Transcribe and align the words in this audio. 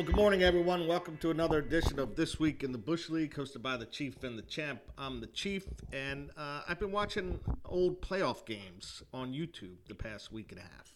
Well, 0.00 0.06
good 0.06 0.16
morning, 0.16 0.42
everyone. 0.42 0.86
Welcome 0.88 1.18
to 1.18 1.30
another 1.30 1.58
edition 1.58 1.98
of 1.98 2.16
This 2.16 2.40
Week 2.40 2.64
in 2.64 2.72
the 2.72 2.78
Bush 2.78 3.10
League, 3.10 3.34
hosted 3.34 3.60
by 3.60 3.76
the 3.76 3.84
Chief 3.84 4.24
and 4.24 4.38
the 4.38 4.42
Champ. 4.42 4.80
I'm 4.96 5.20
the 5.20 5.26
Chief, 5.26 5.66
and 5.92 6.30
uh, 6.38 6.62
I've 6.66 6.80
been 6.80 6.90
watching 6.90 7.38
old 7.66 8.00
playoff 8.00 8.46
games 8.46 9.02
on 9.12 9.34
YouTube 9.34 9.76
the 9.88 9.94
past 9.94 10.32
week 10.32 10.52
and 10.52 10.60
a 10.60 10.62
half. 10.62 10.94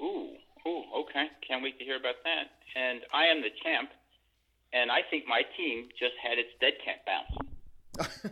Ooh, 0.00 0.30
ooh, 0.66 0.82
okay. 1.02 1.26
Can't 1.46 1.62
wait 1.62 1.78
to 1.78 1.84
hear 1.84 1.96
about 1.98 2.14
that. 2.24 2.44
And 2.74 3.00
I 3.12 3.26
am 3.26 3.42
the 3.42 3.50
champ, 3.62 3.90
and 4.72 4.90
I 4.90 5.00
think 5.10 5.24
my 5.28 5.42
team 5.58 5.88
just 5.90 6.14
had 6.22 6.38
its 6.38 6.48
dead 6.62 6.72
cat 6.82 7.04
bounce. 8.08 8.30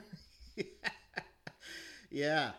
yeah, 2.10 2.52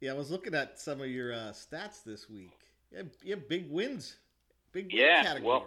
yeah. 0.00 0.10
I 0.10 0.14
was 0.14 0.30
looking 0.30 0.54
at 0.54 0.80
some 0.80 1.02
of 1.02 1.08
your 1.08 1.34
uh, 1.34 1.52
stats 1.52 2.02
this 2.02 2.30
week. 2.30 2.56
Yeah, 2.90 3.02
you 3.22 3.34
have 3.34 3.46
big 3.46 3.70
wins, 3.70 4.16
big 4.72 4.86
win 4.86 5.02
Yeah, 5.02 5.22
category. 5.22 5.46
well- 5.46 5.66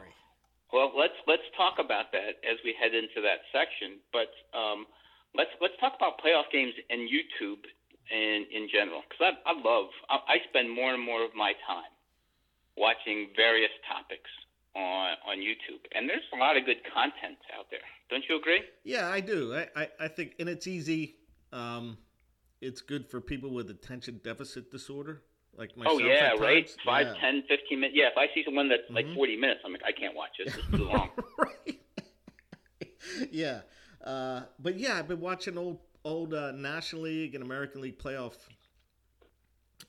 Well, 0.73 0.91
let's 0.97 1.15
let's 1.27 1.43
talk 1.57 1.79
about 1.79 2.11
that 2.11 2.39
as 2.47 2.57
we 2.63 2.75
head 2.79 2.93
into 2.95 3.19
that 3.21 3.43
section. 3.51 3.99
But 4.11 4.31
um, 4.57 4.87
let's 5.35 5.51
let's 5.59 5.75
talk 5.79 5.93
about 5.95 6.19
playoff 6.23 6.47
games 6.51 6.73
and 6.89 7.07
YouTube 7.07 7.63
in 8.11 8.45
in 8.51 8.67
general, 8.71 9.03
because 9.07 9.35
I, 9.35 9.51
I 9.51 9.53
love 9.53 9.87
I, 10.09 10.17
I 10.27 10.37
spend 10.49 10.71
more 10.71 10.93
and 10.93 11.03
more 11.03 11.23
of 11.23 11.35
my 11.35 11.53
time 11.67 11.91
watching 12.77 13.29
various 13.35 13.71
topics 13.87 14.31
on 14.75 15.15
on 15.27 15.37
YouTube, 15.39 15.83
and 15.93 16.07
there's 16.07 16.23
a 16.33 16.37
lot 16.37 16.55
of 16.57 16.65
good 16.65 16.79
content 16.93 17.37
out 17.57 17.67
there. 17.69 17.83
Don't 18.09 18.23
you 18.27 18.37
agree? 18.39 18.63
Yeah, 18.83 19.09
I 19.09 19.19
do. 19.19 19.55
I, 19.55 19.67
I, 19.75 19.87
I 20.01 20.07
think, 20.09 20.33
and 20.39 20.49
it's 20.49 20.67
easy. 20.67 21.15
Um, 21.53 21.97
it's 22.59 22.81
good 22.81 23.09
for 23.09 23.21
people 23.21 23.51
with 23.51 23.69
attention 23.69 24.19
deficit 24.23 24.69
disorder, 24.71 25.23
like 25.57 25.75
myself. 25.77 26.01
Oh 26.01 26.05
yeah, 26.05 26.31
right. 26.39 26.69
Five, 26.85 27.07
Yeah. 27.07 27.13
ten, 27.21 27.43
fifteen 27.47 27.79
minutes. 27.81 27.97
Yeah, 27.97 28.07
if 28.07 28.17
I 28.17 28.27
see 28.33 28.43
someone 28.43 28.69
that's 28.69 28.89
like 28.89 29.05
Mhm. 29.05 29.15
forty 29.15 29.35
minutes, 29.37 29.61
I'm 29.65 29.71
like, 29.73 29.83
I 29.83 29.91
can't 29.91 30.15
watch 30.15 30.31
this. 30.37 30.55
It's 30.55 30.67
too 30.71 30.85
long. 30.85 31.09
right. 31.37 31.79
yeah, 33.31 33.61
uh, 34.03 34.43
but 34.59 34.77
yeah, 34.77 34.97
I've 34.97 35.07
been 35.07 35.19
watching 35.21 35.57
old 35.57 35.79
old 36.03 36.33
uh, 36.33 36.51
National 36.51 37.03
League 37.03 37.35
and 37.35 37.43
American 37.43 37.81
League 37.81 37.99
playoff. 37.99 38.33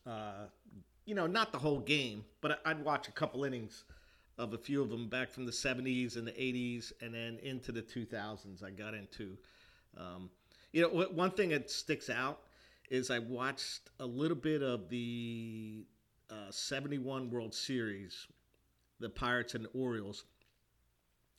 Uh, 0.07 0.47
you 1.05 1.15
know, 1.15 1.27
not 1.27 1.53
the 1.53 1.59
whole 1.59 1.81
game, 1.81 2.25
but 2.41 2.61
I'd 2.65 2.83
watch 2.85 3.09
a 3.09 3.13
couple 3.13 3.45
innings 3.45 3.85
of 4.39 4.55
a 4.55 4.59
few 4.59 4.83
of 4.83 4.89
them 4.91 5.09
back 5.09 5.31
from 5.31 5.47
the 5.47 5.53
'70s 5.53 6.17
and 6.17 6.27
the 6.27 6.33
'80s, 6.33 6.93
and 7.01 7.15
then 7.15 7.39
into 7.43 7.73
the 7.73 7.83
2000s. 7.83 8.63
I 8.63 8.71
got 8.71 8.95
into. 8.95 9.37
Um, 9.97 10.31
you 10.73 10.81
know, 10.81 10.89
one 11.13 11.31
thing 11.33 11.51
that 11.51 11.71
sticks 11.71 12.09
out 12.09 12.41
is 12.91 13.11
I 13.11 13.19
watched 13.19 13.91
a 14.00 14.06
little 14.06 14.36
bit 14.36 14.62
of 14.62 14.88
the 14.88 15.84
uh, 16.30 16.50
71 16.50 17.30
World 17.30 17.55
Series, 17.55 18.27
the 19.00 19.08
Pirates 19.08 19.55
and 19.55 19.64
the 19.64 19.70
Orioles. 19.70 20.25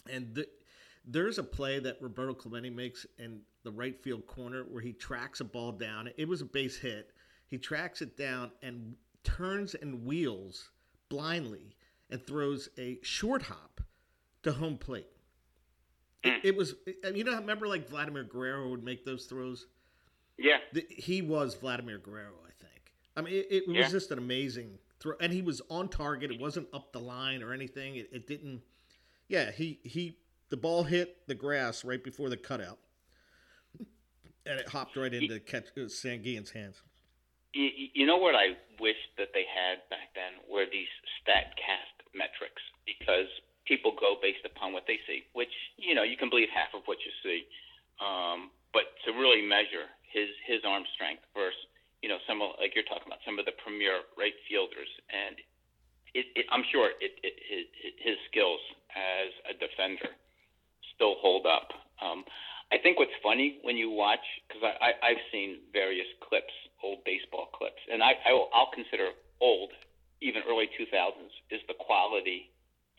And 0.10 0.36
th- 0.36 0.50
there's 1.06 1.38
a 1.38 1.44
play 1.44 1.80
that 1.80 1.98
Roberto 2.02 2.34
Clemente 2.34 2.70
makes 2.70 3.06
in 3.18 3.42
the 3.64 3.72
right 3.72 4.02
field 4.02 4.28
corner 4.28 4.64
where 4.64 4.82
he 4.82 4.94
tracks 4.94 5.40
a 5.40 5.46
ball 5.46 5.72
down. 5.72 6.10
It 6.18 6.28
was 6.28 6.42
a 6.42 6.46
base 6.46 6.78
hit. 6.78 7.12
He 7.48 7.58
tracks 7.58 8.02
it 8.02 8.18
down 8.18 8.52
and 8.62 8.96
turns 9.24 9.76
and 9.76 10.06
wheels 10.06 10.70
blindly 11.10 11.76
and 12.10 12.26
throws 12.26 12.70
a 12.78 13.00
short 13.02 13.44
hop 13.44 13.82
to 14.44 14.52
home 14.52 14.78
plate. 14.78 15.08
It, 16.24 16.42
it 16.44 16.56
was, 16.56 16.76
you 17.14 17.24
know, 17.24 17.36
remember 17.36 17.68
like 17.68 17.90
Vladimir 17.90 18.24
Guerrero 18.24 18.70
would 18.70 18.84
make 18.84 19.06
those 19.06 19.26
throws? 19.26 19.68
Yeah, 20.38 20.58
The, 20.74 20.86
he 20.90 21.22
was 21.22 21.56
Vladimir 21.56 21.98
Guerrero, 22.00 22.34
I 22.46 22.52
think. 22.64 22.94
I 23.16 23.22
mean, 23.22 23.34
it, 23.34 23.48
it 23.50 23.68
was 23.68 23.78
Yeah. 23.78 23.90
just 23.90 24.12
an 24.12 24.18
amazing 24.18 24.80
throw, 25.00 25.14
and 25.22 25.32
he 25.32 25.42
was 25.42 25.62
on 25.70 25.90
target. 25.90 26.32
It 26.32 26.40
wasn't 26.40 26.68
up 26.74 26.92
the 26.92 27.00
line 27.00 27.44
or 27.44 27.54
anything. 27.54 27.96
It, 27.98 28.10
it 28.12 28.28
didn't. 28.28 28.62
Yeah, 29.28 29.52
he 29.52 29.80
he. 29.84 30.18
The 30.50 30.58
ball 30.58 30.84
hit 30.84 31.28
the 31.28 31.36
grass 31.36 31.84
right 31.86 32.04
before 32.04 32.30
the 32.30 32.38
cutout, 32.38 32.78
and 33.80 34.60
it 34.60 34.68
hopped 34.70 34.96
right 34.98 35.14
into 35.14 35.40
catch 35.40 35.66
uh, 35.78 35.82
Sanguillen's 35.88 36.52
hands. 36.52 36.82
you, 37.54 37.70
you 37.94 38.06
know 38.06 38.18
what 38.18 38.36
I 38.36 38.58
wish 38.80 38.98
that 39.18 39.30
they 39.34 39.46
had 39.50 39.88
back 39.90 40.14
then 40.16 40.34
were 40.52 40.66
these 40.72 40.90
Statcast 41.22 41.96
metrics 42.14 42.62
because 42.86 43.28
people 43.66 43.94
go 44.00 44.16
based 44.22 44.46
upon 44.46 44.74
what 44.74 44.84
they 44.88 45.00
see, 45.08 45.24
which 45.34 45.54
you 45.78 45.96
know 45.96 46.04
you 46.04 46.18
can 46.18 46.30
believe 46.30 46.50
half 46.54 46.74
of 46.74 46.82
what 46.86 46.98
you 47.06 47.12
see, 47.24 47.46
um, 48.04 48.50
but 48.74 48.84
to 49.06 49.12
really 49.14 49.42
measure 49.42 49.88
his 50.14 50.30
his 50.46 50.62
arm 50.64 50.86
strength 50.94 51.26
versus 51.34 51.58
you 52.06 52.08
know 52.08 52.22
some 52.30 52.40
of 52.40 52.56
like 52.62 52.78
you're 52.78 52.88
talking 52.88 53.10
about 53.10 53.20
some 53.26 53.42
of 53.42 53.46
the 53.50 53.56
premier 53.66 54.06
right 54.16 54.38
fielders 54.48 54.90
and 55.10 55.42
it, 56.14 56.30
it 56.38 56.46
I'm 56.54 56.64
sure 56.72 56.94
it, 57.02 57.18
it 57.26 57.36
his, 57.42 57.66
his 57.98 58.18
skills 58.30 58.62
as 58.94 59.34
a 59.50 59.54
defender 59.58 60.14
still 60.94 61.18
hold 61.20 61.46
up. 61.46 61.74
Um, 62.02 62.24
I 62.72 62.78
think 62.78 62.98
what's 62.98 63.14
funny 63.22 63.60
when 63.62 63.78
you 63.78 63.90
watch 63.90 64.24
because 64.48 64.62
I, 64.64 64.74
I 64.78 64.90
I've 65.14 65.24
seen 65.34 65.66
various 65.74 66.08
clips, 66.22 66.54
old 66.82 67.04
baseball 67.06 67.50
clips, 67.54 67.82
and 67.92 68.02
I, 68.02 68.14
I 68.26 68.34
will, 68.34 68.50
I'll 68.54 68.72
consider 68.74 69.10
old, 69.42 69.74
even 70.22 70.42
early 70.50 70.70
2000s, 70.78 71.34
is 71.52 71.62
the 71.68 71.78
quality 71.78 72.50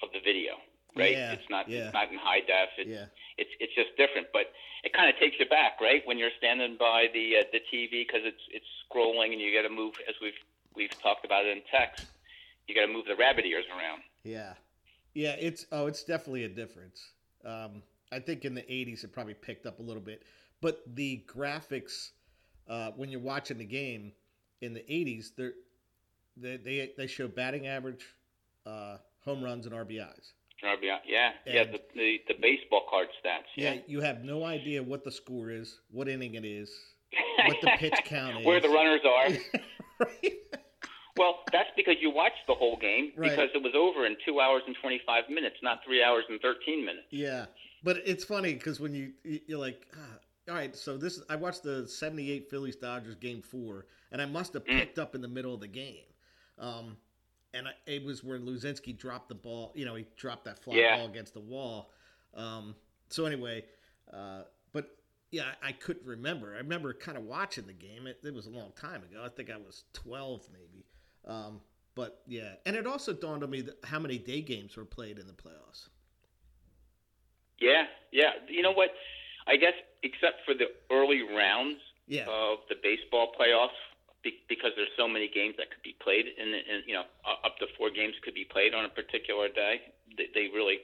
of 0.02 0.10
the 0.12 0.20
video. 0.22 0.58
Right? 0.96 1.12
Yeah, 1.12 1.32
it's 1.32 1.50
not 1.50 1.68
yeah. 1.68 1.86
it's 1.86 1.94
not 1.94 2.10
in 2.10 2.18
high 2.18 2.40
def. 2.40 2.70
It's 2.78 2.90
Yeah, 2.90 3.06
it's 3.36 3.50
it's 3.60 3.74
just 3.74 3.96
different, 3.96 4.28
but 4.32 4.52
it 4.84 4.92
kind 4.92 5.08
of 5.08 5.18
takes 5.18 5.36
you 5.38 5.46
back, 5.46 5.80
right? 5.80 6.02
When 6.04 6.18
you're 6.18 6.34
standing 6.38 6.76
by 6.78 7.08
the 7.12 7.38
uh, 7.40 7.44
the 7.52 7.60
TV 7.72 8.06
because 8.06 8.22
it's 8.24 8.42
it's 8.50 8.66
scrolling 8.86 9.32
and 9.32 9.40
you 9.40 9.54
got 9.54 9.66
to 9.66 9.74
move 9.74 9.94
as 10.08 10.14
we've 10.20 10.38
we've 10.76 11.02
talked 11.02 11.24
about 11.24 11.44
it 11.44 11.56
in 11.56 11.62
text. 11.70 12.06
You 12.68 12.74
got 12.74 12.86
to 12.86 12.92
move 12.92 13.06
the 13.06 13.16
rabbit 13.16 13.44
ears 13.44 13.66
around. 13.70 14.02
yeah, 14.22 14.54
yeah. 15.14 15.36
It's 15.38 15.66
oh, 15.72 15.86
it's 15.86 16.04
definitely 16.04 16.44
a 16.44 16.48
difference. 16.48 17.00
Um, 17.44 17.82
I 18.12 18.20
think 18.20 18.44
in 18.44 18.54
the 18.54 18.62
'80s 18.62 19.04
it 19.04 19.12
probably 19.12 19.34
picked 19.34 19.66
up 19.66 19.80
a 19.80 19.82
little 19.82 20.02
bit, 20.02 20.22
but 20.60 20.82
the 20.94 21.24
graphics 21.26 22.10
uh, 22.68 22.90
when 22.96 23.10
you're 23.10 23.20
watching 23.20 23.58
the 23.58 23.64
game 23.64 24.12
in 24.60 24.74
the 24.74 24.80
'80s, 24.80 25.30
they're, 25.36 25.52
they 26.36 26.56
they 26.56 26.90
they 26.96 27.06
show 27.06 27.28
batting 27.28 27.66
average, 27.66 28.06
uh, 28.66 28.96
home 29.24 29.42
runs, 29.42 29.66
and 29.66 29.74
RBIs. 29.74 30.32
Yeah, 30.64 31.30
yeah, 31.46 31.64
the, 31.64 31.80
the 31.94 32.18
the 32.28 32.34
baseball 32.40 32.86
card 32.90 33.08
stats, 33.24 33.42
Yeah, 33.56 33.74
yeah. 33.74 33.80
you 33.86 34.00
have 34.00 34.24
no 34.24 34.44
idea 34.44 34.82
what 34.82 35.04
the 35.04 35.10
score 35.10 35.50
is, 35.50 35.80
what 35.90 36.08
inning 36.08 36.34
it 36.34 36.44
is, 36.44 36.70
what 37.46 37.56
the 37.60 37.70
pitch 37.78 37.94
count 38.04 38.40
is. 38.40 38.46
Where 38.46 38.60
the 38.60 38.68
runners 38.68 39.00
are. 39.04 39.28
right? 40.00 40.32
Well, 41.16 41.40
that's 41.52 41.68
because 41.76 41.94
you 42.00 42.10
watched 42.10 42.46
the 42.48 42.54
whole 42.54 42.76
game 42.76 43.12
Right. 43.16 43.30
because 43.30 43.50
it 43.54 43.62
was 43.62 43.72
over 43.76 44.06
in 44.06 44.16
two 44.26 44.40
hours 44.40 44.62
and 44.66 44.74
twenty 44.80 45.00
five 45.06 45.24
minutes, 45.28 45.56
not 45.62 45.80
three 45.86 46.02
hours 46.02 46.24
and 46.28 46.40
thirteen 46.40 46.84
minutes. 46.84 47.06
Yeah, 47.10 47.46
but 47.82 47.98
it's 48.04 48.24
funny 48.24 48.54
because 48.54 48.80
when 48.80 48.94
you 48.94 49.12
you're 49.22 49.58
like, 49.60 49.86
ah, 49.96 50.18
all 50.48 50.54
right, 50.56 50.74
so 50.74 50.96
this 50.96 51.20
I 51.28 51.36
watched 51.36 51.62
the 51.62 51.86
'78 51.86 52.50
Phillies 52.50 52.76
Dodgers 52.76 53.14
game 53.16 53.42
four, 53.42 53.86
and 54.12 54.20
I 54.20 54.26
must 54.26 54.54
have 54.54 54.64
Mm. 54.64 54.78
picked 54.78 54.98
up 54.98 55.14
in 55.14 55.20
the 55.20 55.28
middle 55.28 55.54
of 55.54 55.60
the 55.60 55.68
game, 55.68 56.04
um, 56.58 56.96
and 57.54 57.68
I, 57.68 57.72
it 57.86 58.04
was 58.04 58.22
where 58.24 58.38
Luzinski 58.38 58.96
dropped 58.96 59.28
the 59.28 59.34
ball. 59.34 59.72
You 59.74 59.84
know, 59.86 59.94
he 59.94 60.04
dropped 60.16 60.44
that 60.46 60.62
fly 60.62 60.76
Yeah. 60.76 60.96
ball 60.98 61.06
against 61.06 61.32
the 61.34 61.40
wall. 61.40 61.90
Um, 62.34 62.74
so 63.08 63.24
anyway, 63.26 63.64
uh, 64.12 64.42
but 64.72 64.96
yeah, 65.30 65.44
I, 65.62 65.68
I 65.68 65.72
couldn't 65.72 66.06
remember. 66.06 66.54
I 66.54 66.58
remember 66.58 66.92
kind 66.92 67.16
of 67.16 67.24
watching 67.24 67.66
the 67.66 67.72
game. 67.72 68.06
It, 68.06 68.18
it 68.24 68.34
was 68.34 68.46
a 68.46 68.50
long 68.50 68.72
time 68.78 69.02
ago. 69.02 69.22
I 69.24 69.28
think 69.28 69.50
I 69.50 69.56
was 69.56 69.84
12 69.94 70.48
maybe. 70.52 70.84
Um, 71.26 71.60
but 71.94 72.22
yeah, 72.26 72.54
and 72.66 72.74
it 72.76 72.86
also 72.86 73.12
dawned 73.12 73.44
on 73.44 73.50
me 73.50 73.62
how 73.84 74.00
many 74.00 74.18
day 74.18 74.40
games 74.42 74.76
were 74.76 74.84
played 74.84 75.18
in 75.18 75.26
the 75.26 75.32
playoffs. 75.32 75.88
Yeah, 77.60 77.84
yeah. 78.12 78.30
You 78.48 78.62
know 78.62 78.72
what? 78.72 78.90
I 79.46 79.56
guess 79.56 79.74
except 80.02 80.44
for 80.44 80.54
the 80.54 80.66
early 80.90 81.22
rounds 81.22 81.78
Yeah. 82.08 82.24
of 82.28 82.58
the 82.68 82.74
baseball 82.82 83.32
playoffs, 83.38 83.78
because 84.48 84.72
there's 84.76 84.92
so 84.96 85.06
many 85.06 85.28
games 85.28 85.54
that 85.58 85.70
could 85.70 85.82
be 85.82 85.96
played, 86.00 86.26
and, 86.26 86.54
and 86.54 86.82
you 86.86 86.94
know, 86.94 87.04
up 87.44 87.58
to 87.58 87.66
four 87.76 87.90
games 87.90 88.14
could 88.24 88.34
be 88.34 88.44
played 88.44 88.74
on 88.74 88.84
a 88.84 88.88
particular 88.88 89.48
day. 89.48 89.80
They, 90.16 90.28
they 90.34 90.44
really 90.54 90.78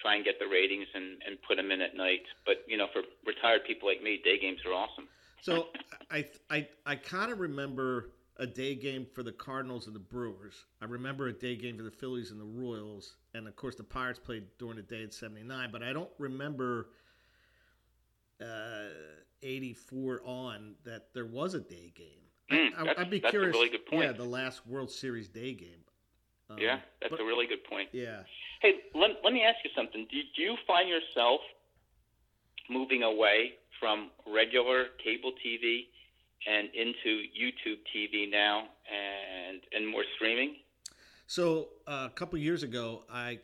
try 0.00 0.16
and 0.16 0.24
get 0.24 0.38
the 0.38 0.46
ratings 0.46 0.86
and, 0.94 1.22
and 1.26 1.38
put 1.46 1.56
them 1.56 1.70
in 1.70 1.80
at 1.80 1.96
night. 1.96 2.22
But 2.46 2.64
you 2.66 2.76
know, 2.76 2.86
for 2.92 3.02
retired 3.26 3.64
people 3.66 3.88
like 3.88 4.02
me, 4.02 4.20
day 4.22 4.38
games 4.38 4.60
are 4.66 4.72
awesome. 4.72 5.08
So 5.42 5.68
I 6.10 6.26
I 6.50 6.68
I 6.86 6.96
kind 6.96 7.30
of 7.30 7.40
remember 7.40 8.10
a 8.38 8.46
day 8.46 8.74
game 8.74 9.06
for 9.14 9.22
the 9.22 9.32
Cardinals 9.32 9.86
and 9.86 9.94
the 9.94 10.00
Brewers. 10.00 10.64
I 10.80 10.86
remember 10.86 11.28
a 11.28 11.32
day 11.32 11.56
game 11.56 11.76
for 11.76 11.84
the 11.84 11.90
Phillies 11.90 12.30
and 12.30 12.40
the 12.40 12.44
Royals, 12.44 13.16
and 13.34 13.46
of 13.46 13.54
course 13.56 13.76
the 13.76 13.84
Pirates 13.84 14.18
played 14.18 14.44
during 14.58 14.76
the 14.76 14.82
day 14.82 15.02
at 15.02 15.14
'79. 15.14 15.68
But 15.70 15.82
I 15.82 15.92
don't 15.92 16.10
remember 16.18 16.88
uh, 18.40 18.88
'84 19.42 20.22
on 20.24 20.74
that 20.84 21.12
there 21.14 21.26
was 21.26 21.54
a 21.54 21.60
day 21.60 21.92
game. 21.94 22.23
Mm, 22.50 22.68
I, 22.78 22.84
that's, 22.84 22.98
would 22.98 23.10
be 23.10 23.20
that's 23.20 23.30
curious. 23.30 23.54
a 23.54 23.58
really 23.58 23.70
good 23.70 23.86
point. 23.86 24.02
Yeah, 24.02 24.12
the 24.12 24.24
last 24.24 24.66
World 24.66 24.90
Series 24.90 25.28
day 25.28 25.54
game. 25.54 25.82
Um, 26.50 26.58
yeah, 26.58 26.80
that's 27.00 27.10
but- 27.10 27.20
a 27.20 27.24
really 27.24 27.46
good 27.46 27.64
point. 27.64 27.88
yeah. 27.92 28.20
Hey, 28.60 28.76
let, 28.94 29.10
let 29.22 29.32
me 29.34 29.42
ask 29.42 29.58
you 29.62 29.70
something. 29.76 30.06
Do, 30.10 30.18
do 30.36 30.42
you 30.42 30.56
find 30.66 30.88
yourself 30.88 31.40
moving 32.70 33.02
away 33.02 33.52
from 33.78 34.10
regular 34.26 34.86
cable 35.02 35.32
TV 35.44 35.86
and 36.46 36.68
into 36.74 37.22
YouTube 37.38 37.78
TV 37.94 38.30
now 38.30 38.64
and 38.90 39.60
and 39.72 39.86
more 39.86 40.04
streaming? 40.16 40.56
So 41.26 41.68
uh, 41.86 42.08
a 42.10 42.14
couple 42.14 42.38
years 42.38 42.62
ago, 42.62 43.02
I 43.12 43.40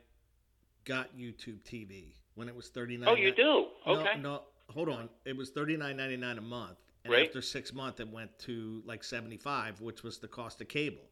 got 0.85 1.17
YouTube 1.17 1.61
TV 1.65 2.13
when 2.35 2.49
it 2.49 2.57
was 2.57 2.69
thirty 2.69 2.97
nine. 2.97 3.09
Oh, 3.09 3.15
you 3.15 3.35
do? 3.35 3.67
Okay. 3.87 4.17
No, 4.21 4.31
no, 4.31 4.43
hold 4.69 4.89
on. 4.89 5.09
It 5.25 5.37
was 5.37 5.51
thirty 5.51 5.77
nine 5.77 5.97
ninety 5.97 6.17
nine 6.17 6.39
a 6.39 6.43
month, 6.43 6.79
and 7.05 7.13
Right. 7.13 7.27
after 7.27 7.41
six 7.43 7.73
months, 7.73 8.01
it 8.01 8.09
went 8.09 8.39
to 8.41 8.83
like 8.85 9.03
seventy 9.05 9.37
five, 9.37 9.81
which 9.81 10.03
was 10.03 10.19
the 10.19 10.29
cost 10.29 10.61
of 10.61 10.69
cable. 10.69 11.09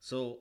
So 0.00 0.38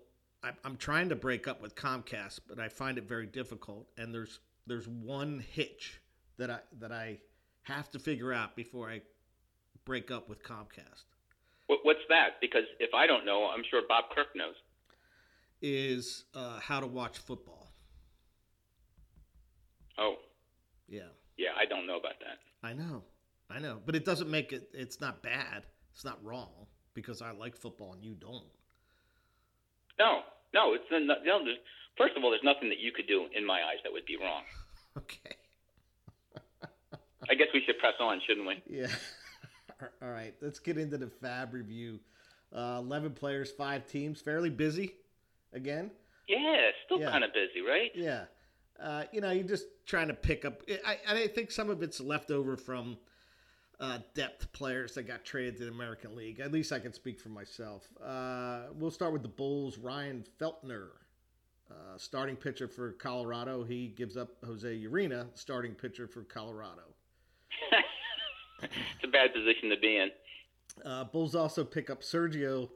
I'm 0.65 0.75
trying 0.75 1.07
to 1.07 1.15
break 1.15 1.47
up 1.47 1.61
with 1.61 1.73
Comcast, 1.75 2.41
but 2.49 2.59
I 2.59 2.67
find 2.67 2.97
it 2.97 3.05
very 3.05 3.25
difficult. 3.25 3.87
And 3.97 4.13
there's 4.13 4.39
there's 4.67 4.87
one 4.87 5.39
hitch 5.39 6.01
that 6.37 6.49
I 6.49 6.59
that 6.79 6.91
I 6.91 7.19
have 7.63 7.89
to 7.91 7.99
figure 7.99 8.33
out 8.33 8.55
before 8.55 8.89
I 8.89 9.01
break 9.85 10.11
up 10.11 10.27
with 10.27 10.43
Comcast. 10.43 11.05
What's 11.67 12.01
that? 12.09 12.41
Because 12.41 12.65
if 12.79 12.93
I 12.93 13.07
don't 13.07 13.25
know, 13.25 13.45
I'm 13.47 13.63
sure 13.69 13.81
Bob 13.87 14.05
Kirk 14.13 14.27
knows. 14.35 14.55
Is 15.61 16.25
uh, 16.33 16.59
how 16.59 16.81
to 16.81 16.87
watch 16.87 17.17
football. 17.19 17.71
Oh, 19.97 20.15
Yeah. 20.89 21.07
yeah, 21.37 21.51
I 21.57 21.65
don't 21.65 21.87
know 21.87 21.97
about 21.97 22.19
that. 22.19 22.39
I 22.67 22.73
know, 22.73 23.03
I 23.53 23.59
know, 23.59 23.79
but 23.85 23.95
it 23.95 24.05
doesn't 24.05 24.29
make 24.29 24.51
it. 24.53 24.69
It's 24.73 24.99
not 24.99 25.21
bad. 25.21 25.65
It's 25.93 26.03
not 26.05 26.23
wrong 26.23 26.49
because 26.93 27.21
I 27.21 27.31
like 27.31 27.55
football 27.55 27.93
and 27.93 28.03
you 28.03 28.15
don't. 28.15 28.45
No, 29.99 30.21
no, 30.53 30.73
it's 30.73 30.83
no, 30.91 30.99
no, 30.99 31.43
there's, 31.45 31.57
first 31.97 32.17
of 32.17 32.23
all, 32.23 32.31
there's 32.31 32.43
nothing 32.43 32.69
that 32.69 32.79
you 32.79 32.91
could 32.91 33.07
do 33.07 33.27
in 33.35 33.45
my 33.45 33.59
eyes 33.61 33.77
that 33.83 33.91
would 33.93 34.05
be 34.05 34.17
wrong. 34.17 34.43
Okay. 34.95 35.35
I 37.29 37.33
guess 37.33 37.47
we 37.51 37.63
should 37.65 37.79
press 37.79 37.93
on, 37.99 38.21
shouldn't 38.27 38.45
we? 38.45 38.61
Yeah. 38.69 38.85
All 40.03 40.09
right. 40.11 40.35
Let's 40.39 40.59
get 40.59 40.77
into 40.77 40.99
the 40.99 41.07
Fab 41.07 41.51
review. 41.51 41.99
Uh, 42.55 42.77
Eleven 42.79 43.11
players, 43.13 43.49
five 43.51 43.87
teams. 43.87 44.21
Fairly 44.21 44.51
busy. 44.51 44.93
Again. 45.51 45.89
Yeah, 46.27 46.69
still 46.85 46.99
Yeah. 46.99 47.09
kind 47.09 47.23
of 47.23 47.31
busy, 47.33 47.61
right? 47.67 47.89
Yeah. 47.95 48.25
Uh, 48.79 49.05
you 49.11 49.19
know, 49.19 49.31
you're 49.31 49.47
just 49.47 49.65
trying 49.87 50.09
to 50.09 50.13
pick 50.13 50.45
up. 50.45 50.61
I, 50.85 50.97
I 51.09 51.27
think 51.27 51.49
some 51.49 51.71
of 51.71 51.81
it's 51.81 51.99
left 51.99 52.29
over 52.29 52.55
from 52.55 52.97
uh, 53.79 53.99
depth 54.13 54.51
players 54.53 54.93
that 54.95 55.03
got 55.03 55.25
traded 55.25 55.57
to 55.57 55.65
the 55.65 55.71
American 55.71 56.15
League. 56.15 56.39
At 56.39 56.51
least 56.51 56.71
I 56.71 56.79
can 56.79 56.93
speak 56.93 57.19
for 57.19 57.29
myself. 57.29 57.87
Uh, 58.03 58.63
we'll 58.73 58.91
start 58.91 59.13
with 59.13 59.21
the 59.21 59.27
Bulls. 59.27 59.77
Ryan 59.77 60.23
Feltner, 60.39 60.89
uh, 61.69 61.97
starting 61.97 62.35
pitcher 62.35 62.67
for 62.67 62.91
Colorado. 62.93 63.63
He 63.63 63.87
gives 63.87 64.17
up 64.17 64.29
Jose 64.45 64.67
Urena, 64.67 65.27
starting 65.33 65.73
pitcher 65.73 66.07
for 66.07 66.23
Colorado. 66.23 66.83
it's 68.61 69.03
a 69.03 69.07
bad 69.07 69.33
position 69.33 69.69
to 69.69 69.77
be 69.77 69.97
in. 69.97 70.11
Uh, 70.85 71.03
Bulls 71.03 71.35
also 71.35 71.63
pick 71.63 71.89
up 71.89 72.01
Sergio 72.01 72.69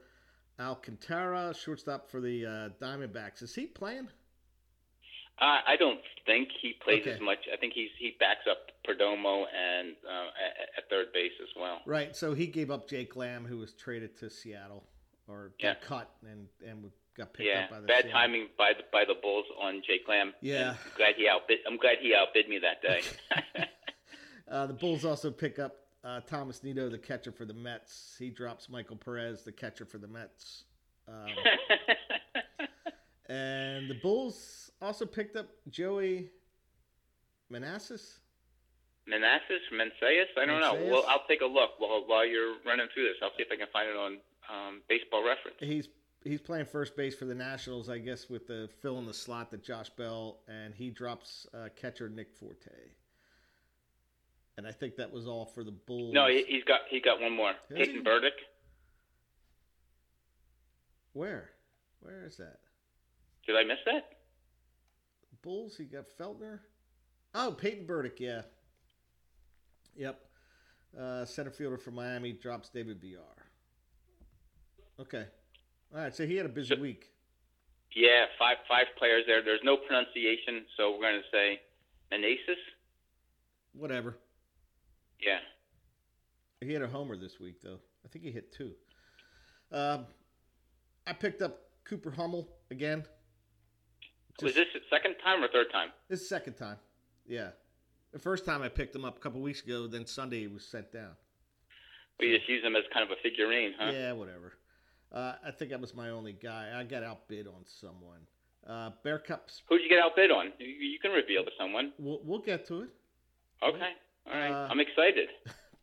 Alcantara, 0.60 1.54
shortstop 1.54 2.10
for 2.10 2.20
the 2.20 2.44
uh, 2.44 2.84
Diamondbacks. 2.84 3.42
Is 3.42 3.54
he 3.54 3.66
playing? 3.66 4.08
Uh, 5.40 5.60
I 5.66 5.76
don't 5.78 6.00
think 6.26 6.48
he 6.60 6.74
plays 6.84 7.02
Okay. 7.02 7.12
as 7.12 7.20
much. 7.20 7.38
I 7.52 7.56
think 7.56 7.72
he's 7.72 7.90
he 7.98 8.16
backs 8.18 8.46
up 8.50 8.58
Perdomo 8.86 9.44
and 9.54 9.94
uh, 10.06 10.28
at, 10.44 10.68
at 10.78 10.90
third 10.90 11.12
base 11.12 11.32
as 11.42 11.48
well. 11.60 11.78
Right. 11.86 12.14
So 12.16 12.34
he 12.34 12.46
gave 12.46 12.70
up 12.70 12.88
Jake 12.88 13.16
Lamb, 13.16 13.44
who 13.46 13.58
was 13.58 13.72
traded 13.72 14.16
to 14.18 14.30
Seattle 14.30 14.84
or 15.28 15.52
got 15.62 15.80
cut 15.80 16.10
and 16.28 16.48
and 16.66 16.90
got 17.16 17.32
picked 17.34 17.48
Yeah, 17.48 17.64
up 17.64 17.70
by 17.70 17.80
the 17.80 17.86
bad 17.86 18.04
Seattle- 18.04 18.20
timing 18.20 18.48
by 18.58 18.72
the 18.76 18.84
by 18.92 19.04
the 19.04 19.14
Bulls 19.20 19.44
on 19.60 19.82
Jake 19.86 20.08
Lamb. 20.08 20.32
Yeah. 20.40 20.70
I'm 20.70 20.76
glad 20.96 21.14
he 21.16 21.28
outbid. 21.28 21.58
I'm 21.66 21.76
glad 21.76 21.98
he 22.00 22.14
outbid 22.14 22.48
me 22.48 22.58
that 22.60 22.82
day. 22.82 23.64
Uh, 24.50 24.64
the 24.66 24.72
Bulls 24.72 25.04
also 25.04 25.30
pick 25.30 25.58
up 25.58 25.76
uh, 26.02 26.22
Tomás 26.26 26.64
Nido, 26.64 26.88
the 26.88 26.96
catcher 26.96 27.30
for 27.30 27.44
the 27.44 27.52
Mets. 27.52 28.16
He 28.18 28.30
drops 28.30 28.70
Michael 28.70 28.96
Perez, 28.96 29.42
the 29.42 29.52
catcher 29.52 29.84
for 29.84 29.98
the 29.98 30.08
Mets. 30.08 30.64
Um, 31.06 31.26
and 33.28 33.90
the 33.90 33.94
Bulls 34.02 34.67
also 34.80 35.06
picked 35.06 35.36
up 35.36 35.48
Joey 35.68 36.30
Manassas. 37.50 38.20
Manassas, 39.06 39.62
Mensaes, 39.72 40.26
I 40.36 40.44
don't 40.44 40.60
know. 40.60 40.74
Well, 40.90 41.04
I'll 41.08 41.24
take 41.26 41.40
a 41.40 41.46
look 41.46 41.70
while 41.78 42.04
while 42.06 42.26
you're 42.26 42.56
running 42.66 42.86
through 42.92 43.04
this. 43.04 43.16
I'll 43.22 43.30
see 43.36 43.42
if 43.42 43.48
I 43.50 43.56
can 43.56 43.66
find 43.72 43.88
it 43.88 43.96
on 43.96 44.18
um, 44.50 44.82
Baseball 44.88 45.24
Reference. 45.26 45.56
He's 45.60 45.88
he's 46.24 46.40
playing 46.42 46.66
first 46.66 46.94
base 46.94 47.14
for 47.14 47.24
the 47.24 47.34
Nationals, 47.34 47.88
I 47.88 47.98
guess, 47.98 48.28
with 48.28 48.46
the 48.46 48.68
fill 48.82 48.98
in 48.98 49.06
the 49.06 49.14
slot 49.14 49.50
that 49.52 49.64
Josh 49.64 49.88
Bell, 49.90 50.40
and 50.46 50.74
he 50.74 50.90
drops 50.90 51.46
uh, 51.54 51.68
catcher 51.74 52.10
Nick 52.10 52.34
Forte. 52.34 52.70
And 54.58 54.66
I 54.66 54.72
think 54.72 54.96
that 54.96 55.10
was 55.10 55.26
all 55.26 55.46
for 55.46 55.64
the 55.64 55.70
Bulls. 55.70 56.12
No, 56.12 56.26
he, 56.28 56.44
he's 56.46 56.64
got 56.64 56.80
he 56.90 57.00
got 57.00 57.20
one 57.20 57.32
more. 57.32 57.52
Has 57.70 57.78
Peyton 57.78 57.94
he? 57.94 58.00
Burdick. 58.02 58.34
Where? 61.14 61.50
Where 62.00 62.26
is 62.26 62.36
that? 62.36 62.58
Did 63.46 63.56
I 63.56 63.64
miss 63.64 63.78
that? 63.86 64.17
Bulls. 65.42 65.76
He 65.76 65.84
got 65.84 66.04
Feltner. 66.18 66.60
Oh, 67.34 67.52
Peyton 67.52 67.86
Burdick. 67.86 68.18
Yeah. 68.20 68.42
Yep. 69.96 70.20
Uh, 70.98 71.24
center 71.24 71.50
fielder 71.50 71.76
for 71.78 71.90
Miami 71.90 72.32
drops 72.32 72.68
David 72.70 73.00
Villar. 73.00 73.22
Okay. 75.00 75.26
All 75.94 76.00
right. 76.00 76.14
So 76.14 76.26
he 76.26 76.36
had 76.36 76.46
a 76.46 76.50
busy 76.50 76.74
So- 76.74 76.80
week. 76.80 77.12
Yeah, 77.94 78.26
five 78.38 78.58
five 78.68 78.86
players 78.98 79.24
there. 79.26 79.42
There's 79.42 79.62
no 79.64 79.78
pronunciation, 79.78 80.66
so 80.76 80.92
we're 80.92 81.00
going 81.00 81.22
to 81.22 81.28
say 81.32 81.58
Manassas. 82.10 82.58
Whatever. 83.72 84.18
Yeah. 85.20 85.38
He 86.60 86.72
had 86.72 86.82
a 86.82 86.86
homer 86.86 87.16
this 87.16 87.40
week, 87.40 87.62
though. 87.62 87.78
I 88.04 88.08
think 88.08 88.24
he 88.26 88.30
hit 88.30 88.52
two. 88.52 88.72
Um, 89.72 90.04
I 91.06 91.14
picked 91.14 91.40
up 91.40 91.60
Cooper 91.84 92.10
Hummel 92.10 92.48
again. 92.70 93.04
Was 94.42 94.54
this 94.54 94.66
the 94.72 94.80
second 94.90 95.16
time 95.22 95.42
or 95.42 95.48
third 95.48 95.70
time? 95.72 95.88
This 96.08 96.20
is 96.20 96.28
second 96.28 96.54
time. 96.54 96.76
Yeah. 97.26 97.50
The 98.12 98.18
first 98.18 98.44
time 98.44 98.62
I 98.62 98.68
picked 98.68 98.94
him 98.94 99.04
up 99.04 99.16
a 99.16 99.20
couple 99.20 99.40
weeks 99.40 99.62
ago, 99.62 99.86
then 99.86 100.06
Sunday 100.06 100.40
he 100.40 100.46
was 100.46 100.64
sent 100.64 100.92
down. 100.92 101.10
We 102.20 102.36
just 102.36 102.48
use 102.48 102.64
him 102.64 102.74
as 102.76 102.84
kind 102.92 103.04
of 103.04 103.16
a 103.16 103.20
figurine, 103.22 103.74
huh? 103.78 103.90
Yeah, 103.92 104.12
whatever. 104.12 104.54
Uh, 105.12 105.34
I 105.44 105.50
think 105.50 105.70
that 105.70 105.80
was 105.80 105.94
my 105.94 106.10
only 106.10 106.32
guy. 106.32 106.70
I 106.74 106.84
got 106.84 107.02
outbid 107.02 107.46
on 107.46 107.64
someone. 107.64 108.20
Uh, 108.66 108.90
Bearcats. 109.04 109.62
Who'd 109.68 109.80
you 109.82 109.88
get 109.88 109.98
outbid 109.98 110.30
on? 110.30 110.52
You, 110.58 110.66
you 110.66 110.98
can 110.98 111.12
reveal 111.12 111.44
to 111.44 111.50
someone. 111.58 111.92
We'll, 111.98 112.20
we'll 112.24 112.40
get 112.40 112.66
to 112.68 112.82
it. 112.82 112.90
Okay. 113.62 113.90
All 114.26 114.32
right. 114.32 114.50
Uh, 114.50 114.68
I'm 114.70 114.80
excited. 114.80 115.28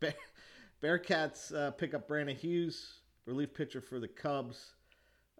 Bear, 0.00 0.14
Bearcats 0.82 1.54
uh, 1.54 1.70
pick 1.72 1.94
up 1.94 2.06
Brandon 2.06 2.36
Hughes, 2.36 3.00
relief 3.26 3.54
pitcher 3.54 3.80
for 3.80 3.98
the 3.98 4.08
Cubs. 4.08 4.74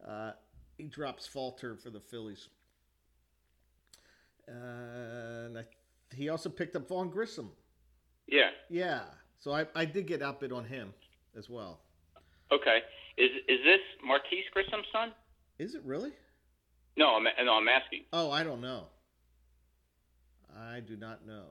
Uh, 0.07 0.33
he 0.76 0.85
drops 0.85 1.26
Falter 1.26 1.76
for 1.76 1.90
the 1.90 2.00
Phillies. 2.00 2.49
Uh, 4.49 5.47
and 5.47 5.59
I, 5.59 5.65
he 6.15 6.29
also 6.29 6.49
picked 6.49 6.76
up 6.76 6.88
Vaughn 6.88 7.11
Grissom. 7.11 7.50
Yeah. 8.26 8.50
Yeah. 8.69 9.03
So 9.38 9.53
I, 9.53 9.67
I 9.75 9.85
did 9.85 10.07
get 10.07 10.23
outbid 10.23 10.53
on 10.53 10.65
him 10.65 10.93
as 11.37 11.49
well. 11.49 11.81
Okay. 12.53 12.79
Is 13.17 13.31
is 13.49 13.59
this 13.65 13.81
Marquis 14.05 14.45
Grissom's 14.53 14.87
son? 14.93 15.12
Is 15.59 15.75
it 15.75 15.83
really? 15.85 16.12
No, 16.97 17.17
I'm 17.17 17.25
no, 17.45 17.53
I'm 17.55 17.69
asking. 17.69 18.05
Oh, 18.12 18.31
I 18.31 18.45
don't 18.45 18.61
know. 18.61 18.85
I 20.57 20.81
do 20.81 20.97
not 20.97 21.26
know. 21.26 21.45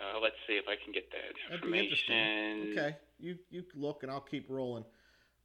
Uh, 0.00 0.18
let's 0.20 0.36
see 0.46 0.54
if 0.54 0.64
I 0.68 0.76
can 0.82 0.92
get 0.92 1.10
that 1.10 1.34
That'd 1.50 1.72
be 1.72 1.78
information. 1.78 2.72
Okay, 2.72 2.96
you 3.18 3.36
you 3.50 3.64
look 3.74 4.02
and 4.02 4.10
I'll 4.10 4.20
keep 4.20 4.48
rolling. 4.48 4.84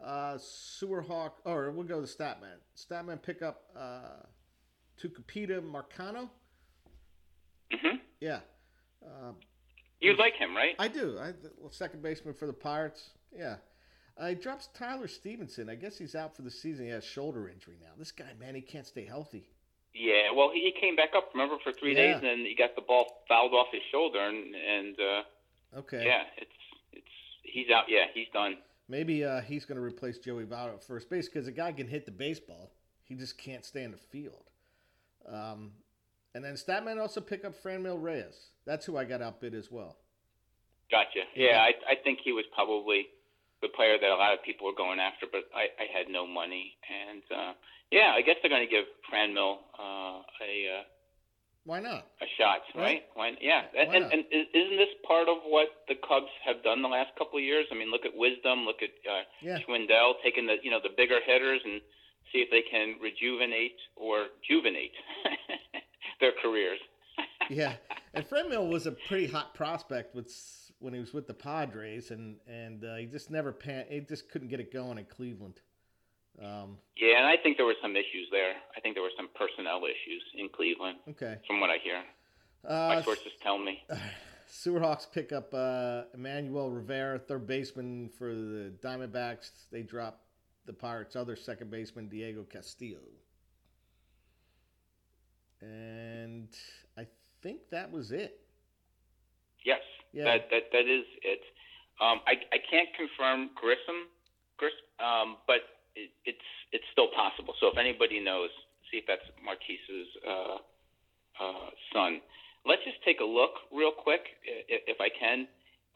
Uh, 0.03 0.37
Sewer 0.37 1.01
Hawk, 1.01 1.39
or 1.45 1.71
we'll 1.71 1.85
go 1.85 2.01
to 2.01 2.07
Statman. 2.07 2.59
Statman 2.75 3.21
pick 3.21 3.41
up 3.41 3.63
uh, 3.77 4.25
Tucupita 5.01 5.61
Marcano. 5.61 6.29
hmm 7.71 7.97
Yeah, 8.19 8.39
uh, 9.05 9.31
You 9.99 10.15
like 10.17 10.33
him, 10.35 10.55
right? 10.55 10.75
I 10.79 10.87
do. 10.87 11.17
I 11.19 11.31
the 11.31 11.51
second 11.71 12.01
baseman 12.01 12.33
for 12.33 12.47
the 12.47 12.53
Pirates. 12.53 13.09
Yeah, 13.35 13.55
uh, 14.17 14.27
he 14.29 14.35
drops 14.35 14.69
Tyler 14.73 15.07
Stephenson. 15.07 15.69
I 15.69 15.75
guess 15.75 15.97
he's 15.97 16.15
out 16.15 16.35
for 16.35 16.41
the 16.41 16.51
season. 16.51 16.85
He 16.85 16.91
has 16.91 17.03
shoulder 17.03 17.49
injury 17.49 17.75
now. 17.81 17.91
This 17.97 18.11
guy, 18.11 18.25
man, 18.39 18.55
he 18.55 18.61
can't 18.61 18.87
stay 18.87 19.05
healthy. 19.05 19.49
Yeah. 19.93 20.31
Well, 20.35 20.51
he, 20.53 20.73
came 20.79 20.95
back 20.97 21.11
up. 21.15 21.29
Remember 21.33 21.55
for 21.63 21.71
three 21.71 21.95
Yeah. 21.95 22.19
days, 22.19 22.23
and 22.23 22.45
he 22.45 22.55
got 22.55 22.75
the 22.75 22.81
ball 22.81 23.23
fouled 23.27 23.53
off 23.53 23.67
his 23.71 23.81
shoulder, 23.91 24.19
and 24.19 24.55
and 24.55 24.95
uh, 24.99 25.79
Okay. 25.79 26.05
yeah, 26.05 26.23
it's 26.37 26.51
it's 26.93 27.07
he's 27.43 27.69
out. 27.69 27.85
Yeah, 27.89 28.05
he's 28.13 28.27
done. 28.33 28.57
Maybe 28.87 29.23
uh, 29.25 29.41
he's 29.41 29.65
going 29.65 29.77
to 29.77 29.81
replace 29.83 30.19
Joey 30.19 30.43
Votto 30.45 30.75
at 30.75 30.83
first 30.83 31.09
base 31.09 31.27
because 31.27 31.45
the 31.45 31.51
guy 31.51 31.71
can 31.71 31.87
hit 31.87 32.05
the 32.05 32.11
baseball. 32.11 32.71
He 33.03 33.15
just 33.15 33.37
can't 33.37 33.65
stay 33.65 33.83
in 33.83 33.91
the 33.91 33.97
field. 33.97 34.43
Um, 35.31 35.71
and 36.33 36.43
then 36.43 36.53
Statman 36.55 36.99
also 36.99 37.21
pick 37.21 37.45
up 37.45 37.53
Franmil 37.63 38.01
Reyes. 38.01 38.35
That's 38.65 38.85
who 38.85 38.97
I 38.97 39.05
got 39.05 39.21
outbid 39.21 39.53
as 39.55 39.71
well. 39.71 39.97
Gotcha. 40.91 41.25
Yeah. 41.35 41.47
Yeah, 41.51 41.59
I 41.59 41.93
I 41.93 41.95
think 42.03 42.19
he 42.23 42.31
was 42.31 42.45
probably 42.53 43.07
the 43.61 43.69
player 43.69 43.97
that 43.99 44.09
a 44.09 44.15
lot 44.15 44.33
of 44.33 44.43
people 44.43 44.67
were 44.67 44.75
going 44.77 44.99
after, 44.99 45.25
but 45.31 45.45
I 45.55 45.67
I 45.81 45.85
had 45.97 46.07
no 46.09 46.27
money, 46.27 46.77
and 46.85 47.23
uh, 47.33 47.53
yeah, 47.91 48.13
I 48.15 48.21
guess 48.21 48.35
they're 48.41 48.51
going 48.53 48.67
to 48.67 48.69
give 48.71 48.85
Franmil 49.11 49.57
uh, 49.79 50.21
a. 50.45 50.53
Uh, 50.79 50.83
Why 51.65 51.79
not? 51.79 52.05
a 52.21 52.27
shot, 52.37 52.61
Right. 52.75 53.01
right? 53.01 53.03
Why, 53.15 53.31
yeah, 53.41 53.65
and, 53.73 53.89
Why 53.89 53.95
and, 53.95 54.05
and 54.13 54.21
is- 54.29 54.51
isn't 54.53 54.77
this 54.77 54.93
part 55.07 55.25
of 55.27 55.37
what 55.49 55.69
the 55.89 55.95
Cubs 56.07 56.29
have 56.45 56.61
done 56.61 56.83
the 56.85 56.89
last 56.93 57.09
couple 57.17 57.39
of 57.39 57.43
years? 57.43 57.65
I 57.71 57.75
mean, 57.75 57.89
look 57.89 58.05
at 58.05 58.13
Wisdom, 58.13 58.65
look 58.69 58.83
at 58.85 58.93
uh, 59.09 59.23
Yeah. 59.41 59.57
Schwindel 59.65 60.21
taking 60.23 60.45
the 60.45 60.57
you 60.61 60.69
know 60.69 60.79
the 60.83 60.93
bigger 60.95 61.17
hitters 61.25 61.61
and 61.65 61.81
see 62.31 62.39
if 62.39 62.49
they 62.51 62.63
can 62.69 62.95
rejuvenate 63.01 63.77
or 63.95 64.27
juvenate 64.47 64.93
their 66.19 66.31
careers. 66.41 66.79
yeah, 67.49 67.73
and 68.13 68.27
Franmil 68.27 68.69
was 68.69 68.87
a 68.87 68.91
pretty 68.91 69.27
hot 69.27 69.53
prospect 69.53 70.15
with 70.15 70.31
when 70.79 70.93
he 70.93 70.99
was 70.99 71.13
with 71.13 71.27
the 71.27 71.33
Padres, 71.33 72.11
and 72.11 72.37
and 72.47 72.83
uh, 72.83 72.95
he 72.95 73.05
just 73.05 73.31
never 73.31 73.51
pan. 73.51 73.85
He 73.89 74.01
just 74.01 74.29
couldn't 74.29 74.49
get 74.49 74.59
it 74.59 74.71
going 74.71 74.97
in 74.97 75.05
Cleveland. 75.05 75.61
Um, 76.41 76.77
yeah, 76.97 77.17
and 77.17 77.27
I 77.27 77.37
think 77.41 77.57
there 77.57 77.65
were 77.65 77.79
some 77.81 77.95
issues 77.95 78.27
there. 78.31 78.53
I 78.75 78.81
think 78.81 78.95
there 78.95 79.03
were 79.03 79.15
some 79.15 79.29
personnel 79.35 79.81
issues 79.85 80.21
in 80.37 80.49
Cleveland. 80.49 80.97
Okay. 81.09 81.37
From 81.47 81.61
what 81.61 81.69
I 81.69 81.77
hear, 81.81 82.01
uh, 82.67 82.95
my 82.95 83.01
sources 83.01 83.31
tell 83.41 83.57
me. 83.57 83.83
Sewerhawks 84.51 85.11
pick 85.11 85.31
up 85.31 85.53
uh, 85.53 86.03
Emmanuel 86.13 86.69
Rivera, 86.69 87.19
third 87.19 87.47
baseman 87.47 88.09
for 88.09 88.33
the 88.33 88.73
Diamondbacks. 88.81 89.49
They 89.71 89.81
drop 89.81 90.24
the 90.65 90.73
Pirates' 90.73 91.15
other 91.15 91.35
second 91.35 91.69
baseman, 91.71 92.07
Diego 92.07 92.43
Castillo. 92.43 92.99
And 95.61 96.49
I 96.97 97.07
think 97.41 97.69
that 97.71 97.91
was 97.91 98.11
it. 98.11 98.39
Yes, 99.65 99.81
yeah. 100.13 100.25
that, 100.25 100.49
that, 100.51 100.63
that 100.71 100.85
is 100.85 101.05
it. 101.23 101.41
Um, 102.01 102.19
I, 102.27 102.33
I 102.51 102.59
can't 102.69 102.89
confirm 102.95 103.49
Grissom, 103.55 104.11
Gris, 104.57 104.73
um, 104.99 105.37
but 105.47 105.63
it, 105.95 106.11
it's 106.25 106.47
it's 106.71 106.83
still 106.91 107.07
possible. 107.15 107.53
So 107.59 107.67
if 107.67 107.77
anybody 107.77 108.19
knows, 108.19 108.49
see 108.91 108.97
if 108.97 109.05
that's 109.07 109.23
Marquis's 109.43 110.09
uh, 110.27 110.57
uh, 111.39 111.69
son. 111.93 112.21
Let's 112.65 112.83
just 112.83 112.97
take 113.05 113.21
a 113.21 113.27
look 113.27 113.63
real 113.71 113.91
quick, 113.91 114.25
if, 114.43 114.81
if 114.87 114.97
I 114.99 115.07
can. 115.07 115.47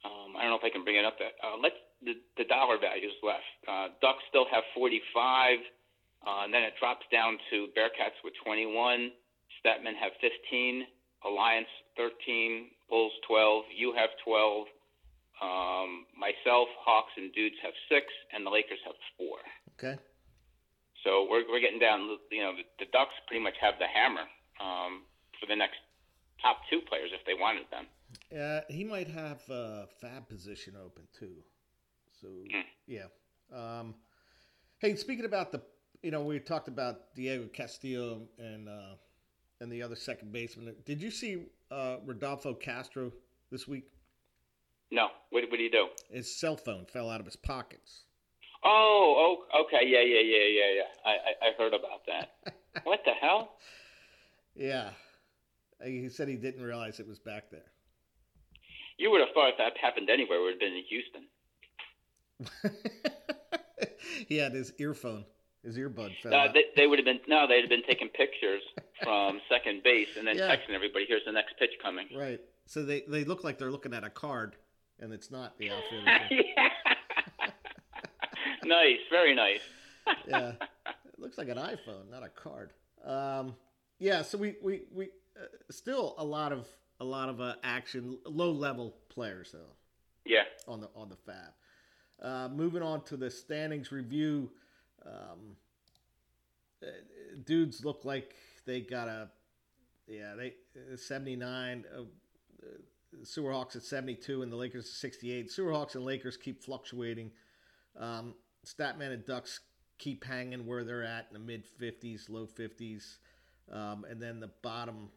Um, 0.05 0.37
I 0.37 0.47
don't 0.47 0.55
know 0.55 0.61
if 0.61 0.63
I 0.63 0.69
can 0.69 0.83
bring 0.83 0.95
it 0.95 1.03
up. 1.03 1.17
That 1.19 1.35
uh, 1.43 1.57
let's 1.59 1.75
the, 2.03 2.13
the 2.37 2.45
dollar 2.45 2.77
values 2.79 3.13
left. 3.23 3.49
Uh, 3.67 3.87
Ducks 4.01 4.23
still 4.29 4.45
have 4.51 4.63
45, 4.75 5.59
uh, 6.25 6.43
and 6.43 6.53
then 6.53 6.63
it 6.63 6.73
drops 6.79 7.05
down 7.11 7.37
to 7.51 7.67
Bearcats 7.75 8.17
with 8.23 8.33
21. 8.43 9.11
Statmen 9.59 9.95
have 9.99 10.11
15. 10.21 10.85
Alliance 11.25 11.71
13. 11.97 12.71
Bulls 12.89 13.11
12. 13.27 13.63
You 13.75 13.93
have 13.95 14.09
12. 14.23 14.67
Um, 15.39 16.05
myself, 16.19 16.67
Hawks, 16.83 17.11
and 17.15 17.31
Dudes 17.33 17.55
have 17.63 17.71
six, 17.87 18.07
and 18.33 18.45
the 18.45 18.51
Lakers 18.51 18.79
have 18.83 18.95
four. 19.15 19.39
Okay. 19.79 19.95
So 21.03 21.27
we're 21.31 21.47
we're 21.47 21.63
getting 21.63 21.79
down. 21.79 22.19
You 22.29 22.43
know, 22.43 22.51
the, 22.59 22.67
the 22.83 22.91
Ducks 22.91 23.15
pretty 23.25 23.41
much 23.41 23.55
have 23.61 23.75
the 23.79 23.87
hammer 23.87 24.27
um, 24.59 25.07
for 25.39 25.47
the 25.47 25.55
next 25.55 25.79
top 26.41 26.59
two 26.69 26.81
players 26.87 27.11
if 27.15 27.23
they 27.25 27.39
wanted 27.39 27.71
them. 27.71 27.87
Uh, 28.35 28.61
he 28.67 28.83
might 28.83 29.07
have 29.07 29.39
a 29.49 29.87
fab 30.01 30.27
position 30.27 30.75
open 30.75 31.07
too. 31.17 31.43
So 32.21 32.27
mm. 32.27 32.63
yeah. 32.87 33.05
Um, 33.53 33.95
hey, 34.79 34.95
speaking 34.95 35.25
about 35.25 35.51
the, 35.51 35.61
you 36.01 36.11
know, 36.11 36.21
we 36.21 36.39
talked 36.39 36.67
about 36.67 37.15
Diego 37.15 37.47
Castillo 37.51 38.21
and 38.37 38.67
uh, 38.67 38.95
and 39.61 39.71
the 39.71 39.81
other 39.81 39.95
second 39.95 40.31
baseman. 40.31 40.75
Did 40.85 41.01
you 41.01 41.11
see 41.11 41.45
uh, 41.71 41.97
Rodolfo 42.05 42.53
Castro 42.53 43.11
this 43.51 43.67
week? 43.67 43.85
No. 44.91 45.07
What, 45.29 45.43
what 45.49 45.57
did 45.57 45.59
he 45.59 45.69
do? 45.69 45.87
His 46.11 46.39
cell 46.39 46.57
phone 46.57 46.85
fell 46.85 47.09
out 47.09 47.19
of 47.19 47.25
his 47.25 47.35
pockets. 47.35 48.03
Oh, 48.63 49.37
oh, 49.53 49.63
okay, 49.63 49.87
yeah, 49.87 50.01
yeah, 50.01 50.19
yeah, 50.19 50.47
yeah, 50.49 50.75
yeah. 50.75 50.91
I, 51.05 51.11
I, 51.11 51.49
I 51.49 51.51
heard 51.57 51.73
about 51.73 52.05
that. 52.07 52.53
what 52.83 52.99
the 53.05 53.13
hell? 53.13 53.55
Yeah, 54.53 54.89
he 55.81 56.09
said 56.09 56.27
he 56.27 56.35
didn't 56.35 56.61
realize 56.61 56.99
it 56.99 57.07
was 57.07 57.19
back 57.19 57.49
there. 57.51 57.71
You 58.97 59.11
would 59.11 59.21
have 59.21 59.29
thought 59.33 59.51
if 59.51 59.57
that 59.59 59.77
happened 59.81 60.09
anywhere, 60.09 60.39
it 60.39 60.43
would 60.43 60.53
have 60.53 60.59
been 60.59 60.73
in 60.73 60.83
Houston. 60.89 61.23
he 64.27 64.37
had 64.37 64.53
his 64.53 64.73
earphone, 64.77 65.25
his 65.63 65.77
earbud 65.77 66.15
fell. 66.21 66.33
Uh, 66.33 66.51
they, 66.51 66.65
they, 66.75 66.87
would 66.87 66.99
have 66.99 67.05
been 67.05 67.19
no, 67.27 67.47
they'd 67.47 67.61
have 67.61 67.69
been 67.69 67.83
taking 67.83 68.09
pictures 68.09 68.61
from 69.03 69.39
second 69.49 69.83
base 69.83 70.09
and 70.17 70.27
then 70.27 70.37
yeah. 70.37 70.47
texting 70.47 70.73
everybody. 70.73 71.05
Here's 71.07 71.25
the 71.25 71.31
next 71.31 71.57
pitch 71.57 71.71
coming. 71.81 72.07
Right. 72.15 72.39
So 72.65 72.83
they 72.83 73.01
they 73.07 73.23
look 73.23 73.43
like 73.43 73.57
they're 73.57 73.71
looking 73.71 73.93
at 73.93 74.03
a 74.03 74.09
card, 74.09 74.55
and 74.99 75.13
it's 75.13 75.31
not 75.31 75.57
the 75.57 75.71
outfielder. 75.71 76.05
nice, 78.65 78.99
very 79.09 79.35
nice. 79.35 79.61
yeah, 80.27 80.53
it 80.87 81.19
looks 81.19 81.37
like 81.37 81.49
an 81.49 81.57
iPhone, 81.57 82.09
not 82.11 82.23
a 82.23 82.29
card. 82.29 82.71
Um, 83.03 83.55
yeah, 83.97 84.21
so 84.21 84.37
we 84.37 84.55
we 84.61 84.83
we 84.93 85.05
uh, 85.35 85.45
still 85.71 86.15
a 86.17 86.23
lot 86.23 86.51
of 86.51 86.67
a 86.99 87.05
lot 87.05 87.29
of 87.29 87.41
uh, 87.41 87.55
action, 87.63 88.17
low 88.25 88.51
level 88.51 88.95
players 89.09 89.51
though. 89.51 89.73
Yeah. 90.25 90.43
On 90.67 90.79
the 90.79 90.89
on 90.95 91.09
the 91.09 91.15
Fab. 91.15 91.53
Uh, 92.21 92.49
moving 92.49 92.81
on 92.81 93.03
to 93.05 93.15
the 93.15 93.29
standings 93.29 93.91
review, 93.91 94.49
um, 95.05 95.55
uh, 96.83 96.87
dudes 97.45 97.85
look 97.85 98.03
like 98.03 98.35
they 98.65 98.81
got 98.81 99.07
a 99.07 99.29
yeah 100.07 100.33
they 100.35 100.53
uh, 100.93 100.97
79 100.97 101.85
uh, 101.95 102.01
Sewerhawks 103.23 103.75
at 103.75 103.83
72 103.83 104.43
and 104.43 104.51
the 104.51 104.55
Lakers 104.55 104.85
at 104.85 104.91
68. 104.91 105.49
Sewerhawks 105.49 105.95
and 105.95 106.05
Lakers 106.05 106.37
keep 106.37 106.63
fluctuating. 106.63 107.31
Um, 107.97 108.35
Statman 108.65 109.11
and 109.11 109.25
Ducks 109.25 109.61
keep 109.97 110.23
hanging 110.23 110.65
where 110.65 110.83
they're 110.83 111.03
at 111.03 111.27
in 111.29 111.33
the 111.33 111.39
mid 111.39 111.65
50s, 111.79 112.29
low 112.29 112.45
50s. 112.45 113.17
Um, 113.71 114.05
and 114.09 114.21
then 114.21 114.39
the 114.39 114.49
bottom 114.61 115.09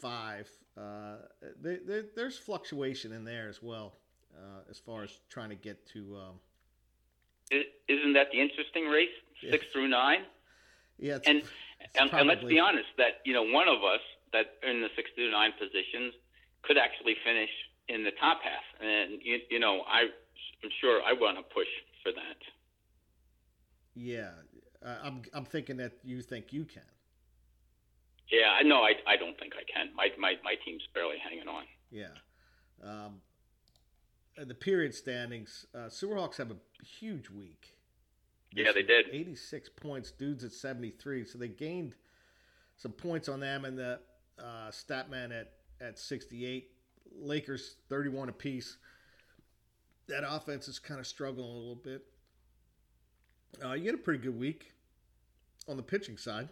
five, 0.00 0.48
uh, 0.76 1.16
they, 1.60 1.76
they, 1.76 2.02
there's 2.16 2.38
fluctuation 2.38 3.12
in 3.12 3.24
there 3.24 3.48
as 3.48 3.62
well, 3.62 3.94
uh, 4.38 4.70
as 4.70 4.78
far 4.78 5.02
as 5.02 5.10
trying 5.28 5.50
to 5.50 5.56
get 5.56 5.86
to. 5.88 6.16
Um, 6.16 6.34
Isn't 7.88 8.12
that 8.14 8.28
the 8.32 8.40
interesting 8.40 8.86
race, 8.86 9.08
six 9.40 9.64
yeah. 9.64 9.72
through 9.72 9.88
nine? 9.88 10.22
Yeah, 10.98 11.16
it's, 11.16 11.28
and 11.28 11.38
it's 11.38 11.50
and, 11.98 12.10
probably... 12.10 12.20
and 12.20 12.28
let's 12.28 12.48
be 12.48 12.58
honest 12.58 12.88
that 12.98 13.20
you 13.24 13.32
know 13.32 13.42
one 13.44 13.68
of 13.68 13.84
us 13.84 14.00
that 14.32 14.46
in 14.68 14.80
the 14.80 14.88
six 14.96 15.10
through 15.14 15.30
nine 15.30 15.52
positions 15.58 16.14
could 16.62 16.76
actually 16.78 17.16
finish 17.24 17.50
in 17.88 18.04
the 18.04 18.12
top 18.20 18.40
half, 18.42 18.66
and 18.80 19.20
you, 19.22 19.38
you 19.50 19.58
know 19.58 19.82
I 19.86 20.02
I'm 20.62 20.70
sure 20.80 21.00
I 21.02 21.12
want 21.12 21.38
to 21.38 21.42
push 21.54 21.68
for 22.02 22.12
that. 22.12 22.40
Yeah, 23.94 24.30
uh, 24.84 24.96
I'm 25.02 25.22
I'm 25.32 25.44
thinking 25.44 25.76
that 25.78 25.92
you 26.04 26.22
think 26.22 26.52
you 26.52 26.64
can. 26.64 26.82
Yeah, 28.30 28.60
no, 28.62 28.82
I, 28.82 28.92
I 29.06 29.16
don't 29.16 29.38
think 29.38 29.54
I 29.56 29.64
can. 29.72 29.94
My, 29.94 30.08
my 30.18 30.34
my 30.44 30.54
team's 30.64 30.86
barely 30.94 31.16
hanging 31.18 31.48
on. 31.48 31.64
Yeah, 31.90 32.12
um, 32.84 33.20
the 34.44 34.54
period 34.54 34.94
standings, 34.94 35.66
uh, 35.74 35.88
Sewerhawks 35.88 36.36
have 36.36 36.50
a 36.50 36.56
huge 36.84 37.30
week. 37.30 37.76
Yeah, 38.52 38.72
they 38.72 38.82
did. 38.82 39.06
86 39.12 39.68
points. 39.70 40.10
Dudes 40.10 40.44
at 40.44 40.52
73, 40.52 41.24
so 41.24 41.38
they 41.38 41.48
gained 41.48 41.94
some 42.76 42.92
points 42.92 43.28
on 43.28 43.40
them, 43.40 43.64
and 43.64 43.76
the 43.76 44.00
uh, 44.38 44.70
Statman 44.70 45.38
at 45.38 45.52
at 45.80 45.98
68. 45.98 46.70
Lakers 47.20 47.76
31 47.88 48.28
apiece. 48.28 48.76
That 50.08 50.24
offense 50.26 50.68
is 50.68 50.78
kind 50.78 51.00
of 51.00 51.06
struggling 51.06 51.50
a 51.50 51.54
little 51.54 51.74
bit. 51.74 52.04
Uh, 53.64 53.72
you 53.72 53.86
had 53.86 53.94
a 53.94 53.98
pretty 53.98 54.22
good 54.22 54.38
week 54.38 54.72
on 55.68 55.76
the 55.76 55.82
pitching 55.82 56.16
side. 56.16 56.48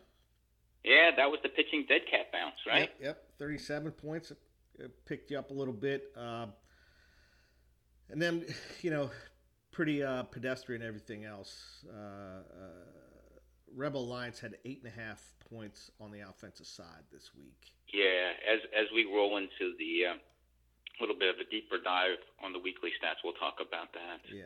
Yeah, 0.84 1.10
that 1.16 1.30
was 1.30 1.40
the 1.42 1.48
pitching 1.48 1.84
dead 1.88 2.02
cat 2.10 2.32
bounce, 2.32 2.56
right? 2.66 2.90
Yep, 3.00 3.00
yep. 3.00 3.24
37 3.38 3.92
points. 3.92 4.32
It 4.78 5.04
picked 5.04 5.30
you 5.30 5.38
up 5.38 5.50
a 5.50 5.54
little 5.54 5.74
bit. 5.74 6.12
Uh, 6.16 6.46
and 8.10 8.20
then, 8.20 8.44
you 8.82 8.90
know, 8.90 9.10
pretty 9.72 10.02
uh, 10.02 10.22
pedestrian 10.24 10.82
everything 10.82 11.24
else. 11.24 11.84
Uh, 11.88 11.96
uh, 11.96 12.42
Rebel 13.74 14.04
Alliance 14.04 14.40
had 14.40 14.56
eight 14.64 14.82
and 14.82 14.92
a 14.92 15.00
half 15.00 15.22
points 15.50 15.90
on 16.00 16.10
the 16.10 16.20
offensive 16.20 16.66
side 16.66 17.04
this 17.12 17.30
week. 17.36 17.72
Yeah, 17.92 18.32
as 18.50 18.60
as 18.74 18.86
we 18.94 19.04
roll 19.04 19.36
into 19.36 19.76
the 19.78 20.10
uh, 20.10 20.14
little 21.00 21.14
bit 21.14 21.28
of 21.28 21.36
a 21.38 21.48
deeper 21.50 21.76
dive 21.82 22.18
on 22.42 22.52
the 22.52 22.58
weekly 22.58 22.90
stats, 22.90 23.22
we'll 23.22 23.34
talk 23.34 23.56
about 23.60 23.92
that. 23.92 24.20
Yeah, 24.32 24.44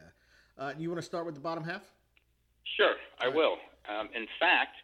uh, 0.59 0.73
you 0.77 0.91
want 0.91 1.01
to 1.01 1.07
start 1.07 1.27
with 1.27 1.35
the 1.35 1.41
bottom 1.41 1.65
half? 1.65 1.83
Sure, 2.77 2.95
I 3.21 3.29
will. 3.29 3.57
Um, 3.89 4.09
in 4.15 4.27
fact, 4.39 4.77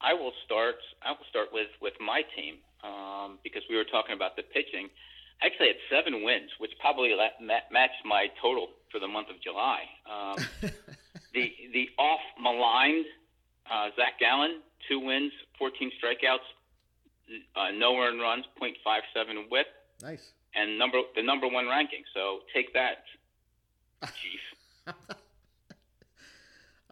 I 0.00 0.12
will 0.12 0.32
start. 0.44 0.76
I 1.02 1.12
will 1.12 1.26
start 1.30 1.48
with 1.52 1.70
with 1.80 1.94
my 2.00 2.22
team 2.36 2.56
um, 2.82 3.38
because 3.42 3.62
we 3.70 3.76
were 3.76 3.88
talking 3.88 4.14
about 4.14 4.36
the 4.36 4.42
pitching. 4.42 4.90
I 5.44 5.48
actually 5.48 5.66
had 5.68 5.76
seven 5.90 6.24
wins, 6.24 6.50
which 6.58 6.72
probably 6.80 7.14
ma- 7.40 7.68
matched 7.70 8.04
my 8.04 8.28
total 8.40 8.68
for 8.90 8.98
the 8.98 9.06
month 9.08 9.28
of 9.28 9.42
July. 9.42 9.80
Um, 10.08 10.36
the 11.34 11.52
the 11.72 11.90
off 11.98 12.20
maligned 12.40 13.04
uh, 13.70 13.90
Zac 13.94 14.18
Gallen, 14.18 14.62
two 14.88 15.00
wins, 15.00 15.32
14 15.58 15.90
strikeouts, 16.02 16.38
uh, 17.56 17.72
no 17.76 17.98
earned 17.98 18.20
runs, 18.20 18.46
.57 18.60 19.50
whip. 19.50 19.66
Nice. 20.02 20.32
And 20.54 20.78
number 20.78 21.00
the 21.14 21.22
number 21.22 21.46
one 21.46 21.68
ranking. 21.68 22.04
So 22.14 22.40
take 22.54 22.72
that, 22.72 23.04
chief. 24.02 24.94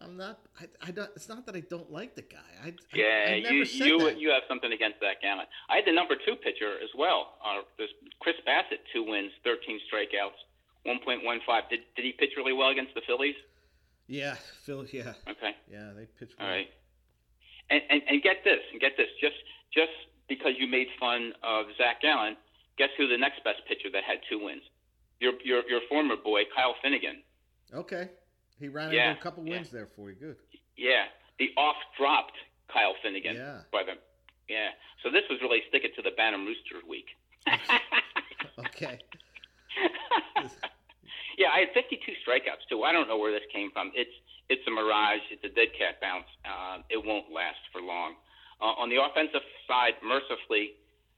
I'm 0.05 0.17
not. 0.17 0.39
I, 0.59 0.89
I 0.89 0.91
don't. 0.91 1.11
It's 1.15 1.29
not 1.29 1.47
that 1.47 1.55
I 1.55 1.61
don't 1.61 1.91
like 1.91 2.15
the 2.15 2.23
guy. 2.23 2.51
I, 2.65 2.75
yeah, 2.95 3.25
I, 3.29 3.33
I 3.33 3.53
you 3.53 3.65
you 3.65 3.99
that. 4.01 4.19
you 4.19 4.31
have 4.31 4.43
something 4.49 4.73
against 4.73 5.01
that 5.01 5.23
Gallen. 5.23 5.47
I 5.71 5.77
had 5.77 5.85
the 5.87 5.93
number 5.93 6.15
two 6.15 6.37
pitcher 6.37 6.75
as 6.83 6.91
well. 6.97 7.39
Uh, 7.45 7.63
this 7.79 7.89
Chris 8.21 8.37
Bassitt, 8.47 8.83
two 8.93 9.05
wins, 9.05 9.31
13 9.45 9.79
strikeouts, 9.87 10.39
1.15. 10.87 11.69
Did 11.71 11.81
did 11.97 12.05
he 12.05 12.13
pitch 12.13 12.31
really 12.37 12.53
well 12.53 12.71
against 12.71 12.95
the 12.95 13.03
Phillies? 13.07 13.37
Yeah, 14.09 14.35
Phil. 14.65 14.85
Yeah. 14.93 15.15
Okay. 15.29 15.55
Yeah, 15.71 15.93
they 15.97 16.07
pitched 16.19 16.35
well. 16.39 16.49
All 16.49 16.55
right. 16.55 16.69
And, 17.71 17.83
and 17.89 18.03
and 18.09 18.23
get 18.23 18.45
this, 18.45 18.61
and 18.73 18.81
get 18.81 18.93
this. 18.97 19.09
Just 19.21 19.39
just 19.73 19.95
because 20.29 20.53
you 20.59 20.67
made 20.67 20.89
fun 20.99 21.33
of 21.43 21.67
Zac 21.79 22.03
Gallen, 22.03 22.37
guess 22.79 22.91
who 22.99 23.09
the 23.09 23.19
next 23.19 23.45
best 23.45 23.63
pitcher 23.69 23.89
that 23.93 24.05
had 24.05 24.19
two 24.29 24.43
wins? 24.43 24.63
Your 25.21 25.33
your 25.45 25.63
your 25.69 25.81
former 25.89 26.17
boy 26.17 26.43
Kyle 26.55 26.75
Finnegan. 26.83 27.23
Okay, 27.73 28.11
he 28.63 28.69
ran 28.69 28.93
Yeah, 28.93 29.11
into 29.11 29.21
a 29.21 29.23
couple 29.23 29.45
yeah. 29.47 29.57
wins 29.57 29.71
there 29.71 29.89
for 29.97 30.11
you. 30.11 30.17
Good. 30.17 30.37
Yeah, 30.77 31.05
the 31.39 31.51
off 31.57 31.77
dropped 31.99 32.37
Kyle 32.73 32.95
Finnegan. 33.03 33.37
Yeah. 33.37 33.61
By 33.73 33.83
the 33.85 33.95
yeah. 34.49 34.71
So 35.03 35.11
this 35.11 35.23
was 35.31 35.39
really 35.43 35.61
stick 35.69 35.83
it 35.85 35.95
to 35.97 36.03
the 36.03 36.11
Bantam 36.17 36.47
Rooster 36.47 36.81
week. 36.89 37.07
Okay. 38.59 38.99
yeah, 41.39 41.49
I 41.55 41.61
had 41.65 41.73
52 41.75 41.99
strikeouts 42.23 42.69
too. 42.69 42.83
I 42.85 42.93
don't 42.93 43.09
know 43.09 43.17
where 43.17 43.33
this 43.33 43.47
came 43.53 43.71
from. 43.73 43.91
It's 43.95 44.13
it's 44.49 44.63
a 44.67 44.71
mirage. 44.71 45.25
It's 45.31 45.43
a 45.45 45.49
dead 45.49 45.73
cat 45.79 45.97
bounce. 46.01 46.29
Uh, 46.45 46.83
it 46.91 47.01
won't 47.01 47.33
last 47.33 47.61
for 47.73 47.81
long. 47.81 48.15
Uh, 48.61 48.77
on 48.77 48.91
the 48.91 49.01
offensive 49.01 49.41
side, 49.67 49.95
mercifully, 50.05 50.77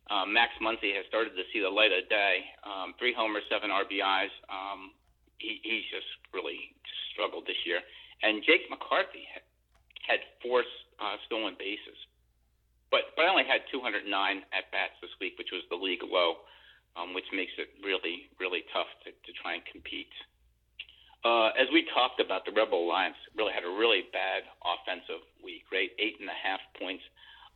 uh, 0.09 0.25
Max 0.25 0.53
Muncy 0.63 0.95
has 0.95 1.05
started 1.09 1.35
to 1.35 1.43
see 1.53 1.59
the 1.61 1.69
light 1.69 1.91
of 1.91 2.07
day. 2.09 2.45
Um, 2.63 2.95
three 2.99 3.13
homers, 3.13 3.43
seven 3.51 3.71
RBIs. 3.71 4.31
Um, 4.49 4.95
he, 5.39 5.61
he's 5.63 5.87
just 5.91 6.09
really 6.33 6.75
struggled 7.13 7.47
this 7.47 7.59
year. 7.67 7.81
And 8.23 8.43
Jake 8.43 8.67
McCarthy 8.71 9.27
had, 9.29 9.45
had 10.07 10.21
four 10.41 10.65
uh, 11.01 11.17
stolen 11.27 11.55
bases, 11.59 11.99
but 12.91 13.13
but 13.17 13.27
I 13.27 13.31
only 13.31 13.49
had 13.49 13.67
209 13.71 14.07
at 14.07 14.65
bats 14.71 14.97
this 15.03 15.13
week, 15.21 15.35
which 15.37 15.51
was 15.51 15.63
the 15.71 15.79
league 15.79 16.05
low 16.05 16.45
um, 16.97 17.15
which 17.15 17.27
makes 17.35 17.53
it 17.59 17.75
really, 17.83 18.31
really 18.39 18.63
tough 18.73 18.91
to, 19.05 19.11
to 19.11 19.31
try 19.43 19.59
and 19.59 19.65
compete. 19.67 20.11
Uh, 21.25 21.51
as 21.57 21.67
we 21.73 21.89
talked 21.95 22.21
about, 22.21 22.45
the 22.45 22.53
Rebel 22.53 22.85
Alliance 22.85 23.19
really 23.35 23.53
had 23.53 23.65
a 23.65 23.73
really 23.73 24.07
bad 24.13 24.45
offensive 24.63 25.25
week, 25.43 25.65
right? 25.73 25.91
Eight 25.99 26.21
and 26.21 26.29
a 26.29 26.37
half 26.37 26.61
points, 26.79 27.03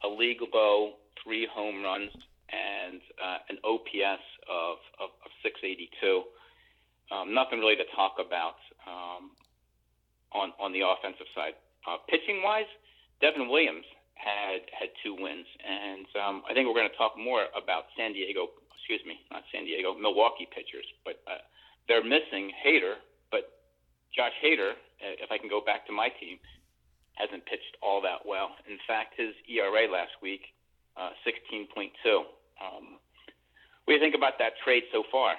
a 0.03 0.09
league 0.09 0.41
low, 0.41 0.99
three 1.23 1.47
home 1.47 1.85
runs, 1.85 2.11
and 2.49 3.01
uh, 3.21 3.39
an 3.53 3.59
OPS 3.63 4.25
of, 4.49 4.81
of, 4.99 5.13
of 5.21 5.31
682. 5.45 6.25
Um, 7.11 7.33
nothing 7.33 7.59
really 7.59 7.77
to 7.77 7.89
talk 7.97 8.21
about 8.21 8.61
um, 8.85 9.33
on, 10.33 10.53
on 10.61 10.73
the 10.73 10.85
offensive 10.85 11.27
side. 11.35 11.57
Uh, 11.89 11.97
pitching 12.09 12.43
wise, 12.45 12.69
Devin 13.21 13.49
Williams 13.49 13.87
had 14.15 14.67
had 14.75 14.91
two 15.03 15.15
wins, 15.15 15.47
and 15.63 16.05
um, 16.19 16.43
I 16.45 16.53
think 16.53 16.67
we're 16.67 16.77
going 16.77 16.91
to 16.91 16.99
talk 16.99 17.15
more 17.17 17.47
about 17.55 17.89
San 17.97 18.13
Diego. 18.13 18.51
Excuse 18.77 19.01
me, 19.07 19.21
not 19.31 19.45
San 19.53 19.65
Diego, 19.65 19.95
Milwaukee 19.95 20.49
pitchers, 20.49 20.85
but 21.05 21.21
uh, 21.29 21.45
they're 21.87 22.05
missing 22.05 22.51
Hader. 22.57 23.01
But 23.31 23.61
Josh 24.13 24.33
Hader, 24.43 24.73
uh, 25.01 25.17
if 25.23 25.31
I 25.31 25.39
can 25.39 25.49
go 25.49 25.61
back 25.61 25.87
to 25.87 25.93
my 25.93 26.09
team, 26.09 26.41
hasn't 27.15 27.45
pitched 27.47 27.77
all 27.83 28.01
that 28.03 28.25
well. 28.25 28.55
In 28.69 28.79
fact, 28.87 29.15
his 29.17 29.35
ERA 29.49 29.91
last 29.91 30.13
week, 30.23 30.55
uh, 30.97 31.11
16.2. 31.27 31.93
Um, 32.59 32.99
what 33.85 33.93
do 33.93 33.93
you 33.95 34.01
think 34.01 34.15
about 34.15 34.39
that 34.39 34.59
trade 34.65 34.85
so 34.93 35.03
far? 35.11 35.35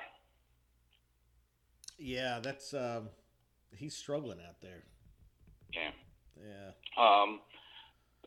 Yeah, 1.99 2.39
that's 2.41 2.73
um, 2.73 3.09
he's 3.75 3.95
struggling 3.95 4.39
out 4.39 4.61
there. 4.61 4.83
Yeah. 5.73 5.91
Yeah. 6.39 6.71
Um, 6.97 7.41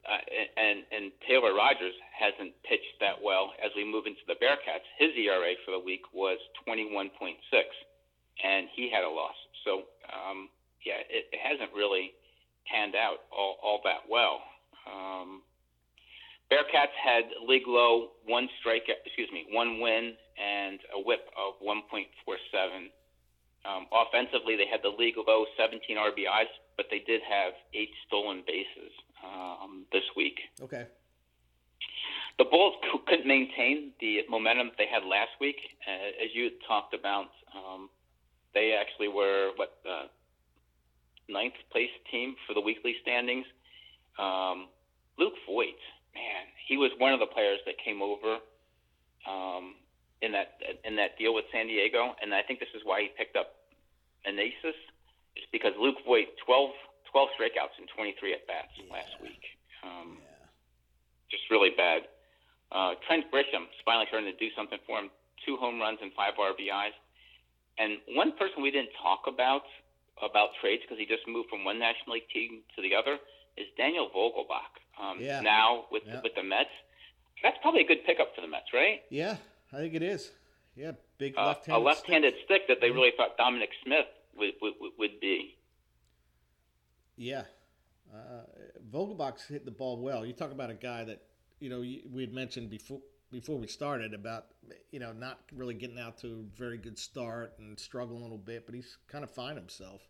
uh, 0.04 0.18
and 0.56 0.84
and 0.92 1.12
Taylor 1.26 1.54
Rogers 1.54 1.94
hasn't 2.12 2.52
pitched 2.68 3.00
that 3.00 3.22
well 3.22 3.52
as 3.64 3.70
we 3.74 3.84
move 3.84 4.06
into 4.06 4.20
the 4.26 4.34
Bearcats. 4.34 4.84
His 4.98 5.10
ERA 5.16 5.54
for 5.64 5.72
the 5.72 5.78
week 5.78 6.02
was 6.12 6.38
21.6, 6.68 7.08
and 8.44 8.68
he 8.74 8.90
had 8.90 9.04
a 9.04 9.08
loss. 9.08 9.36
So 9.64 9.88
um, 10.12 10.48
yeah, 10.84 11.00
it, 11.08 11.26
it 11.32 11.40
hasn't 11.40 11.72
really 11.74 12.12
panned 12.66 12.94
out 12.94 13.24
all, 13.32 13.56
all 13.62 13.80
that 13.84 14.04
well. 14.08 14.42
Um, 14.86 15.42
Bearcats 16.50 16.92
had 17.02 17.24
league 17.48 17.66
low 17.66 18.10
one 18.26 18.48
strike, 18.60 18.84
excuse 19.06 19.30
me, 19.32 19.46
one 19.50 19.80
win 19.80 20.14
and 20.36 20.80
a 20.94 21.00
WHIP 21.00 21.24
of 21.32 21.54
1.47. 21.64 22.90
Um, 23.64 23.86
offensively, 23.92 24.56
they 24.56 24.66
had 24.66 24.80
the 24.82 24.90
league 24.90 25.14
low 25.16 25.44
17 25.56 25.96
RBIs, 25.96 26.50
but 26.76 26.86
they 26.90 26.98
did 27.06 27.20
have 27.22 27.52
eight 27.74 27.90
stolen 28.06 28.42
bases 28.46 28.90
um, 29.24 29.84
this 29.92 30.02
week. 30.16 30.40
Okay. 30.60 30.86
The 32.38 32.44
Bulls 32.44 32.74
couldn't 33.06 33.26
maintain 33.26 33.92
the 34.00 34.20
momentum 34.28 34.68
that 34.68 34.78
they 34.78 34.88
had 34.90 35.04
last 35.04 35.30
week. 35.40 35.56
Uh, 35.86 36.24
as 36.24 36.30
you 36.34 36.50
talked 36.66 36.94
about, 36.94 37.30
um, 37.54 37.88
they 38.54 38.76
actually 38.78 39.08
were 39.08 39.50
what 39.56 39.78
uh, 39.88 40.06
ninth 41.28 41.54
place 41.70 41.90
team 42.10 42.34
for 42.46 42.54
the 42.54 42.60
weekly 42.60 42.96
standings. 43.02 43.46
Um, 44.18 44.68
Luke 45.18 45.34
Voit, 45.46 45.78
man, 46.14 46.44
he 46.66 46.76
was 46.76 46.90
one 46.98 47.12
of 47.12 47.20
the 47.20 47.26
players 47.26 47.60
that 47.66 47.74
came 47.84 48.02
over 48.02 48.38
um, 49.28 49.74
in 50.22 50.32
that 50.32 50.54
in 50.84 50.96
that 50.96 51.18
deal 51.18 51.34
with 51.34 51.44
San 51.52 51.66
Diego, 51.66 52.14
and 52.22 52.32
I 52.34 52.42
think 52.42 52.60
this 52.60 52.70
is 52.74 52.82
why 52.84 53.02
he 53.02 53.08
picked 53.18 53.36
up 53.36 53.58
Anasis, 54.26 54.78
is 55.36 55.44
because 55.50 55.72
Luke 55.78 55.98
Voit 56.06 56.30
12, 56.46 56.70
12 57.10 57.28
strikeouts 57.36 57.74
and 57.78 57.88
23 57.94 58.32
at 58.34 58.46
bats 58.46 58.70
last 58.90 59.18
week. 59.20 59.42
Um, 59.82 60.22
Yeah. 60.22 60.46
just 61.30 61.50
really 61.50 61.70
bad. 61.70 62.06
Uh, 62.70 62.94
Trent 63.06 63.26
Grisham 63.30 63.64
is 63.68 63.80
finally 63.84 64.06
starting 64.08 64.30
to 64.32 64.38
do 64.38 64.48
something 64.54 64.78
for 64.86 64.98
him. 64.98 65.10
Two 65.44 65.56
home 65.56 65.80
runs 65.80 65.98
and 66.00 66.12
five 66.14 66.34
RBIs. 66.38 66.94
And 67.78 67.98
one 68.14 68.32
person 68.38 68.62
we 68.62 68.70
didn't 68.70 68.92
talk 69.02 69.26
about 69.26 69.64
about 70.22 70.50
trades 70.60 70.82
because 70.82 70.98
he 70.98 71.06
just 71.06 71.26
moved 71.26 71.48
from 71.50 71.64
one 71.64 71.78
National 71.80 72.14
League 72.14 72.28
team 72.32 72.62
to 72.76 72.82
the 72.82 72.94
other 72.94 73.18
is 73.56 73.66
Daniel 73.76 74.08
Vogelbach. 74.14 74.70
Um, 75.02 75.18
Yeah. 75.20 75.40
Now 75.40 75.86
with 75.90 76.04
Yeah. 76.06 76.20
with 76.22 76.34
the 76.36 76.42
Mets, 76.44 76.70
that's 77.42 77.58
probably 77.60 77.80
a 77.80 77.84
good 77.84 78.04
pickup 78.04 78.34
for 78.36 78.40
the 78.40 78.46
Mets, 78.46 78.72
right? 78.72 79.02
Yeah, 79.10 79.36
I 79.72 79.76
think 79.76 79.94
it 79.94 80.02
is. 80.02 80.30
Yeah, 80.76 80.92
big 81.18 81.34
Uh, 81.36 81.46
left-handed. 81.46 81.80
a 81.80 81.84
left-handed 81.84 82.34
stick 82.44 82.66
that 82.68 82.80
they 82.80 82.90
really 82.90 83.12
thought 83.16 83.36
Dominic 83.36 83.70
Smith 83.84 84.06
would 84.36 84.54
would, 84.60 84.74
would- 84.98 85.20
be. 85.20 85.56
Yeah. 87.16 87.44
Uh, 88.12 88.44
Vogelbach's 88.90 89.46
hit 89.46 89.64
the 89.64 89.70
ball 89.70 89.98
well. 89.98 90.24
You 90.26 90.32
talk 90.32 90.50
about 90.50 90.70
a 90.70 90.74
guy 90.74 91.04
that, 91.04 91.22
you 91.60 91.68
know, 91.70 91.80
we 91.80 92.20
had 92.20 92.32
mentioned 92.32 92.68
before 92.70 93.00
before 93.30 93.56
we 93.56 93.66
started 93.66 94.12
about, 94.12 94.46
you 94.90 94.98
know, 95.00 95.12
not 95.12 95.40
really 95.54 95.72
getting 95.74 95.98
out 95.98 96.18
to 96.18 96.26
a 96.28 96.58
very 96.58 96.76
good 96.76 96.98
start 96.98 97.54
and 97.58 97.78
struggling 97.80 98.20
a 98.20 98.22
little 98.22 98.36
bit, 98.36 98.66
but 98.66 98.74
he's 98.74 98.98
kind 99.08 99.24
of 99.24 99.30
find 99.30 99.56
himself. 99.56 100.02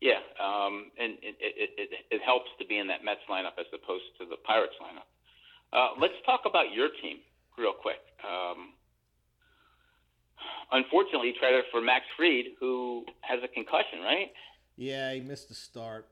Yeah, 0.00 0.20
um, 0.40 0.90
and 0.98 1.12
it, 1.22 1.36
it, 1.40 1.70
it, 1.76 1.90
it 2.10 2.22
helps 2.22 2.48
to 2.58 2.64
be 2.66 2.78
in 2.78 2.88
that 2.88 3.04
Mets 3.04 3.20
lineup 3.28 3.56
as 3.58 3.66
opposed 3.72 4.04
to 4.20 4.26
the 4.26 4.36
Pirates 4.44 4.74
lineup. 4.80 5.08
Uh, 5.72 5.92
let's 6.00 6.14
talk 6.24 6.42
about 6.46 6.72
your 6.72 6.88
team 7.02 7.18
real 7.58 7.72
quick. 7.72 8.00
Um, 8.22 8.72
unfortunately, 10.72 11.34
traded 11.38 11.64
for 11.70 11.80
Max 11.80 12.04
Fried, 12.16 12.46
who 12.60 13.04
has 13.20 13.40
a 13.42 13.48
concussion, 13.48 14.00
right? 14.02 14.32
Yeah, 14.76 15.12
he 15.12 15.20
missed 15.20 15.48
the 15.48 15.54
start. 15.54 16.08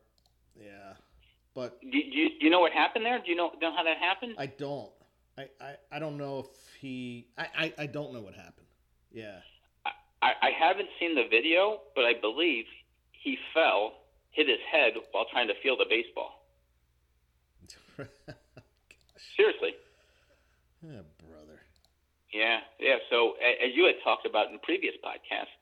Yeah. 0.57 0.95
But 1.55 1.81
Do, 1.81 1.91
do, 1.91 1.99
you, 1.99 2.29
do 2.31 2.45
you 2.47 2.51
know 2.51 2.61
what 2.61 2.73
happened 2.73 3.05
there? 3.05 3.19
Do 3.19 3.31
you 3.31 3.37
know, 3.37 3.53
know 3.61 3.75
how 3.75 3.83
that 3.85 3.99
happened? 3.99 4.35
I 4.39 4.47
don't. 4.47 4.91
I, 5.37 5.49
I, 5.61 5.75
I 5.93 5.99
don't 5.99 6.19
know 6.19 6.41
if 6.41 6.47
he 6.81 7.27
I, 7.39 7.47
I, 7.57 7.73
I 7.79 7.87
don't 7.87 8.13
know 8.13 8.21
what 8.21 8.35
happened. 8.35 8.67
Yeah. 9.13 9.39
I, 10.23 10.33
I 10.41 10.51
haven't 10.59 10.89
seen 11.01 11.15
the 11.15 11.25
video, 11.29 11.81
but 11.95 12.05
I 12.05 12.13
believe 12.21 12.65
he 13.13 13.37
fell, 13.53 13.95
hit 14.31 14.49
his 14.49 14.59
head 14.71 14.93
while 15.11 15.27
trying 15.33 15.49
to 15.49 15.55
field 15.63 15.81
a 15.85 15.89
baseball. 15.89 16.45
Seriously. 19.37 19.75
Oh. 20.87 21.01
Yeah, 22.33 22.61
yeah. 22.81 22.97
So 23.11 23.33
as 23.43 23.75
you 23.75 23.85
had 23.87 23.97
talked 24.03 24.27
about 24.27 24.51
in 24.51 24.59
previous 24.61 24.95
podcasts, 25.05 25.53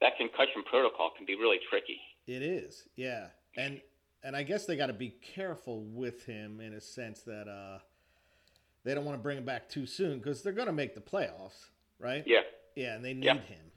that 0.00 0.16
concussion 0.16 0.62
protocol 0.68 1.10
can 1.16 1.26
be 1.26 1.34
really 1.34 1.58
tricky. 1.68 2.00
It 2.26 2.42
is, 2.42 2.84
yeah, 2.96 3.26
and 3.56 3.80
and 4.22 4.34
I 4.36 4.42
guess 4.42 4.66
they 4.66 4.76
got 4.76 4.86
to 4.86 4.92
be 4.92 5.10
careful 5.34 5.82
with 5.84 6.24
him 6.24 6.60
in 6.60 6.74
a 6.74 6.80
sense 6.80 7.22
that 7.22 7.48
uh, 7.48 7.78
they 8.84 8.94
don't 8.94 9.04
want 9.04 9.18
to 9.18 9.22
bring 9.22 9.38
him 9.38 9.44
back 9.44 9.68
too 9.68 9.86
soon 9.86 10.18
because 10.18 10.42
they're 10.42 10.52
going 10.52 10.66
to 10.66 10.72
make 10.72 10.94
the 10.94 11.00
playoffs, 11.00 11.68
right? 11.98 12.22
Yeah. 12.26 12.40
yeah, 12.76 12.94
and 12.94 13.04
they 13.04 13.14
need 13.14 13.24
Yeah. 13.26 13.34
him. 13.34 13.70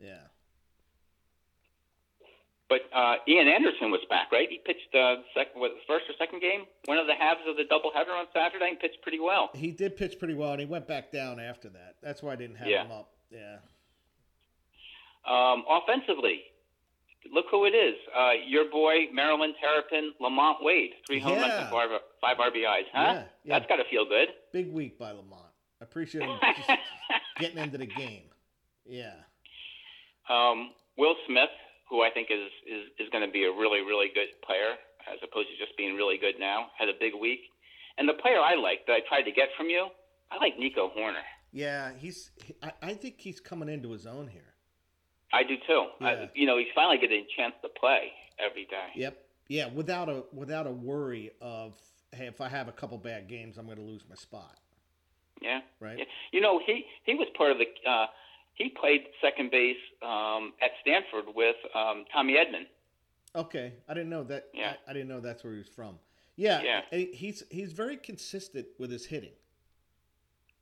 Yeah, 0.00 0.18
But 2.72 2.88
uh, 2.96 3.16
Ian 3.28 3.48
Anderson 3.48 3.90
was 3.90 4.00
back, 4.08 4.32
right? 4.32 4.48
He 4.48 4.56
pitched 4.64 4.94
uh, 4.94 5.16
second, 5.36 5.60
what, 5.60 5.72
first 5.86 6.06
or 6.08 6.14
second 6.18 6.40
game, 6.40 6.62
one 6.86 6.96
of 6.96 7.06
the 7.06 7.12
halves 7.12 7.40
of 7.46 7.56
the 7.56 7.64
doubleheader 7.64 8.16
on 8.18 8.24
Saturday, 8.32 8.68
and 8.70 8.80
pitched 8.80 9.02
pretty 9.02 9.20
well. 9.20 9.50
he 9.54 9.72
did 9.72 9.94
pitch 9.96 10.18
pretty 10.18 10.32
well, 10.32 10.52
and 10.52 10.60
he 10.60 10.64
went 10.66 10.88
back 10.88 11.12
down 11.12 11.38
after 11.38 11.68
that. 11.68 11.96
That's 12.02 12.22
why 12.22 12.32
I 12.32 12.36
didn't 12.36 12.56
have 12.56 12.68
Yeah. 12.68 12.84
him 12.86 12.92
up. 12.92 13.10
Yeah, 13.30 13.56
Um, 15.26 15.64
offensively, 15.68 16.42
look 17.32 17.46
who 17.50 17.64
it 17.66 17.70
is. 17.74 17.94
Uh, 18.16 18.32
your 18.46 18.70
boy, 18.70 19.06
Maryland 19.12 19.54
Terrapin, 19.60 20.12
LaMonte 20.20 20.62
Wade, 20.62 20.92
three 21.06 21.20
home 21.20 21.38
runs 21.38 21.52
and 21.52 21.68
five, 21.70 21.90
five 22.20 22.36
RBIs, 22.38 22.84
huh? 22.92 23.12
Yeah, 23.12 23.22
yeah. 23.44 23.58
That's 23.58 23.68
got 23.68 23.76
to 23.76 23.84
feel 23.90 24.04
good. 24.06 24.28
big 24.52 24.72
week 24.72 24.98
by 24.98 25.12
LaMonte. 25.12 25.52
I 25.80 25.84
appreciate 25.84 26.24
him 26.24 26.38
just 26.56 26.70
getting 27.38 27.58
into 27.58 27.78
the 27.78 27.86
game. 27.86 28.24
Yeah, 28.86 29.14
Um, 30.28 30.72
Will 30.98 31.14
Smith, 31.26 31.50
who 31.92 32.00
I 32.00 32.08
think 32.08 32.32
is 32.32 32.48
is, 32.64 32.88
is 33.04 33.08
going 33.12 33.20
to 33.20 33.30
be 33.30 33.44
a 33.44 33.52
really 33.52 33.84
really 33.84 34.08
good 34.08 34.32
player, 34.40 34.80
as 35.04 35.20
opposed 35.20 35.52
to 35.52 35.56
just 35.60 35.76
being 35.76 35.94
really 35.94 36.16
good 36.16 36.40
now, 36.40 36.72
had 36.80 36.88
a 36.88 36.96
big 36.98 37.12
week. 37.12 37.52
And 37.98 38.08
the 38.08 38.16
player 38.16 38.40
I 38.40 38.56
like 38.56 38.88
that 38.88 38.94
I 38.94 39.00
tried 39.06 39.28
to 39.28 39.32
get 39.32 39.52
from 39.54 39.68
you, 39.68 39.92
I 40.32 40.40
like 40.40 40.58
Nico 40.58 40.88
Hoerner. 40.96 41.28
Yeah, 41.52 41.92
he's. 41.92 42.30
I, 42.62 42.72
I 42.80 42.94
think 42.94 43.20
he's 43.20 43.38
coming 43.38 43.68
into 43.68 43.92
his 43.92 44.06
own 44.06 44.26
here. 44.26 44.54
I 45.32 45.42
do 45.42 45.56
too. 45.66 45.84
Yeah. 46.00 46.06
I, 46.06 46.30
you 46.34 46.46
know, 46.46 46.56
he's 46.56 46.72
finally 46.74 46.96
getting 46.96 47.24
a 47.28 47.36
chance 47.36 47.54
to 47.60 47.68
play 47.68 48.12
every 48.38 48.64
day. 48.64 48.88
Yep. 48.96 49.18
Yeah, 49.48 49.68
without 49.68 50.08
a 50.08 50.24
without 50.32 50.66
a 50.66 50.72
worry 50.72 51.30
of 51.42 51.74
hey, 52.12 52.26
if 52.26 52.40
I 52.40 52.48
have 52.48 52.68
a 52.68 52.72
couple 52.72 52.96
bad 52.96 53.28
games, 53.28 53.58
I'm 53.58 53.66
going 53.66 53.76
to 53.76 53.84
lose 53.84 54.04
my 54.08 54.14
spot. 54.14 54.56
Yeah. 55.42 55.60
Right. 55.80 55.98
Yeah. 55.98 56.04
You 56.32 56.40
know, 56.40 56.58
he 56.64 56.86
he 57.04 57.14
was 57.14 57.28
part 57.36 57.52
of 57.52 57.58
the. 57.58 57.66
Uh, 57.88 58.06
he 58.54 58.68
played 58.68 59.02
second 59.20 59.50
base 59.50 59.76
um, 60.02 60.52
at 60.62 60.70
Stanford 60.82 61.34
with 61.34 61.56
um, 61.74 62.04
Tommy 62.12 62.34
Edman. 62.34 62.64
Okay, 63.34 63.72
I 63.88 63.94
didn't 63.94 64.10
know 64.10 64.24
that. 64.24 64.46
Yeah. 64.52 64.74
I, 64.86 64.90
I 64.90 64.92
didn't 64.92 65.08
know 65.08 65.20
that's 65.20 65.42
where 65.42 65.52
he 65.54 65.58
was 65.58 65.68
from. 65.68 65.98
Yeah, 66.36 66.62
Yeah. 66.62 66.80
he's 67.12 67.42
he's 67.50 67.72
very 67.72 67.96
consistent 67.96 68.66
with 68.78 68.90
his 68.90 69.04
hitting, 69.06 69.32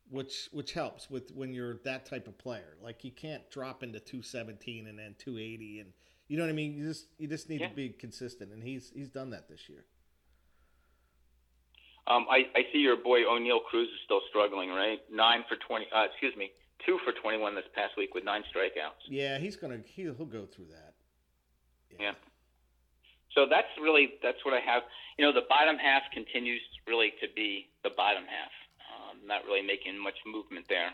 which 0.08 0.48
which 0.52 0.72
helps 0.72 1.08
with 1.10 1.30
when 1.32 1.52
you're 1.52 1.78
that 1.84 2.06
type 2.06 2.26
of 2.28 2.36
player. 2.38 2.76
Like 2.82 3.04
you 3.04 3.10
can't 3.12 3.48
drop 3.50 3.82
into 3.82 3.98
217 4.00 4.86
and 4.88 4.98
then 4.98 5.14
280, 5.18 5.80
and 5.80 5.92
you 6.28 6.36
know 6.36 6.44
what 6.44 6.50
I 6.50 6.54
mean. 6.54 6.74
You 6.74 6.88
just 6.88 7.06
you 7.18 7.26
just 7.28 7.48
need 7.48 7.60
Yeah. 7.60 7.68
to 7.68 7.74
be 7.74 7.88
consistent, 7.90 8.52
and 8.52 8.62
he's 8.62 8.90
he's 8.94 9.10
done 9.10 9.30
that 9.30 9.48
this 9.48 9.68
year. 9.68 9.84
Um, 12.06 12.26
I, 12.30 12.46
I 12.56 12.62
see 12.72 12.78
your 12.78 12.96
boy 12.96 13.20
Oneil 13.20 13.62
Cruz 13.62 13.88
is 13.88 14.00
still 14.04 14.20
struggling, 14.28 14.70
right? 14.70 14.98
Nine 15.12 15.44
for 15.48 15.56
twenty. 15.56 15.86
Uh, 15.94 16.04
excuse 16.10 16.34
me, 16.36 16.50
two 16.86 16.98
for 17.04 17.12
twenty-one 17.12 17.54
this 17.54 17.64
past 17.74 17.96
week 17.96 18.14
with 18.14 18.24
nine 18.24 18.42
strikeouts. 18.54 19.08
Yeah, 19.08 19.38
he's 19.38 19.56
gonna 19.56 19.80
he'll, 19.84 20.14
he'll 20.14 20.26
go 20.26 20.46
through 20.46 20.66
that. 20.66 20.94
Yeah. 21.98 22.12
So 23.34 23.46
that's 23.48 23.68
really 23.80 24.14
that's 24.22 24.44
what 24.44 24.54
I 24.54 24.60
have. 24.60 24.82
You 25.18 25.24
know, 25.24 25.32
the 25.32 25.46
bottom 25.48 25.76
half 25.76 26.02
continues 26.12 26.62
really 26.86 27.12
to 27.20 27.26
be 27.34 27.70
the 27.84 27.90
bottom 27.96 28.24
half. 28.24 28.50
Um, 28.90 29.26
not 29.26 29.44
really 29.44 29.62
making 29.62 30.02
much 30.02 30.16
movement 30.26 30.66
there. 30.68 30.90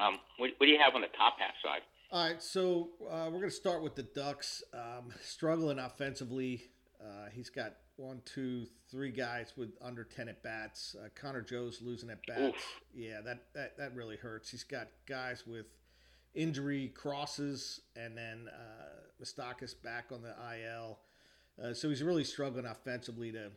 Um, 0.00 0.18
what, 0.38 0.50
what 0.56 0.66
do 0.66 0.72
you 0.72 0.78
have 0.78 0.94
on 0.94 1.02
the 1.02 1.12
top 1.18 1.36
half 1.38 1.54
side? 1.62 1.82
All 2.10 2.28
right, 2.28 2.42
so 2.42 2.90
uh, 3.10 3.24
we're 3.26 3.38
going 3.38 3.50
to 3.50 3.50
start 3.50 3.82
with 3.82 3.96
the 3.96 4.02
Ducks. 4.02 4.62
Um, 4.74 5.12
struggling 5.22 5.78
offensively. 5.78 6.70
Uh, 7.02 7.28
he's 7.32 7.50
got 7.50 7.74
one, 7.96 8.22
two, 8.24 8.66
three 8.90 9.10
guys 9.10 9.54
with 9.56 9.70
under 9.80 10.04
10 10.04 10.28
at 10.28 10.42
bats. 10.42 10.94
Uh, 10.98 11.08
Connor 11.14 11.42
Joe's 11.42 11.82
losing 11.82 12.10
at 12.10 12.24
bats. 12.26 12.40
Oof. 12.40 12.80
Yeah, 12.94 13.20
that, 13.22 13.44
that, 13.54 13.76
that 13.78 13.94
really 13.94 14.16
hurts. 14.16 14.50
He's 14.50 14.64
got 14.64 14.88
guys 15.06 15.44
with 15.46 15.66
injury 16.34 16.88
crosses, 16.94 17.80
and 17.96 18.16
then 18.16 18.48
uh, 18.48 19.24
back 19.82 20.06
on 20.12 20.22
the 20.22 20.34
IL. 20.56 20.98
Uh, 21.62 21.74
so 21.74 21.88
he's 21.88 22.02
really 22.02 22.24
struggling 22.24 22.66
offensively 22.66 23.32
to 23.32 23.50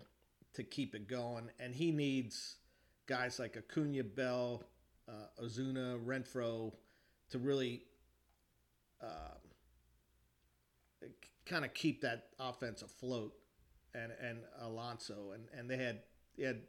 to 0.53 0.63
keep 0.63 0.95
it 0.95 1.09
going, 1.09 1.49
and 1.59 1.75
he 1.75 1.91
needs 1.91 2.55
guys 3.07 3.39
like 3.39 3.57
Acuna, 3.57 4.03
Bell, 4.03 4.63
uh, 5.07 5.43
Ozuna, 5.43 5.99
Renfroe 6.05 6.71
to 7.29 7.39
really 7.39 7.83
um, 9.03 9.09
kind 11.45 11.63
of 11.65 11.73
keep 11.73 12.01
that 12.01 12.27
offense 12.39 12.81
afloat, 12.81 13.33
and 13.93 14.11
and 14.21 14.39
Alonso, 14.61 15.31
and, 15.33 15.43
and 15.57 15.69
they 15.69 15.77
had 15.77 15.99
they 16.37 16.45
had 16.45 16.61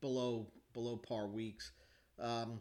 below 0.00 0.46
below 0.74 0.96
par 0.96 1.26
weeks. 1.26 1.72
Um, 2.18 2.60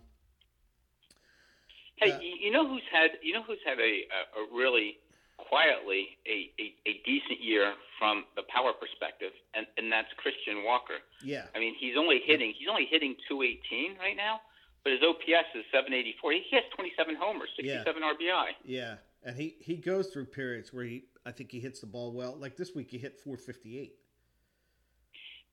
Hey, 1.97 2.11
Uh, 2.13 2.19
you 2.19 2.49
know 2.51 2.67
who's 2.67 2.81
had 2.91 3.11
you 3.21 3.33
know 3.33 3.43
who's 3.43 3.59
had 3.65 3.79
a 3.79 3.83
a, 3.83 4.41
a 4.41 4.57
really 4.57 4.97
quietly 5.37 6.17
a, 6.25 6.49
a, 6.59 6.73
a 6.89 6.93
decent 7.05 7.41
year 7.41 7.73
from 7.99 8.25
the 8.35 8.41
power 8.49 8.73
perspective, 8.73 9.31
and 9.53 9.67
and 9.77 9.91
that's 9.91 10.07
Christian 10.17 10.63
Walker. 10.63 10.97
yeah, 11.23 11.45
I 11.55 11.59
mean, 11.59 11.75
he's 11.79 11.95
only 11.97 12.19
hitting 12.25 12.53
he's 12.57 12.67
only 12.69 12.87
hitting 12.89 13.15
218 13.29 13.97
right 13.99 14.17
now, 14.17 14.41
but 14.83 14.93
his 14.93 15.01
OPS 15.03 15.49
is 15.53 15.65
784. 15.71 16.31
He 16.31 16.43
has 16.53 16.63
27 16.75 17.15
homers, 17.19 17.49
67 17.55 18.01
RBI. 18.01 18.47
yeah, 18.65 18.95
and 19.23 19.35
he 19.37 19.55
he 19.59 19.75
goes 19.75 20.07
through 20.07 20.25
periods 20.25 20.73
where 20.73 20.85
he 20.85 21.03
I 21.25 21.31
think 21.31 21.51
he 21.51 21.59
hits 21.59 21.79
the 21.79 21.87
ball 21.87 22.11
well. 22.11 22.35
Like 22.37 22.57
this 22.57 22.73
week, 22.73 22.89
he 22.89 22.97
hit 22.97 23.19
458. 23.23 23.93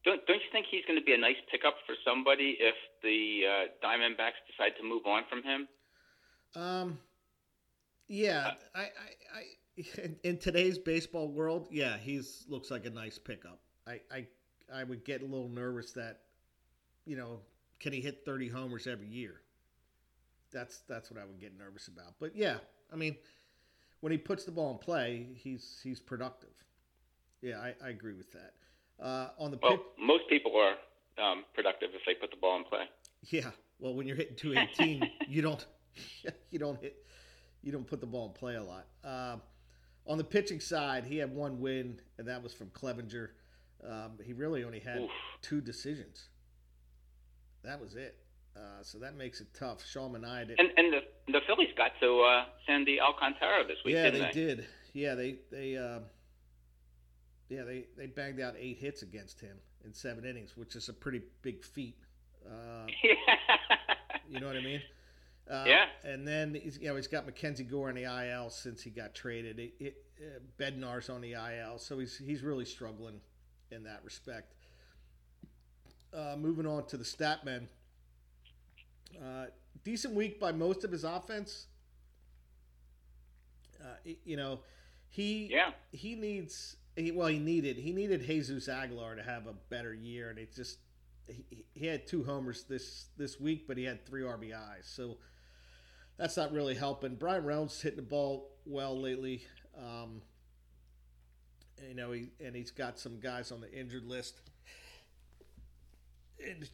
Don't 0.05 0.25
don't 0.27 0.37
you 0.37 0.49
think 0.53 0.67
he's 0.71 0.85
going 0.87 0.99
to 0.99 1.05
be 1.05 1.13
a 1.13 1.19
nice 1.19 1.37
pickup 1.51 1.75
for 1.85 1.95
somebody 2.05 2.57
if 2.61 2.75
the 3.03 3.43
uh, 3.47 3.87
Diamondbacks 3.87 4.41
decide 4.47 4.77
to 4.81 4.85
move 4.89 5.03
on 5.07 5.25
from 5.29 5.43
him? 5.43 5.69
Um, 6.55 6.99
yeah, 8.07 8.53
I, 8.75 8.81
I, 8.81 8.83
I, 8.83 10.03
in, 10.03 10.17
in 10.25 10.39
today's 10.39 10.79
baseball 10.79 11.29
world, 11.29 11.69
yeah, 11.71 11.97
he's 11.99 12.45
looks 12.49 12.71
like 12.71 12.87
a 12.87 12.91
nice 12.91 13.19
pickup. 13.19 13.61
I, 13.87 14.01
I, 14.13 14.27
I 14.73 14.85
would 14.85 15.05
get 15.05 15.23
a 15.23 15.25
little 15.25 15.49
nervous 15.49 15.93
that, 15.93 16.21
you 17.05 17.17
know, 17.17 17.41
can 17.81 17.93
he 17.93 18.01
hit 18.01 18.25
thirty 18.25 18.49
homers 18.49 18.87
every 18.87 19.09
year? 19.09 19.41
That's 20.53 20.81
that's 20.89 21.11
what 21.11 21.21
I 21.21 21.27
would 21.27 21.41
get 21.41 21.57
nervous 21.59 21.89
about. 21.89 22.15
But 22.19 22.35
yeah, 22.35 22.57
I 22.93 22.97
mean, 22.97 23.17
when 24.01 24.13
he 24.13 24.19
puts 24.19 24.45
the 24.45 24.51
ball 24.51 24.73
in 24.73 24.79
play, 24.79 25.29
he's 25.35 25.81
he's 25.83 26.01
productive. 26.01 26.51
Yeah, 27.41 27.59
I, 27.59 27.75
I 27.85 27.89
agree 27.91 28.15
with 28.15 28.33
that. 28.33 28.55
Uh, 29.01 29.29
on 29.39 29.51
the 29.51 29.59
Well, 29.63 29.79
most 29.99 30.29
people 30.29 30.53
are 30.57 30.75
um, 31.25 31.45
productive 31.55 31.91
if 31.95 32.03
they 32.05 32.15
put 32.15 32.31
the 32.31 32.37
ball 32.37 32.57
in 32.57 32.65
play. 32.65 32.85
Yeah, 33.23 33.51
well, 33.79 33.95
when 33.95 34.07
you're 34.07 34.17
hitting 34.17 34.37
218, 34.37 35.09
you 35.29 35.43
don't 35.43 35.65
you 36.51 36.59
don't 36.59 36.81
hit 36.81 36.97
you 37.63 37.73
don't 37.73 37.87
put 37.87 38.01
the 38.01 38.07
ball 38.07 38.27
in 38.27 38.33
play 38.33 38.55
a 38.57 38.63
lot. 38.63 38.87
Um, 39.05 39.43
on 40.07 40.17
the 40.17 40.25
pitching 40.25 40.61
side, 40.61 41.05
he 41.05 41.19
had 41.19 41.35
one 41.35 41.61
win, 41.61 42.01
and 42.17 42.29
that 42.29 42.43
was 42.43 42.55
from 42.55 42.69
Clevinger. 42.69 43.31
Um, 43.87 44.13
he 44.25 44.33
really 44.33 44.65
only 44.65 44.81
had 44.81 44.99
Oof. 44.99 45.11
two 45.43 45.61
decisions. 45.61 46.29
That 47.63 47.81
was 47.81 47.95
it. 47.95 48.17
Uh, 48.59 48.83
so 48.83 48.99
that 48.99 49.15
makes 49.17 49.41
it 49.41 49.47
tough. 49.55 49.87
Shaw 49.87 50.13
and 50.13 50.27
I 50.27 50.45
did. 50.45 50.59
And 50.59 50.71
and 50.77 50.93
the 50.93 51.33
the 51.33 51.41
Phillies 51.47 51.69
got 51.77 51.93
to 52.01 52.21
uh, 52.23 52.45
Sandy 52.67 53.01
Alcantara 53.01 53.67
this 53.67 53.77
week, 53.85 53.95
yeah, 53.95 54.11
they 54.11 54.21
they? 54.21 54.31
did. 54.33 54.67
Yeah, 54.93 55.15
they 55.15 55.37
they 55.53 55.77
uh, 55.77 56.01
yeah 57.49 57.63
they 57.63 57.87
they 57.97 58.07
banged 58.07 58.41
out 58.41 58.55
eight 58.59 58.79
hits 58.79 59.03
against 59.03 59.41
him 59.41 59.57
in 59.85 59.95
seven 59.95 60.25
innings, 60.25 60.57
which 60.57 60.75
is 60.75 60.89
a 60.89 60.93
pretty 60.93 61.23
big 61.43 61.65
feat. 61.65 61.97
Uh, 62.45 62.87
You 64.31 64.41
know 64.41 64.47
what 64.47 64.57
I 64.57 64.61
mean? 64.61 64.83
Uh, 65.51 65.65
Yeah. 65.67 65.87
And 66.05 66.27
then 66.29 66.55
he's, 66.55 66.79
you 66.79 66.89
know 66.89 66.97
he's 66.97 67.07
got 67.07 67.25
Mackenzie 67.27 67.65
Gore 67.65 67.89
on 67.89 67.95
the 67.95 68.05
IL 68.05 68.51
since 68.51 68.83
he 68.83 68.91
got 68.91 69.15
traded. 69.15 69.59
It, 69.59 69.75
it, 69.81 69.97
uh, 70.21 70.41
Bednar's 70.59 71.09
on 71.09 71.21
the 71.21 71.33
IL, 71.33 71.79
so 71.79 71.99
he's 71.99 72.19
he's 72.19 72.43
really 72.43 72.65
struggling 72.65 73.21
in 73.71 73.85
that 73.85 74.01
respect. 74.05 74.55
Uh, 76.13 76.37
moving 76.39 76.67
on 76.67 76.87
to 76.87 76.97
the 76.97 77.05
stat 77.05 77.45
men. 77.45 77.69
Uh, 79.17 79.47
decent 79.85 80.15
week 80.15 80.39
by 80.39 80.53
most 80.53 80.85
of 80.85 80.93
his 80.93 81.05
offense. 81.05 81.67
Uh, 83.81 84.13
you 84.25 84.37
know, 84.37 84.61
he 85.09 85.49
yeah. 85.51 85.71
he 85.93 86.15
needs 86.15 86.77
he, 86.97 87.11
well 87.11 87.29
he 87.29 87.39
needed 87.39 87.77
he 87.77 87.93
needed 87.93 88.27
Jesus 88.27 88.69
Aguilar 88.69 89.17
to 89.17 89.23
have 89.23 89.47
a 89.47 89.55
better 89.71 89.95
year 89.95 90.31
and 90.31 90.39
it 90.39 90.55
just 90.55 90.79
he, 91.27 91.65
he 91.75 91.87
had 91.87 92.07
two 92.07 92.25
homers 92.25 92.65
this 92.69 93.07
this 93.17 93.41
week 93.41 93.67
but 93.67 93.77
he 93.77 93.85
had 93.85 94.05
three 94.07 94.23
RBIs 94.23 94.85
so 94.85 95.19
that's 96.17 96.37
not 96.37 96.53
really 96.53 96.75
helping 96.75 97.15
Bryan 97.15 97.45
Reynolds 97.45 97.81
hitting 97.81 97.97
the 97.97 98.03
ball 98.03 98.51
well 98.67 99.01
lately 99.01 99.43
um, 99.77 100.23
you 101.89 101.95
know 101.95 102.13
he 102.13 102.31
and 102.45 102.55
he's 102.55 102.71
got 102.71 102.99
some 102.99 103.21
guys 103.21 103.53
on 103.53 103.61
the 103.61 103.73
injured 103.73 104.05
list 104.05 104.43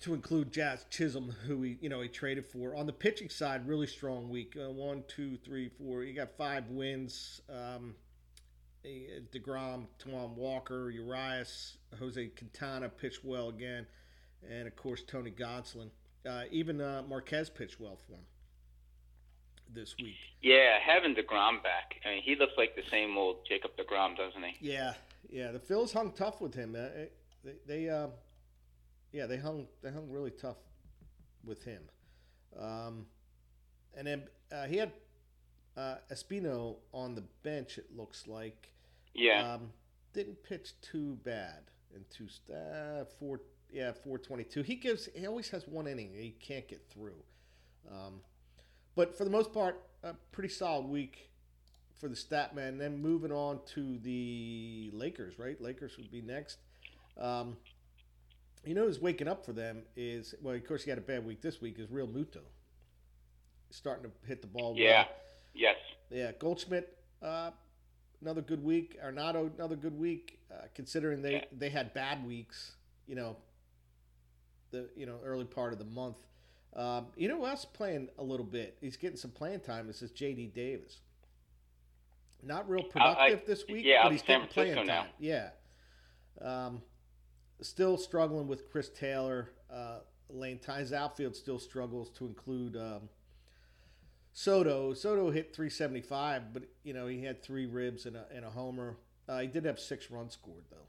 to 0.00 0.14
include 0.14 0.52
Jazz 0.52 0.84
Chisholm, 0.90 1.34
who 1.46 1.62
he 1.62 1.78
you 1.80 1.88
know 1.88 2.00
he 2.00 2.08
traded 2.08 2.46
for. 2.46 2.76
On 2.76 2.86
the 2.86 2.92
pitching 2.92 3.28
side, 3.28 3.66
really 3.66 3.86
strong 3.86 4.28
week. 4.28 4.56
Uh, 4.56 4.70
one, 4.70 5.04
two, 5.08 5.36
three, 5.38 5.68
four. 5.68 6.02
He 6.02 6.12
got 6.12 6.36
five 6.36 6.68
wins. 6.68 7.40
Um, 7.48 7.94
eh, 8.84 9.20
Degrom, 9.32 9.86
Taijuan 10.02 10.34
Walker, 10.34 10.90
Urias, 10.90 11.76
Jose 11.98 12.26
Quintana 12.28 12.88
pitched 12.88 13.24
well 13.24 13.48
again, 13.48 13.86
and 14.48 14.66
of 14.66 14.76
course 14.76 15.02
Tony 15.06 15.30
Gonsolin. 15.30 15.90
Uh, 16.28 16.44
even 16.50 16.80
uh, 16.80 17.02
Marquez 17.06 17.50
pitched 17.50 17.80
well 17.80 17.98
for 18.06 18.14
him 18.14 18.24
this 19.74 19.94
week. 19.98 20.14
Yeah, 20.42 20.78
having 20.84 21.14
Degrom 21.14 21.62
back. 21.62 21.96
I 22.04 22.10
mean, 22.10 22.22
he 22.22 22.36
looks 22.36 22.52
like 22.56 22.76
the 22.76 22.82
same 22.90 23.16
old 23.16 23.46
Jacob 23.48 23.72
Degrom, 23.76 24.16
doesn't 24.16 24.42
he? 24.42 24.72
Yeah, 24.72 24.94
yeah. 25.30 25.52
The 25.52 25.58
Phils 25.58 25.92
hung 25.92 26.12
tough 26.12 26.40
with 26.40 26.54
him. 26.54 26.74
Uh, 26.74 26.78
eh, 26.78 27.06
they, 27.44 27.52
they 27.66 27.88
uh, 27.88 28.08
yeah, 29.14 29.26
they 29.26 29.36
hung 29.36 29.68
they 29.80 29.90
hung 29.90 30.10
really 30.10 30.32
tough 30.32 30.56
with 31.44 31.64
him. 31.64 31.82
Um, 32.60 33.06
and 33.96 34.06
then 34.06 34.24
uh, 34.52 34.66
he 34.66 34.76
had 34.76 34.92
uh, 35.76 35.96
Espino 36.12 36.76
on 36.92 37.14
the 37.14 37.22
bench. 37.44 37.78
It 37.78 37.96
looks 37.96 38.26
like. 38.26 38.70
Yeah. 39.14 39.54
Um, 39.54 39.70
didn't 40.12 40.42
pitch 40.42 40.72
too 40.80 41.18
bad 41.24 41.62
in 41.94 42.04
two 42.10 42.26
uh, 42.52 43.04
four 43.18 43.40
yeah 43.72 43.92
four 43.92 44.18
twenty 44.18 44.44
two. 44.44 44.62
He 44.62 44.74
gives 44.74 45.08
he 45.14 45.26
always 45.26 45.48
has 45.50 45.66
one 45.68 45.86
inning 45.86 46.10
he 46.12 46.34
can't 46.40 46.66
get 46.66 46.84
through. 46.90 47.22
Um, 47.90 48.20
but 48.96 49.16
for 49.16 49.24
the 49.24 49.30
most 49.30 49.52
part, 49.52 49.80
a 50.02 50.14
pretty 50.32 50.48
solid 50.48 50.86
week 50.86 51.30
for 52.00 52.08
the 52.08 52.16
stat 52.16 52.54
man. 52.54 52.78
Then 52.78 53.00
moving 53.00 53.30
on 53.30 53.60
to 53.74 53.98
the 53.98 54.90
Lakers, 54.92 55.38
right? 55.38 55.60
Lakers 55.60 55.96
would 55.98 56.10
be 56.10 56.20
next. 56.20 56.58
Um, 57.16 57.56
You 58.66 58.74
know 58.74 58.86
who's 58.86 59.00
waking 59.00 59.28
up 59.28 59.44
for 59.44 59.52
them 59.52 59.82
is 59.96 60.34
well, 60.42 60.54
of 60.54 60.66
course 60.66 60.84
he 60.84 60.90
had 60.90 60.98
a 60.98 61.02
bad 61.02 61.24
week 61.26 61.40
this 61.42 61.60
week. 61.60 61.78
Is 61.78 61.88
Realmuto 61.88 62.40
starting 63.70 64.10
to 64.10 64.26
hit 64.26 64.40
the 64.40 64.46
ball? 64.48 64.74
Yeah. 64.76 65.02
well. 65.02 65.08
Yes. 65.54 65.76
Yeah, 66.10 66.32
Goldschmidt, 66.38 66.96
uh, 67.22 67.50
another 68.20 68.40
good 68.42 68.62
week. 68.64 68.98
Arenado, 69.04 69.52
another 69.54 69.76
good 69.76 69.98
week. 69.98 70.38
Uh, 70.50 70.66
considering 70.74 71.22
they, 71.22 71.32
Yeah. 71.32 71.44
they 71.52 71.68
had 71.70 71.92
bad 71.94 72.24
weeks, 72.26 72.76
you 73.06 73.14
know, 73.14 73.36
the 74.70 74.88
you 74.96 75.06
know 75.06 75.18
early 75.24 75.44
part 75.44 75.72
of 75.72 75.78
the 75.78 75.84
month. 75.84 76.16
Um, 76.74 77.06
you 77.16 77.28
know 77.28 77.38
who 77.38 77.46
else 77.46 77.64
playing 77.64 78.08
a 78.18 78.22
little 78.24 78.46
bit? 78.46 78.76
He's 78.80 78.96
getting 78.96 79.16
some 79.16 79.30
playing 79.30 79.60
time. 79.60 79.86
This 79.86 80.02
is 80.02 80.10
J.D. 80.10 80.48
Davis. 80.54 80.98
Not 82.42 82.68
real 82.68 82.82
productive 82.82 83.46
this 83.46 83.64
week, 83.68 83.84
yeah, 83.86 84.02
but 84.02 84.12
he's 84.12 84.22
San 84.24 84.40
getting 84.40 84.52
playing 84.52 84.86
now. 84.86 85.02
time. 85.02 85.10
Yeah. 85.18 85.50
Um, 86.42 86.82
still 87.60 87.96
struggling 87.96 88.46
with 88.48 88.70
Chris 88.70 88.88
Taylor. 88.88 89.50
Uh, 89.72 89.98
Lane 90.30 90.58
Tynes 90.58 90.92
outfield 90.92 91.36
still 91.36 91.58
struggles 91.58 92.10
to 92.10 92.26
include 92.26 92.76
um, 92.76 93.08
Soto. 94.32 94.94
Soto 94.94 95.30
hit 95.30 95.54
375, 95.54 96.52
but 96.52 96.64
you 96.82 96.92
know 96.92 97.06
he 97.06 97.22
had 97.22 97.42
three 97.42 97.66
ribs 97.66 98.06
and 98.06 98.16
a, 98.16 98.24
and 98.34 98.44
a 98.44 98.50
homer. 98.50 98.96
Uh, 99.28 99.40
he 99.40 99.46
did 99.46 99.64
have 99.64 99.78
six 99.78 100.10
runs 100.10 100.32
scored 100.34 100.64
though, 100.70 100.88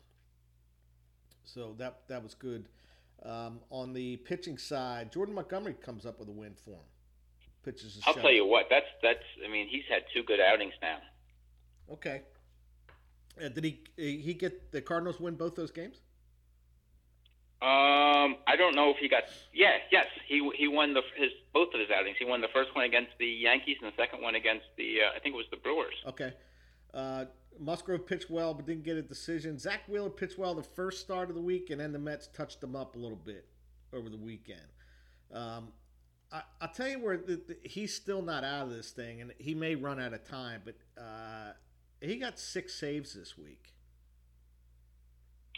so 1.44 1.76
that 1.78 2.00
that 2.08 2.24
was 2.24 2.34
good. 2.34 2.68
Um, 3.24 3.60
on 3.70 3.94
the 3.94 4.18
pitching 4.18 4.58
side, 4.58 5.12
Jordan 5.12 5.36
Montgomery 5.36 5.74
comes 5.74 6.06
up 6.06 6.20
with 6.20 6.28
a 6.28 6.32
win 6.32 6.54
for 6.64 6.72
him. 6.72 6.80
Pitches. 7.64 7.98
a 7.98 8.10
I'll 8.10 8.14
shutout. 8.14 8.22
tell 8.22 8.32
you 8.32 8.46
what. 8.46 8.68
That's 8.70 8.86
that's. 9.02 9.24
I 9.44 9.50
mean, 9.50 9.68
he's 9.68 9.84
had 9.90 10.04
two 10.14 10.24
good 10.24 10.40
outings 10.40 10.74
now. 10.82 10.98
Okay. 11.92 12.22
Uh, 13.44 13.50
did 13.50 13.64
he 13.64 13.80
he 13.98 14.34
get 14.34 14.72
the 14.72 14.82
Cardinals 14.82 15.20
win 15.20 15.36
both 15.36 15.56
those 15.56 15.72
games? 15.72 16.02
Um, 17.62 18.38
I 18.48 18.56
don't 18.58 18.76
know 18.76 18.90
if 18.90 18.98
he 18.98 19.08
got. 19.08 19.24
Yeah, 19.54 19.78
yes, 19.92 20.06
he 20.28 20.50
he 20.56 20.68
won 20.68 20.94
the 20.94 21.02
his 21.16 21.32
both 21.54 21.74
of 21.74 21.80
his 21.80 21.90
outings. 21.90 22.18
He 22.20 22.26
won 22.26 22.42
the 22.42 22.50
first 22.54 22.76
one 22.76 22.86
against 22.86 23.12
the 23.18 23.26
Yankees 23.28 23.78
and 23.82 23.92
the 23.92 23.96
second 23.96 24.22
one 24.22 24.36
against 24.36 24.66
the 24.78 24.98
uh, 25.02 25.16
I 25.16 25.20
think 25.20 25.34
it 25.36 25.38
was 25.38 25.48
the 25.52 25.58
Brewers. 25.58 25.96
Okay. 26.06 26.34
Uh, 26.94 27.26
Musgrove 27.60 28.06
pitched 28.06 28.30
well, 28.30 28.54
but 28.54 28.66
didn't 28.66 28.84
get 28.84 28.98
a 28.98 29.02
decision. 29.02 29.58
Zack 29.58 29.82
Wheeler 29.88 30.10
pitched 30.10 30.38
well 30.38 30.54
the 30.54 30.64
first 30.64 31.02
start 31.02 31.30
of 31.30 31.36
the 31.36 31.42
week, 31.42 31.70
and 31.70 31.80
then 31.80 31.92
the 31.92 32.00
Mets 32.00 32.28
touched 32.28 32.62
him 32.62 32.76
up 32.76 32.96
a 32.96 33.00
little 33.00 33.18
bit 33.18 33.48
over 33.94 34.10
the 34.10 34.18
weekend. 34.18 34.68
Um, 35.34 35.70
I, 36.32 36.42
I'll 36.62 36.74
tell 36.74 36.90
you 36.90 37.00
where 37.00 37.18
the, 37.18 37.42
the, 37.48 37.58
he's 37.64 37.94
still 37.94 38.22
not 38.22 38.44
out 38.44 38.68
of 38.68 38.74
this 38.74 38.92
thing, 38.92 39.22
and 39.22 39.34
he 39.38 39.54
may 39.54 39.76
run 39.76 40.00
out 40.00 40.14
of 40.14 40.28
time, 40.28 40.62
but 40.66 40.76
uh, 41.02 41.54
he 42.02 42.18
got 42.18 42.40
six 42.40 42.74
saves 42.74 43.14
this 43.14 43.38
week. 43.38 43.74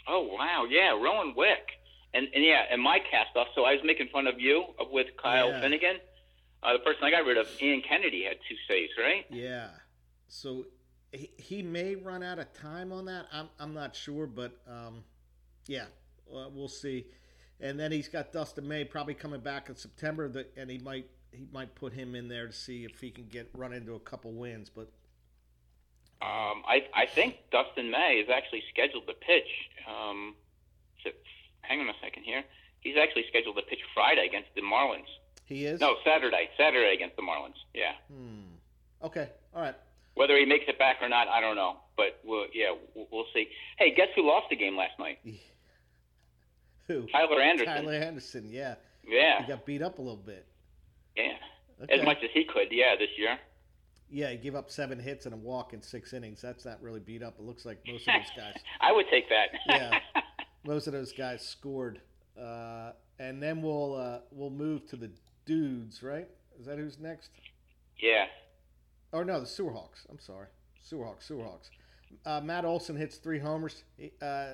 Oh 0.06 0.28
wow, 0.32 0.64
yeah, 0.68 0.90
Rowan 0.90 1.34
Wick, 1.36 1.68
and 2.14 2.26
and 2.34 2.44
yeah, 2.44 2.62
and 2.70 2.80
my 2.82 2.98
cast 2.98 3.36
off. 3.36 3.48
So 3.54 3.64
I 3.64 3.72
was 3.72 3.80
making 3.84 4.08
fun 4.08 4.26
of 4.26 4.40
you 4.40 4.64
with 4.90 5.08
Kyle 5.22 5.50
Yeah. 5.50 5.60
Finnegan. 5.60 5.96
Uh, 6.62 6.72
the 6.72 6.78
person 6.80 7.04
I 7.04 7.10
got 7.10 7.24
rid 7.24 7.38
of, 7.38 7.46
Ian 7.62 7.82
Kennedy, 7.88 8.24
had 8.24 8.36
two 8.48 8.56
saves, 8.66 8.90
right? 9.00 9.24
Yeah. 9.30 9.68
So 10.26 10.66
he, 11.12 11.30
he 11.36 11.62
may 11.62 11.94
run 11.94 12.22
out 12.24 12.40
of 12.40 12.52
time 12.52 12.90
on 12.92 13.04
that. 13.04 13.26
I'm, 13.32 13.48
I'm 13.60 13.74
not 13.74 13.94
sure, 13.94 14.26
but 14.26 14.58
um, 14.68 15.04
yeah, 15.68 15.84
uh, 16.34 16.48
we'll 16.52 16.66
see. 16.68 17.06
And 17.60 17.78
then 17.78 17.92
he's 17.92 18.08
got 18.08 18.32
Dustin 18.32 18.66
May 18.66 18.84
probably 18.84 19.14
coming 19.14 19.40
back 19.40 19.68
in 19.68 19.76
September, 19.76 20.28
that, 20.30 20.52
and 20.56 20.68
he 20.70 20.78
might 20.78 21.08
he 21.32 21.46
might 21.52 21.74
put 21.74 21.92
him 21.92 22.14
in 22.14 22.26
there 22.28 22.46
to 22.46 22.52
see 22.52 22.84
if 22.84 23.00
he 23.00 23.10
can 23.10 23.26
get 23.28 23.48
run 23.54 23.72
into 23.72 23.94
a 23.94 24.00
couple 24.00 24.32
wins. 24.32 24.68
But 24.68 24.90
Um, 26.20 26.64
I 26.66 26.86
I 26.94 27.06
think 27.06 27.36
Dustin 27.52 27.90
May 27.90 28.14
is 28.24 28.28
actually 28.28 28.64
scheduled 28.70 29.06
to 29.06 29.12
pitch. 29.14 29.48
Um, 29.88 30.34
hang 31.68 31.80
on 31.80 31.88
a 31.88 31.92
second 32.02 32.24
here. 32.24 32.42
He's 32.80 32.96
actually 33.00 33.24
scheduled 33.28 33.56
to 33.56 33.62
pitch 33.62 33.80
Friday 33.94 34.26
against 34.26 34.48
the 34.54 34.62
Marlins. 34.62 35.10
he 35.46 35.64
is. 35.66 35.80
No, 35.80 35.96
Saturday. 36.04 36.48
Saturday 36.56 36.94
against 36.94 37.16
the 37.16 37.22
Marlins. 37.22 37.58
Yeah. 37.74 37.92
Hmm. 38.12 39.06
Okay. 39.06 39.28
All 39.54 39.62
right. 39.62 39.74
Whether 40.14 40.36
he 40.36 40.44
makes 40.44 40.64
it 40.68 40.78
back 40.78 40.96
or 41.00 41.08
not, 41.08 41.28
I 41.28 41.40
don't 41.40 41.56
know. 41.56 41.76
But 41.96 42.18
we'll, 42.24 42.46
yeah, 42.52 42.74
we'll, 42.94 43.24
see. 43.34 43.48
Hey, 43.78 43.94
guess 43.94 44.08
who 44.16 44.26
lost 44.26 44.46
the 44.50 44.56
game 44.56 44.76
last 44.76 44.98
night? 44.98 45.18
Who? 46.88 47.06
Tyler 47.12 47.40
Anderson. 47.40 47.66
Tyler 47.66 47.92
Anderson. 47.92 48.48
Yeah. 48.50 48.76
Yeah, 49.06 49.42
He 49.42 49.48
got 49.48 49.64
beat 49.66 49.82
up 49.82 49.98
a 49.98 50.02
little 50.02 50.16
bit. 50.16 50.46
yeah. 51.16 51.32
Okay. 51.82 51.94
As 52.00 52.04
much 52.04 52.18
as 52.24 52.30
he 52.34 52.44
could, 52.44 52.68
yeah, 52.72 52.96
this 52.98 53.10
year. 53.16 53.38
Yeah, 54.10 54.30
he 54.30 54.36
gave 54.36 54.54
up 54.54 54.70
seven 54.70 54.98
hits 54.98 55.26
and 55.26 55.34
a 55.34 55.36
walk 55.36 55.72
in 55.74 55.82
six 55.82 56.12
innings. 56.12 56.40
That's 56.42 56.64
not 56.64 56.82
really 56.82 56.98
beat 57.00 57.22
up. 57.22 57.34
It 57.38 57.44
looks 57.44 57.64
like 57.64 57.78
most 57.86 58.08
of 58.08 58.14
those 58.14 58.30
guys. 58.36 58.54
I 58.80 58.90
would 58.92 59.06
take 59.10 59.28
that. 59.28 59.48
Yeah. 59.66 59.98
most 60.68 60.86
of 60.86 60.92
those 60.92 61.12
guys 61.12 61.42
scored. 61.44 62.00
Uh, 62.40 62.92
and 63.18 63.42
then 63.42 63.62
we'll 63.62 63.96
uh, 63.96 64.18
we'll 64.30 64.50
move 64.50 64.86
to 64.88 64.96
the 64.96 65.10
dudes, 65.46 66.02
right? 66.02 66.28
Is 66.60 66.66
that 66.66 66.78
who's 66.78 66.98
next? 66.98 67.30
yeah. 68.00 68.26
Or 69.10 69.24
no, 69.24 69.40
the 69.40 69.46
Sewerhawks. 69.46 70.04
I'm 70.10 70.18
sorry, 70.20 70.46
Sewerhawks. 70.86 71.26
Sewerhawks. 71.28 71.70
Uh, 72.26 72.40
Matt 72.42 72.64
Olson 72.66 72.94
hits 72.94 73.16
three 73.16 73.38
homers. 73.38 73.82
Uh, 74.20 74.52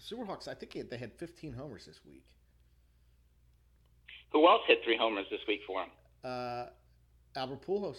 Sewerhawks. 0.00 0.46
I 0.46 0.54
think 0.54 0.72
he- 0.72 0.82
they 0.82 0.96
had 0.96 1.12
15 1.18 1.52
homers 1.52 1.86
this 1.86 1.98
week. 2.06 2.22
Who 4.32 4.46
else 4.48 4.62
hit 4.68 4.78
three 4.84 4.96
homers 4.96 5.26
this 5.30 5.40
week 5.48 5.60
for 5.66 5.82
him? 5.82 5.90
Uh, 6.24 6.66
Albert 7.36 7.66
Pujols. 7.66 7.98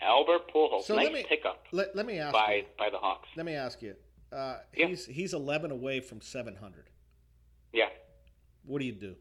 Albert 0.00 0.50
Pujols. 0.54 0.82
So 0.84 0.96
nice 0.96 1.04
let 1.04 1.12
me- 1.12 1.24
pickup 1.28 1.64
Let, 1.72 1.94
let 1.94 2.06
me 2.06 2.18
ask 2.18 2.32
by 2.32 2.54
you. 2.54 2.64
by 2.78 2.88
the 2.90 2.98
Hawks. 2.98 3.28
Let 3.36 3.46
me 3.46 3.54
ask 3.54 3.82
you. 3.82 3.94
Uh, 4.32 4.58
Yeah. 4.74 4.86
he's 4.86 5.06
he's 5.06 5.34
11 5.34 5.70
away 5.70 6.00
from 6.00 6.20
700. 6.20 6.88
Yeah. 7.72 7.88
What 8.64 8.78
do 8.78 8.84
you 8.86 8.92
do? 8.92 9.16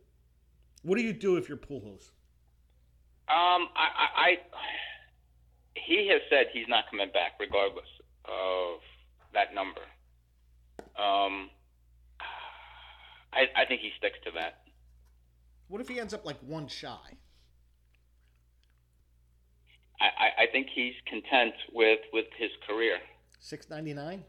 What 0.84 0.98
do 0.98 1.04
you 1.04 1.14
do 1.14 1.38
if 1.38 1.48
you're 1.50 1.58
Pujols? 1.58 2.12
Um, 3.28 3.70
I, 3.76 3.88
I, 3.98 4.08
I, 4.18 4.38
he 5.76 6.08
has 6.10 6.22
said 6.30 6.48
he's 6.54 6.68
not 6.68 6.86
coming 6.90 7.10
back 7.14 7.34
regardless 7.40 7.86
of 8.26 8.80
that 9.34 9.54
number. 9.54 9.82
Um, 10.98 11.50
I, 13.34 13.62
I 13.62 13.66
think 13.68 13.82
he 13.82 13.92
sticks 13.98 14.18
to 14.26 14.32
that. 14.32 14.62
What 15.68 15.80
if 15.82 15.88
he 15.88 16.00
ends 16.00 16.14
up 16.14 16.26
like 16.26 16.38
one 16.42 16.68
shy? 16.68 17.18
I, 20.02 20.06
I, 20.06 20.44
I 20.44 20.46
think 20.52 20.68
he's 20.74 20.94
content 21.08 21.54
with, 21.74 22.00
with 22.12 22.26
his 22.38 22.50
career. 22.68 22.98
699. 23.40 24.24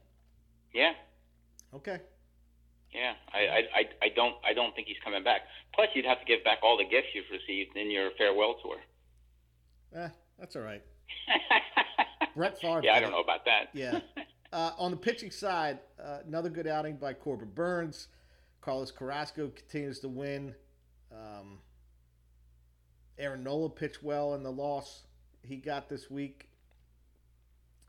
Yeah, 0.74 0.92
Okay. 1.74 2.00
yeah. 2.94 3.12
I, 3.32 3.38
I, 3.38 3.58
I, 3.74 3.82
I 4.02 4.08
don't 4.14 4.34
I 4.44 4.52
don't 4.54 4.74
think 4.74 4.86
he's 4.88 4.96
coming 5.04 5.22
back. 5.24 5.42
Plus, 5.74 5.88
you'd 5.94 6.04
have 6.06 6.18
to 6.20 6.24
give 6.24 6.42
back 6.44 6.58
all 6.62 6.76
the 6.78 6.84
gifts 6.84 7.08
you've 7.14 7.30
received 7.30 7.76
in 7.76 7.90
your 7.90 8.10
farewell 8.18 8.56
tour. 8.62 8.76
Eh, 9.94 10.08
that's 10.38 10.56
all 10.56 10.62
right. 10.62 10.82
Brett 12.36 12.58
Favre. 12.60 12.80
yeah, 12.84 12.94
I 12.94 13.00
don't 13.00 13.10
know 13.10 13.20
about 13.20 13.44
that. 13.44 13.68
Yeah. 13.74 14.00
Uh, 14.54 14.70
on 14.76 14.90
the 14.90 14.96
pitching 14.98 15.30
side, 15.30 15.78
uh, 15.98 16.18
another 16.26 16.50
good 16.50 16.66
outing 16.66 16.96
by 16.96 17.14
Corbin 17.14 17.48
Burnes. 17.54 18.08
Carlos 18.60 18.90
Carrasco 18.90 19.48
continues 19.48 19.98
to 20.00 20.10
win. 20.10 20.54
Um, 21.10 21.58
Aaron 23.18 23.42
Nola 23.42 23.70
pitched 23.70 24.02
well 24.02 24.34
in 24.34 24.42
the 24.42 24.52
loss 24.52 25.04
he 25.42 25.56
got 25.56 25.88
this 25.88 26.10
week. 26.10 26.50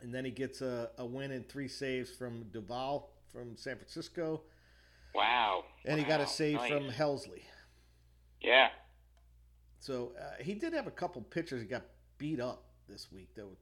And 0.04 0.14
then 0.14 0.26
he 0.26 0.32
gets 0.32 0.62
a, 0.62 0.92
a 1.00 1.06
win 1.06 1.32
and 1.32 1.48
three 1.50 1.68
saves 1.70 2.12
from 2.12 2.46
Doval 2.54 3.06
from 3.32 3.58
San 3.58 3.78
Francisco. 3.78 4.42
wow. 5.16 5.66
And 5.86 6.00
he 6.00 6.06
got 6.06 6.22
a 6.22 6.28
save 6.28 6.56
nice. 6.58 6.70
from 6.72 6.90
Helsley. 6.90 7.44
Yeah. 8.42 8.70
So 9.80 10.14
uh, 10.20 10.44
he 10.44 10.54
did 10.56 10.74
have 10.74 10.88
a 10.88 10.92
couple 10.92 11.22
pitchers 11.24 11.62
that 11.62 11.70
got 11.70 11.84
beat 12.18 12.40
up 12.40 12.66
this 12.88 13.12
week, 13.12 13.30
though. 13.36 13.58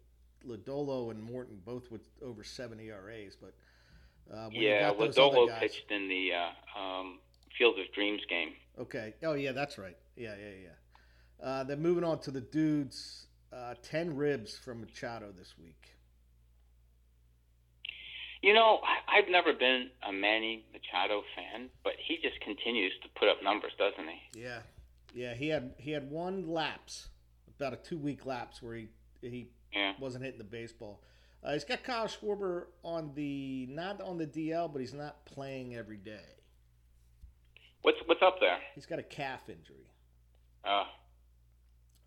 Lodolo 0.47 1.11
and 1.11 1.21
Morton 1.23 1.61
both 1.65 1.91
with 1.91 2.01
over 2.23 2.43
seven 2.43 2.79
ERAs, 2.79 3.37
but 3.39 3.53
uh, 4.33 4.49
when 4.49 4.65
you 4.67 4.69
Yeah, 4.69 4.89
got 4.89 4.97
those 4.99 5.15
Lodolo 5.15 5.43
other 5.43 5.51
guys, 5.51 5.59
pitched 5.61 5.91
in 5.91 6.09
the 6.09 6.31
uh, 6.33 6.79
um, 6.79 7.19
Field 7.57 7.79
of 7.79 7.91
Dreams 7.93 8.21
game. 8.27 8.53
okay. 8.79 9.13
Oh 9.23 9.33
yeah, 9.33 9.51
that's 9.51 9.77
right. 9.77 9.97
Yeah, 10.15 10.35
yeah, 10.39 10.49
yeah. 10.63 11.45
Uh, 11.47 11.63
then 11.63 11.81
moving 11.81 12.03
on 12.03 12.19
to 12.21 12.31
the 12.31 12.41
dudes, 12.41 13.27
uh, 13.53 13.75
ten 13.83 14.15
ribs 14.15 14.57
from 14.57 14.81
Machado 14.81 15.31
this 15.37 15.55
week. 15.59 15.95
You 18.41 18.53
know, 18.55 18.79
I've 19.07 19.29
never 19.29 19.53
been 19.53 19.89
a 20.07 20.11
Manny 20.11 20.65
Machado 20.73 21.21
fan, 21.35 21.69
but 21.83 21.93
he 22.03 22.17
just 22.23 22.39
continues 22.41 22.91
to 23.03 23.09
put 23.19 23.29
up 23.29 23.37
numbers, 23.43 23.71
doesn't 23.77 24.07
he? 24.09 24.41
Yeah, 24.41 24.59
yeah. 25.13 25.35
He 25.35 25.49
had 25.49 25.73
he 25.77 25.91
had 25.91 26.09
one 26.09 26.47
lapse, 26.49 27.09
about 27.59 27.73
a 27.73 27.77
two 27.77 27.99
week 27.99 28.25
lapse 28.25 28.61
where 28.61 28.75
he 28.75 28.87
he 29.21 29.49
Yeah. 29.73 29.93
wasn't 29.99 30.23
hitting 30.25 30.39
the 30.39 30.43
baseball. 30.43 31.03
Uh, 31.43 31.53
he's 31.53 31.63
got 31.63 31.83
Kyle 31.83 32.07
Schwarber 32.07 32.65
on 32.83 33.13
the 33.13 33.67
not 33.69 34.01
on 34.01 34.17
the 34.17 34.25
DL, 34.27 34.71
but 34.71 34.79
he's 34.79 34.93
not 34.93 35.23
playing 35.25 35.75
every 35.75 35.97
day. 35.97 36.25
What's 37.83 37.97
what's 38.07 38.21
up 38.23 38.39
there? 38.39 38.57
He's 38.73 38.87
got 38.87 38.97
a 38.97 39.03
calf 39.03 39.49
injury. 39.49 39.91
Uh, 40.63 40.85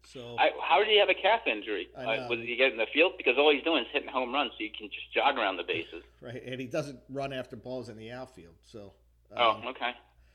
So 0.06 0.36
I, 0.38 0.50
how 0.62 0.78
did 0.78 0.88
he 0.88 0.98
have 0.98 1.08
a 1.08 1.14
calf 1.14 1.40
injury? 1.46 1.88
Uh, 1.96 2.26
was 2.28 2.38
he 2.40 2.56
getting 2.56 2.72
in 2.72 2.78
the 2.78 2.86
field? 2.92 3.12
Because 3.16 3.34
all 3.38 3.52
he's 3.52 3.64
doing 3.64 3.82
is 3.82 3.88
hitting 3.92 4.08
home 4.08 4.32
runs, 4.32 4.52
so 4.56 4.62
you 4.62 4.70
can 4.76 4.88
just 4.88 5.12
jog 5.12 5.36
around 5.38 5.56
the 5.56 5.64
bases. 5.64 6.02
right, 6.20 6.42
and 6.44 6.60
he 6.60 6.66
doesn't 6.66 7.00
run 7.08 7.32
after 7.32 7.56
balls 7.56 7.88
in 7.88 7.96
the 7.96 8.12
outfield. 8.12 8.54
So 8.64 8.92
Oh, 9.36 9.50
um, 9.50 9.66
okay. 9.68 9.90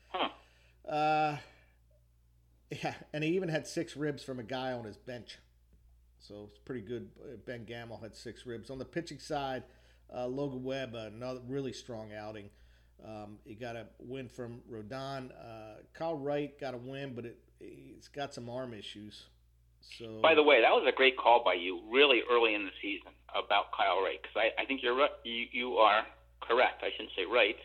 Huh. 0.08 0.28
Uh, 0.88 1.36
yeah, 2.70 2.94
and 3.12 3.24
he 3.24 3.30
even 3.30 3.48
had 3.48 3.66
six 3.66 3.96
ribs 3.96 4.22
from 4.22 4.38
a 4.38 4.42
guy 4.42 4.72
on 4.72 4.84
his 4.84 4.96
bench. 4.96 5.38
So 6.18 6.48
it's 6.50 6.58
pretty 6.58 6.82
good. 6.82 7.08
Ben 7.46 7.64
Gamel 7.64 7.98
had 7.98 8.14
six 8.14 8.44
ribs. 8.44 8.70
On 8.70 8.78
the 8.78 8.84
pitching 8.84 9.18
side, 9.18 9.62
uh, 10.14 10.26
Logan 10.26 10.62
Webb, 10.62 10.94
another 10.94 11.40
really 11.48 11.72
strong 11.72 12.12
outing. 12.12 12.50
Um, 13.04 13.38
he 13.46 13.54
got 13.54 13.76
a 13.76 13.86
win 13.98 14.28
from 14.28 14.60
Rodon. 14.70 15.30
Uh, 15.30 15.80
Kyle 15.94 16.16
Wright 16.18 16.58
got 16.60 16.74
a 16.74 16.76
win, 16.76 17.14
but 17.14 17.24
it, 17.24 17.38
he's 17.58 18.08
got 18.08 18.34
some 18.34 18.50
arm 18.50 18.74
issues. 18.74 19.28
So. 19.98 20.20
By 20.22 20.34
the 20.34 20.42
way, 20.42 20.60
that 20.62 20.70
was 20.70 20.86
a 20.88 20.92
great 20.96 21.16
call 21.16 21.42
by 21.44 21.54
you, 21.54 21.80
really 21.90 22.22
early 22.30 22.54
in 22.54 22.64
the 22.64 22.72
season 22.80 23.12
about 23.34 23.72
Kyle 23.76 24.02
Wright, 24.02 24.20
because 24.20 24.36
I, 24.36 24.62
I 24.62 24.64
think 24.66 24.82
you're 24.82 24.96
right. 24.96 25.10
You, 25.24 25.46
you 25.52 25.74
are 25.76 26.04
correct. 26.40 26.82
I 26.82 26.90
shouldn't 26.92 27.12
say 27.16 27.24
right. 27.24 27.56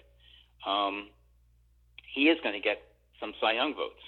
Um, 0.66 1.10
he 2.14 2.30
is 2.30 2.38
going 2.44 2.54
to 2.54 2.62
get 2.62 2.82
some 3.20 3.34
Cy 3.40 3.54
Young 3.54 3.76
votes. 3.76 4.02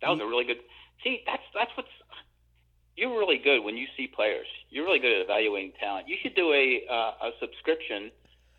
That 0.00 0.10
was 0.10 0.20
a 0.20 0.26
really 0.26 0.44
good. 0.44 0.58
See, 1.04 1.22
that's 1.26 1.42
that's 1.54 1.70
what's. 1.76 1.88
You're 2.96 3.18
really 3.18 3.38
good 3.38 3.60
when 3.64 3.76
you 3.76 3.86
see 3.96 4.06
players. 4.06 4.46
You're 4.68 4.84
really 4.84 4.98
good 4.98 5.12
at 5.12 5.24
evaluating 5.24 5.72
talent. 5.80 6.08
You 6.08 6.16
should 6.22 6.34
do 6.34 6.52
a 6.52 6.82
uh, 6.90 7.28
a 7.28 7.30
subscription, 7.40 8.10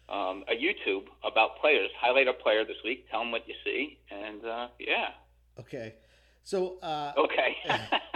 um, 0.09 0.43
a 0.47 0.55
YouTube 0.55 1.05
about 1.23 1.59
players. 1.59 1.89
Highlight 1.99 2.27
a 2.27 2.33
player 2.33 2.65
this 2.65 2.77
week. 2.83 3.09
Tell 3.11 3.19
them 3.19 3.31
what 3.31 3.47
you 3.47 3.55
see, 3.63 3.99
and 4.09 4.43
uh, 4.45 4.67
yeah. 4.79 5.09
Okay, 5.59 5.95
so. 6.43 6.79
Uh, 6.79 7.13
okay. 7.17 7.57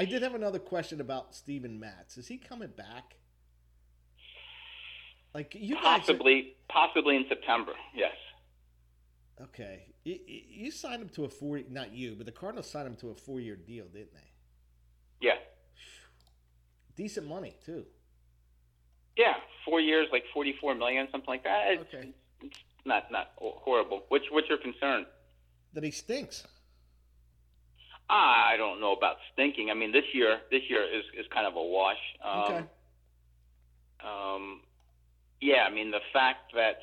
I 0.00 0.06
did 0.06 0.22
have 0.22 0.34
another 0.34 0.58
question 0.58 1.02
about 1.02 1.34
Steven 1.34 1.78
Matz. 1.78 2.16
Is 2.16 2.26
he 2.26 2.38
coming 2.38 2.70
back? 2.74 3.16
Like 5.34 5.54
you 5.54 5.76
possibly, 5.76 6.54
are... 6.70 6.72
possibly 6.72 7.16
in 7.16 7.26
September. 7.28 7.72
Yes. 7.94 8.14
Okay, 9.42 9.84
you, 10.02 10.18
you 10.26 10.70
signed 10.70 11.02
him 11.02 11.10
to 11.10 11.24
a 11.24 11.28
four. 11.28 11.60
Not 11.68 11.92
you, 11.92 12.14
but 12.16 12.24
the 12.24 12.32
Cardinals 12.32 12.70
signed 12.70 12.86
him 12.86 12.96
to 12.96 13.10
a 13.10 13.14
four-year 13.14 13.56
deal, 13.56 13.84
didn't 13.92 14.14
they? 14.14 14.30
Yeah. 15.20 15.36
Decent 16.96 17.28
money 17.28 17.54
too. 17.62 17.84
Yeah, 19.18 19.34
four 19.66 19.82
years, 19.82 20.08
like 20.12 20.24
forty-four 20.32 20.76
million, 20.76 21.08
something 21.12 21.28
like 21.28 21.44
that. 21.44 21.72
It's, 21.72 21.94
okay. 21.94 22.14
It's 22.40 22.56
not 22.86 23.12
not 23.12 23.32
horrible. 23.36 24.04
Which 24.08 24.24
what's 24.30 24.48
your 24.48 24.58
concern? 24.58 25.04
That 25.74 25.84
he 25.84 25.90
stinks. 25.90 26.46
I 28.10 28.56
don't 28.56 28.80
know 28.80 28.92
about 28.92 29.16
stinking. 29.32 29.70
I 29.70 29.74
mean, 29.74 29.92
this 29.92 30.04
year 30.12 30.40
this 30.50 30.62
year 30.68 30.82
is 30.82 31.04
is 31.18 31.26
kind 31.32 31.46
of 31.46 31.54
a 31.56 31.62
wash. 31.62 32.02
Um, 32.24 32.40
okay. 32.40 32.64
Um, 34.04 34.60
yeah, 35.40 35.64
I 35.68 35.70
mean 35.70 35.90
the 35.90 36.00
fact 36.12 36.52
that 36.54 36.80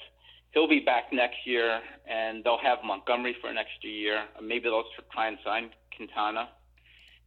he'll 0.51 0.67
be 0.67 0.79
back 0.79 1.11
next 1.11 1.45
year, 1.45 1.81
and 2.09 2.43
they'll 2.43 2.59
have 2.59 2.79
Montgomery 2.83 3.35
for 3.41 3.49
an 3.49 3.57
extra 3.57 3.89
year. 3.89 4.23
Maybe 4.41 4.63
they'll 4.63 4.83
try 5.11 5.27
and 5.27 5.37
sign 5.43 5.69
Quintana. 5.95 6.49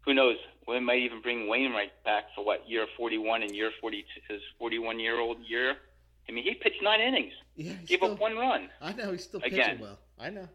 Who 0.04 0.14
knows? 0.14 0.36
We 0.66 0.80
might 0.80 1.00
even 1.00 1.20
bring 1.20 1.48
Wainwright 1.48 1.92
back 2.04 2.24
for 2.34 2.44
what 2.44 2.68
year 2.68 2.86
41 2.96 3.42
and 3.42 3.54
year 3.54 3.70
42, 3.80 4.06
his 4.28 4.40
41 4.58 4.98
year 4.98 5.20
old 5.20 5.38
year. 5.46 5.76
I 6.28 6.32
mean, 6.32 6.44
he 6.44 6.54
pitched 6.54 6.82
nine 6.82 7.00
innings. 7.00 7.32
Yeah, 7.56 7.72
gave 7.86 7.98
still, 7.98 8.12
up 8.12 8.20
one 8.20 8.36
run. 8.36 8.68
I 8.80 8.92
know 8.92 9.12
he's 9.12 9.24
still 9.24 9.40
pitching 9.40 9.80
well. 9.80 9.98
I 10.18 10.30
know. 10.30 10.48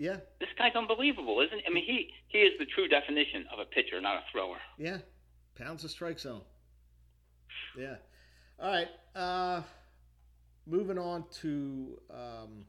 Yeah. 0.00 0.16
This 0.40 0.48
guy's 0.56 0.74
unbelievable, 0.74 1.42
isn't? 1.42 1.58
He? 1.58 1.64
I 1.66 1.70
mean, 1.70 1.84
he 1.84 2.08
he 2.28 2.38
is 2.38 2.58
the 2.58 2.64
true 2.64 2.88
definition 2.88 3.44
of 3.52 3.58
a 3.58 3.66
pitcher, 3.66 4.00
not 4.00 4.16
a 4.16 4.22
thrower. 4.32 4.56
Yeah, 4.78 4.96
pounds 5.56 5.82
the 5.82 5.90
strike 5.90 6.18
zone. 6.18 6.40
Yeah. 7.78 7.96
All 8.58 8.70
right. 8.70 8.88
Uh, 9.14 9.60
moving 10.66 10.96
on 10.96 11.24
to 11.42 11.98
um, 12.10 12.64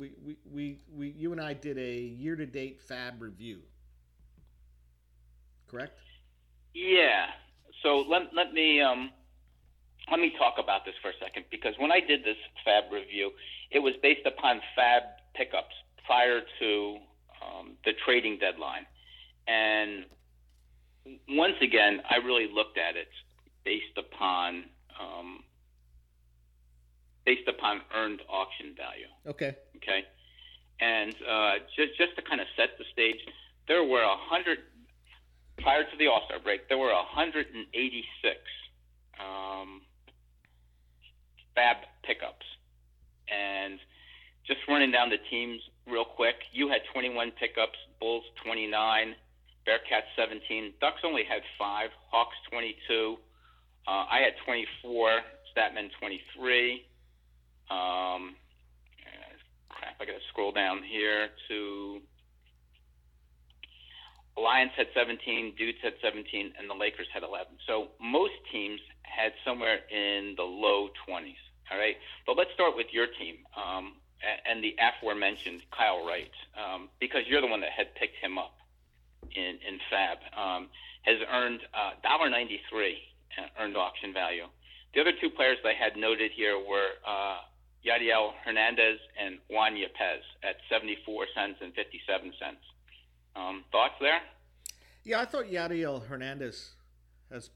we, 0.00 0.10
we, 0.24 0.36
we, 0.52 0.78
we 0.92 1.10
you 1.10 1.30
and 1.30 1.40
I 1.40 1.54
did 1.54 1.78
a 1.78 1.98
year 2.00 2.34
to 2.34 2.44
date 2.44 2.80
Fab 2.88 3.22
review. 3.22 3.60
Correct. 5.68 5.96
Yeah. 6.74 7.26
So 7.84 7.98
let 7.98 8.34
let 8.34 8.52
me 8.52 8.80
um, 8.80 9.12
let 10.10 10.18
me 10.18 10.32
talk 10.36 10.54
about 10.58 10.84
this 10.84 10.94
for 11.02 11.10
a 11.10 11.18
second 11.24 11.44
because 11.52 11.74
when 11.78 11.92
I 11.92 12.00
did 12.00 12.24
this 12.24 12.36
Fab 12.64 12.92
review, 12.92 13.30
it 13.70 13.78
was 13.78 13.94
based 14.02 14.26
upon 14.26 14.60
Fab 14.74 15.02
pickups 15.36 15.74
prior 16.10 16.40
to 16.58 16.96
um, 17.40 17.76
the 17.84 17.92
trading 18.04 18.36
deadline, 18.40 18.84
and 19.46 20.06
once 21.28 21.54
again, 21.62 22.00
I 22.10 22.16
really 22.16 22.48
looked 22.52 22.78
at 22.78 22.96
it 22.96 23.06
based 23.64 23.96
upon 23.96 24.64
um, 24.98 25.44
based 27.24 27.46
upon 27.46 27.82
earned 27.94 28.22
auction 28.28 28.74
value. 28.76 29.06
Okay. 29.24 29.54
Okay. 29.76 30.02
And 30.80 31.14
uh, 31.22 31.52
just 31.76 31.96
just 31.96 32.16
to 32.16 32.22
kind 32.22 32.40
of 32.40 32.48
set 32.56 32.70
the 32.76 32.84
stage, 32.92 33.20
there 33.68 33.84
were 33.84 34.02
a 34.02 34.16
hundred 34.16 34.58
prior 35.58 35.84
to 35.84 35.96
the 35.96 36.08
All 36.08 36.22
Star 36.26 36.40
break. 36.40 36.68
There 36.68 36.78
were 36.78 36.92
186 36.92 38.36
um, 39.20 39.82
Fab 41.54 41.76
pickups, 42.02 42.46
and 43.30 43.78
just 44.44 44.60
running 44.66 44.90
down 44.90 45.10
the 45.10 45.22
teams 45.30 45.60
real 45.90 46.04
quick. 46.04 46.36
You 46.52 46.68
had 46.68 46.80
21 46.92 47.32
pickups, 47.38 47.78
Bulls 48.00 48.24
29, 48.44 49.14
Bearcats 49.66 50.08
17, 50.16 50.74
Ducks 50.80 51.00
only 51.04 51.22
had 51.24 51.42
five, 51.58 51.90
Hawks 52.10 52.36
22. 52.50 53.16
Uh, 53.86 53.90
I 53.90 54.20
had 54.24 54.32
24, 54.44 55.20
Statman 55.52 55.90
23. 55.98 56.86
Um, 57.70 58.34
crap, 59.68 59.96
I 60.00 60.04
got 60.04 60.12
to 60.12 60.26
scroll 60.30 60.52
down 60.52 60.82
here 60.82 61.28
to 61.48 62.00
Alliance 64.36 64.72
had 64.76 64.86
17, 64.94 65.54
Dudes 65.58 65.78
had 65.82 65.94
17, 66.02 66.52
and 66.58 66.70
the 66.70 66.74
Lakers 66.74 67.06
had 67.12 67.22
11. 67.22 67.46
So 67.66 67.88
most 68.00 68.32
teams 68.50 68.80
had 69.02 69.32
somewhere 69.44 69.80
in 69.90 70.34
the 70.36 70.44
low 70.44 70.88
20s. 71.08 71.36
All 71.70 71.78
right, 71.78 71.94
but 72.26 72.36
let's 72.36 72.50
start 72.54 72.74
with 72.74 72.88
your 72.90 73.06
team 73.06 73.46
um, 73.54 73.99
and 74.48 74.62
the 74.62 74.76
aforementioned 74.78 75.62
Kyle 75.70 76.06
Wright, 76.06 76.30
um, 76.56 76.88
because 77.00 77.22
you're 77.26 77.40
the 77.40 77.46
one 77.46 77.60
that 77.60 77.70
had 77.70 77.94
picked 77.94 78.16
him 78.16 78.38
up 78.38 78.56
in 79.34 79.58
in 79.66 79.78
Fab. 79.90 80.18
Um, 80.36 80.68
has 81.02 81.16
earned 81.32 81.60
uh, 81.72 81.92
$1.93 82.04 82.94
earned 83.58 83.76
auction 83.76 84.12
value. 84.12 84.44
The 84.94 85.00
other 85.00 85.12
two 85.20 85.30
players 85.30 85.58
I 85.64 85.72
had 85.72 85.96
noted 85.96 86.30
here 86.34 86.58
were 86.58 86.88
uh, 87.06 87.38
Yadiel 87.86 88.32
Hernandez 88.44 88.98
and 89.18 89.38
Juan 89.48 89.74
Yepez 89.74 90.20
at 90.42 90.56
74 90.68 91.26
cents 91.34 91.58
and 91.62 91.72
57 91.74 92.32
cents. 92.38 92.60
Um, 93.36 93.64
thoughts 93.70 93.94
there? 94.00 94.20
Yeah, 95.04 95.20
I 95.20 95.24
thought 95.24 95.46
Yadiel 95.46 96.06
Hernandez 96.06 96.70
has 97.30 97.50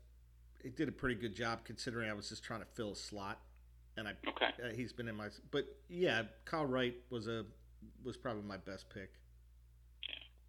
he 0.62 0.70
did 0.70 0.88
a 0.88 0.92
pretty 0.92 1.16
good 1.16 1.35
job 1.35 1.61
considering 1.64 2.09
I 2.09 2.14
was 2.14 2.31
just 2.31 2.42
trying 2.42 2.61
to 2.61 2.66
fill 2.66 2.92
a 2.92 2.96
slot, 2.96 3.38
and 3.96 4.09
I 4.09 4.12
okay. 4.28 4.46
Uh, 4.62 4.74
he's 4.74 4.92
been 4.92 5.09
in 5.09 5.16
my 5.16 5.28
but 5.51 5.64
yeah, 5.88 6.22
Kyle 6.45 6.66
Wright 6.66 6.95
was 7.11 7.26
a 7.26 7.45
was 8.05 8.16
probably 8.16 8.42
my 8.42 8.57
best 8.57 8.86
pick. 8.92 9.11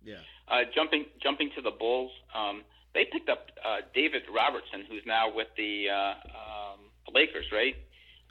Yeah. 0.03 0.15
Uh, 0.47 0.61
jumping 0.73 1.05
jumping 1.21 1.49
to 1.55 1.61
the 1.61 1.71
Bulls, 1.71 2.11
um, 2.35 2.63
they 2.93 3.05
picked 3.11 3.29
up 3.29 3.47
uh, 3.65 3.77
David 3.93 4.23
Robertson, 4.33 4.85
who's 4.89 5.01
now 5.05 5.33
with 5.33 5.47
the 5.57 5.87
uh, 5.89 6.13
um, 6.29 6.79
Lakers, 7.13 7.47
right? 7.51 7.75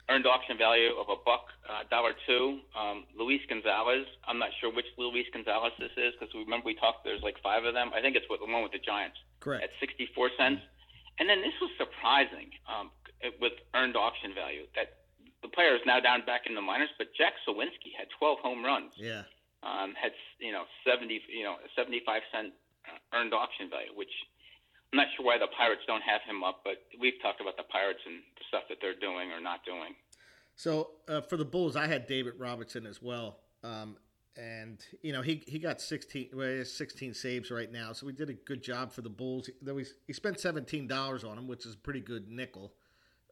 earned 0.09 0.25
auction 0.27 0.57
value 0.57 0.93
of 0.93 1.09
a 1.09 1.17
buck 1.25 1.49
uh, 1.65 1.81
dollar 1.89 2.13
two. 2.27 2.61
Um, 2.77 3.05
Luis 3.17 3.41
Gonzalez. 3.49 4.05
I'm 4.27 4.37
not 4.37 4.49
sure 4.61 4.73
which 4.73 4.85
Luis 4.97 5.25
Gonzalez 5.33 5.73
this 5.79 5.93
is 5.97 6.13
because 6.13 6.33
remember 6.33 6.65
we 6.65 6.75
talked. 6.75 7.03
There's 7.03 7.23
like 7.23 7.41
five 7.41 7.65
of 7.65 7.73
them. 7.73 7.89
I 7.95 8.01
think 8.01 8.15
it's 8.15 8.29
with 8.29 8.41
the 8.41 8.49
one 8.49 8.61
with 8.61 8.71
the 8.71 8.83
Giants. 8.83 9.17
Correct. 9.39 9.63
At 9.63 9.69
64 9.79 10.29
cents. 10.37 10.61
And 11.17 11.29
then 11.29 11.41
this 11.41 11.55
was 11.61 11.71
surprising 11.79 12.51
um, 12.67 12.91
with 13.39 13.53
earned 13.73 13.95
auction 13.95 14.35
value 14.35 14.67
that 14.75 15.04
the 15.45 15.53
player 15.53 15.77
is 15.77 15.85
now 15.85 16.01
down 16.01 16.25
back 16.25 16.49
in 16.49 16.57
the 16.57 16.61
minors, 16.61 16.89
but 16.97 17.13
Jack 17.13 17.37
Suwinski 17.45 17.93
had 17.93 18.09
12 18.17 18.39
home 18.41 18.65
runs. 18.65 18.93
Yeah. 18.97 19.29
Um, 19.61 19.93
had 19.93 20.11
you 20.39 20.51
know 20.51 20.65
70 20.85 21.21
you 21.29 21.43
know 21.43 21.57
75 21.75 22.21
cent 22.33 22.53
uh, 22.85 23.17
earned 23.17 23.33
auction 23.33 23.69
value, 23.69 23.93
which 23.93 24.13
I'm 24.91 24.97
not 24.97 25.07
sure 25.15 25.25
why 25.25 25.37
the 25.37 25.49
Pirates 25.57 25.81
don't 25.87 26.01
have 26.01 26.21
him 26.25 26.43
up, 26.43 26.61
but 26.63 26.81
we've 26.99 27.17
talked 27.21 27.41
about 27.41 27.57
the 27.57 27.63
Pirates 27.69 28.01
and 28.05 28.21
the 28.37 28.45
stuff 28.47 28.63
that 28.69 28.77
they're 28.81 28.97
doing 28.97 29.31
or 29.31 29.41
not 29.41 29.65
doing. 29.65 29.93
So 30.55 30.91
uh, 31.07 31.21
for 31.21 31.37
the 31.37 31.45
Bulls, 31.45 31.75
I 31.75 31.87
had 31.87 32.07
David 32.07 32.33
Robertson 32.37 32.85
as 32.85 33.01
well, 33.01 33.39
um, 33.63 33.97
and 34.37 34.77
you 35.01 35.13
know 35.13 35.21
he 35.21 35.43
he 35.45 35.57
got 35.57 35.81
16 35.81 36.29
well, 36.33 36.49
he 36.49 36.57
has 36.59 36.73
16 36.73 37.13
saves 37.13 37.51
right 37.51 37.71
now, 37.71 37.93
so 37.93 38.05
we 38.05 38.13
did 38.13 38.29
a 38.29 38.33
good 38.33 38.63
job 38.63 38.91
for 38.91 39.01
the 39.01 39.09
Bulls. 39.09 39.49
Though 39.61 39.77
he, 39.77 39.85
he 40.07 40.13
spent 40.13 40.39
17 40.39 40.87
dollars 40.87 41.23
on 41.23 41.37
him, 41.37 41.47
which 41.47 41.65
is 41.65 41.73
a 41.73 41.77
pretty 41.77 42.01
good 42.01 42.29
nickel 42.29 42.73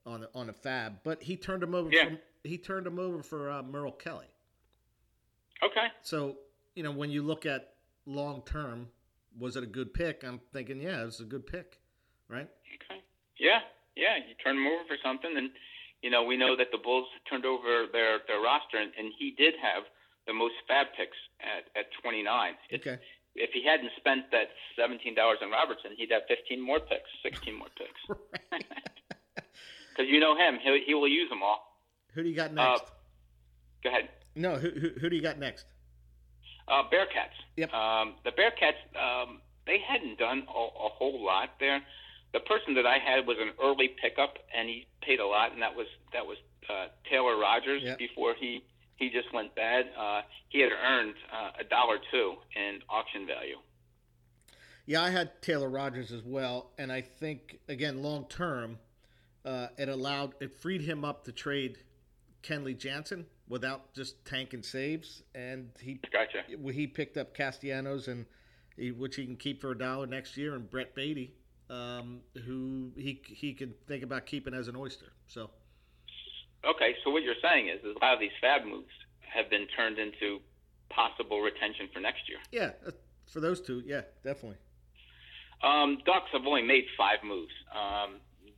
on 0.06 0.22
the, 0.22 0.30
on 0.36 0.50
a 0.50 0.54
fab, 0.54 1.00
but 1.04 1.24
he 1.24 1.36
turned 1.38 1.64
him 1.64 1.74
over. 1.76 1.90
Yeah. 1.92 2.06
From, 2.06 2.20
he 2.44 2.58
turned 2.58 2.86
him 2.88 3.00
over 3.00 3.24
for 3.24 3.50
uh, 3.50 3.64
Merrill 3.64 3.92
Kelly. 3.92 4.28
Okay. 5.64 5.88
So 6.02 6.38
you 6.76 6.84
know 6.84 6.92
when 6.92 7.10
you 7.10 7.24
look 7.24 7.46
at 7.46 7.74
long 8.06 8.42
term, 8.46 8.90
was 9.40 9.56
it 9.56 9.64
a 9.64 9.68
good 9.68 9.94
pick? 9.94 10.24
I'm 10.24 10.42
thinking, 10.52 10.82
yeah, 10.82 11.02
it 11.02 11.06
was 11.06 11.20
a 11.20 11.26
good 11.26 11.48
pick, 11.48 11.80
right? 12.28 12.50
Okay. 12.76 13.02
Yeah, 13.40 13.60
yeah. 13.96 14.18
You 14.18 14.36
turn 14.44 14.58
him 14.58 14.68
over 14.68 14.84
for 14.88 14.98
something, 15.04 15.32
and 15.36 15.50
you 16.02 16.10
know 16.10 16.24
we 16.24 16.38
know 16.38 16.56
that 16.58 16.68
the 16.72 16.78
Bulls 16.78 17.08
turned 17.30 17.46
over 17.46 17.86
their 17.92 18.20
their 18.28 18.42
roster, 18.42 18.78
and, 18.78 18.92
and 18.98 19.14
he 19.18 19.32
did 19.38 19.54
have 19.62 19.84
the 20.28 20.34
most 20.34 20.56
fab 20.68 20.88
picks 20.98 21.18
at, 21.44 21.68
at 21.76 21.92
29. 22.02 22.24
It's, 22.70 22.88
okay. 22.88 23.00
If 23.36 23.50
he 23.52 23.66
hadn't 23.66 23.92
spent 23.98 24.30
that 24.32 24.54
$17 24.78 25.18
on 25.18 25.52
Robertson, 25.52 25.92
he'd 25.98 26.12
have 26.12 26.22
15 26.30 26.62
more 26.62 26.80
picks, 26.80 27.10
16 27.24 27.56
more 27.58 27.68
picks. 27.76 28.00
Because 29.96 30.10
you 30.10 30.20
know 30.20 30.36
him, 30.36 30.60
he 30.62 30.84
he 30.86 30.94
will 30.94 31.08
use 31.08 31.30
them 31.30 31.44
all. 31.44 31.78
Who 32.14 32.24
do 32.24 32.30
you 32.30 32.36
got 32.36 32.52
uh, 32.52 32.54
next? 32.54 32.84
Uh, 32.84 32.86
go 33.84 33.90
ahead. 33.90 34.10
No, 34.36 34.56
who, 34.58 34.70
who, 34.72 34.90
who 35.00 35.10
do 35.10 35.16
you 35.16 35.22
got 35.22 35.38
next? 35.38 35.66
Uh, 36.68 36.84
Bearcats. 36.92 37.38
Yep. 37.58 37.74
Um, 37.74 38.16
the 38.24 38.32
Bearcats, 38.32 38.82
um, 38.98 39.42
they 39.68 39.78
hadn't 39.80 40.18
done 40.18 40.44
a, 40.48 40.60
a 40.60 40.90
whole 40.90 41.24
lot 41.24 41.50
there. 41.60 41.82
The 42.34 42.40
person 42.40 42.74
that 42.76 42.86
I 42.86 42.98
had 42.98 43.28
was 43.28 43.38
an 43.40 43.52
early 43.62 43.92
pickup, 44.02 44.38
and 44.58 44.68
he 44.68 44.88
paid 45.02 45.20
a 45.20 45.28
lot, 45.28 45.52
and 45.54 45.62
that 45.62 45.76
was 45.76 45.88
that 46.14 46.26
was 46.26 46.38
uh, 46.70 46.88
Taylor 47.10 47.38
Rogers 47.38 47.82
yep. 47.84 47.98
before 47.98 48.34
he 48.40 48.64
he 48.96 49.10
just 49.10 49.32
went 49.34 49.54
bad. 49.56 49.86
Uh, 50.00 50.22
he 50.50 50.62
had 50.62 50.72
earned 50.72 51.16
uh, 51.32 51.52
a 51.60 51.64
dollar 51.64 51.98
two 52.12 52.36
in 52.56 52.80
auction 52.90 53.28
value. 53.28 53.58
Yeah, 54.86 55.04
I 55.04 55.12
had 55.12 55.42
Taylor 55.42 55.70
Rogers 55.70 56.12
as 56.12 56.24
well, 56.24 56.72
and 56.78 56.92
I 56.92 57.02
think 57.02 57.60
again 57.68 58.02
long 58.02 58.26
term, 58.30 58.80
uh, 59.46 59.68
it 59.78 59.90
allowed 59.90 60.36
it 60.40 60.52
freed 60.60 60.82
him 60.82 61.04
up 61.04 61.26
to 61.26 61.32
trade 61.32 61.78
Kenley 62.44 62.78
Jansen 62.78 63.26
without 63.48 63.94
just 63.94 64.24
tanking 64.26 64.64
saves, 64.64 65.24
and 65.36 65.70
he 65.80 66.00
gotcha. 66.12 66.44
He 66.72 66.88
picked 66.88 67.18
up 67.18 67.36
Castellanos 67.36 68.08
and 68.08 68.26
he, 68.78 68.92
which 68.92 69.16
he 69.16 69.26
can 69.26 69.36
keep 69.36 69.62
for 69.62 69.72
a 69.72 69.78
dollar 69.78 70.08
next 70.08 70.38
year, 70.38 70.56
and 70.56 70.70
Brett 70.70 70.96
Baty, 70.96 71.34
um, 71.70 72.22
who 72.46 72.92
he 72.96 73.22
he 73.26 73.54
can 73.54 73.74
think 73.88 74.04
about 74.04 74.26
keeping 74.26 74.54
as 74.54 74.68
an 74.68 74.76
oyster. 74.76 75.14
So. 75.28 75.50
Okay, 76.66 76.96
so 77.04 77.12
what 77.12 77.24
you're 77.24 77.36
saying 77.42 77.68
is, 77.68 77.80
is 77.84 77.94
a 78.02 78.06
lot 78.06 78.14
of 78.14 78.22
these 78.22 78.32
fab 78.40 78.64
moves 78.66 78.88
have 79.20 79.50
been 79.50 79.68
turned 79.76 80.00
into 80.00 80.40
possible 80.90 81.42
retention 81.42 81.90
for 81.94 82.00
next 82.00 82.30
year. 82.30 82.38
Yeah, 82.54 82.72
uh, 82.88 82.92
for 83.28 83.42
those 83.42 83.60
two, 83.60 83.84
yeah, 83.86 84.02
definitely. 84.24 84.58
Um, 85.62 85.98
Ducks 86.06 86.30
have 86.32 86.46
only 86.46 86.62
made 86.62 86.86
five 86.98 87.20
moves. 87.24 87.52
Um, 87.74 88.16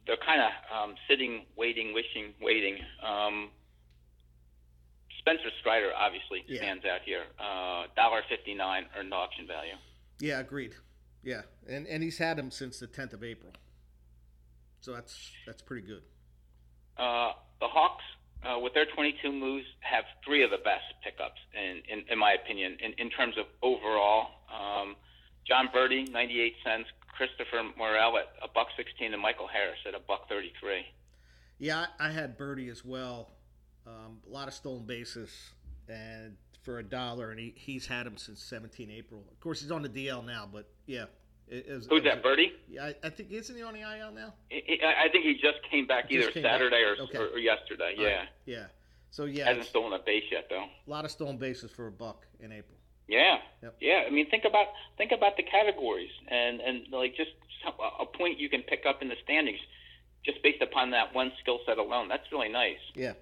they're 0.07 0.17
kind 0.25 0.41
of 0.41 0.51
um, 0.71 0.95
sitting, 1.09 1.45
waiting, 1.55 1.93
wishing, 1.93 2.33
waiting. 2.41 2.77
Um, 3.03 3.49
Spencer 5.19 5.49
Strider 5.59 5.91
obviously 5.97 6.43
yeah. 6.47 6.57
stands 6.57 6.85
out 6.85 7.01
here. 7.03 7.23
Uh, 7.39 7.87
dollar 7.95 8.19
uh, 8.19 8.29
fifty 8.29 8.53
nine 8.53 8.85
earned 8.97 9.13
auction 9.13 9.47
value. 9.47 9.73
Yeah, 10.19 10.39
agreed. 10.39 10.75
Yeah, 11.23 11.41
and 11.67 11.87
and 11.87 12.03
he's 12.03 12.17
had 12.17 12.37
him 12.37 12.51
since 12.51 12.79
the 12.79 12.87
tenth 12.87 13.13
of 13.13 13.23
April, 13.23 13.51
so 14.81 14.93
that's 14.93 15.31
that's 15.47 15.61
pretty 15.61 15.87
good. 15.87 16.03
Uh, 16.97 17.33
the 17.59 17.67
Hawks, 17.67 18.03
uh, 18.45 18.59
with 18.59 18.73
their 18.73 18.85
22 18.85 19.31
moves, 19.31 19.65
have 19.81 20.05
three 20.23 20.43
of 20.43 20.51
the 20.51 20.57
best 20.57 20.85
pickups, 21.03 21.39
in, 21.53 21.81
in, 21.91 22.05
in 22.09 22.17
my 22.19 22.33
opinion, 22.33 22.77
in, 22.79 22.93
in 22.97 23.09
terms 23.09 23.35
of 23.37 23.45
overall. 23.61 24.27
Um, 24.47 24.95
Jon 25.47 25.69
Berti, 25.75 26.09
98 26.09 26.53
cents. 26.63 26.87
Christopher 27.15 27.63
Morel 27.77 28.17
at 28.17 28.27
a 28.43 28.47
buck 28.47 28.67
16, 28.77 29.13
and 29.13 29.21
Michael 29.21 29.47
Harris 29.47 29.79
at 29.87 29.95
a 29.95 29.99
buck 29.99 30.27
33. 30.29 30.85
Yeah, 31.57 31.85
I, 31.99 32.09
had 32.09 32.37
Berti 32.37 32.69
as 32.69 32.83
well. 32.83 33.31
Um, 33.87 34.19
a 34.27 34.31
lot 34.31 34.47
of 34.47 34.53
stolen 34.53 34.85
bases, 34.85 35.31
and 35.87 36.35
for 36.63 36.79
a 36.79 36.83
dollar, 36.83 37.31
and 37.31 37.39
he, 37.39 37.53
he's 37.55 37.85
had 37.85 38.05
him 38.05 38.17
since 38.17 38.41
17 38.43 38.89
April. 38.91 39.23
Of 39.31 39.39
course, 39.39 39.61
he's 39.61 39.71
on 39.71 39.81
the 39.81 39.89
DL 39.89 40.25
now, 40.25 40.49
but 40.51 40.67
yeah, 40.87 41.05
is, 41.47 41.87
Who's 41.89 42.03
that, 42.03 42.23
Berti? 42.23 42.51
Yeah, 42.67 42.85
I, 42.85 42.95
I, 43.03 43.09
think 43.09 43.31
isn't 43.31 43.55
he 43.55 43.61
on 43.61 43.73
the 43.73 43.81
IL 43.81 44.11
now? 44.11 44.33
I, 44.51 45.05
I 45.05 45.09
think 45.11 45.25
he 45.25 45.33
just 45.33 45.59
came 45.69 45.85
back 45.85 46.05
either 46.09 46.31
came 46.31 46.43
Saturday 46.43 46.83
back. 46.83 46.99
Or, 46.99 47.03
okay. 47.03 47.33
or, 47.35 47.37
yesterday. 47.37 47.93
Yeah. 47.97 48.05
Right. 48.07 48.27
Yeah. 48.45 48.65
So 49.11 49.25
yeah, 49.25 49.45
hasn't 49.45 49.67
stolen 49.67 49.93
a 49.93 50.03
base 50.03 50.23
yet 50.31 50.47
though. 50.49 50.65
A 50.65 50.89
lot 50.89 51.05
of 51.05 51.11
stolen 51.11 51.37
bases 51.37 51.71
for 51.71 51.87
a 51.87 51.91
buck 51.91 52.25
in 52.39 52.51
April. 52.51 52.77
Yeah. 53.07 53.37
Yep. 53.61 53.75
Yeah. 53.81 54.03
I 54.07 54.09
mean, 54.09 54.29
think 54.29 54.45
about 54.45 54.67
think 54.97 55.11
about 55.11 55.37
the 55.37 55.43
categories 55.43 56.11
and 56.27 56.59
and 56.61 56.87
like 56.91 57.15
just 57.15 57.31
a 57.65 58.05
point 58.05 58.39
you 58.39 58.49
can 58.49 58.61
pick 58.61 58.85
up 58.87 59.01
in 59.01 59.09
the 59.09 59.15
standings 59.23 59.59
just 60.23 60.41
based 60.41 60.61
upon 60.61 60.91
that 60.91 61.13
one 61.13 61.31
skill 61.41 61.59
set 61.65 61.77
alone. 61.77 62.07
That's 62.09 62.25
really 62.31 62.49
nice. 62.49 62.81
Yeah. 62.95 63.13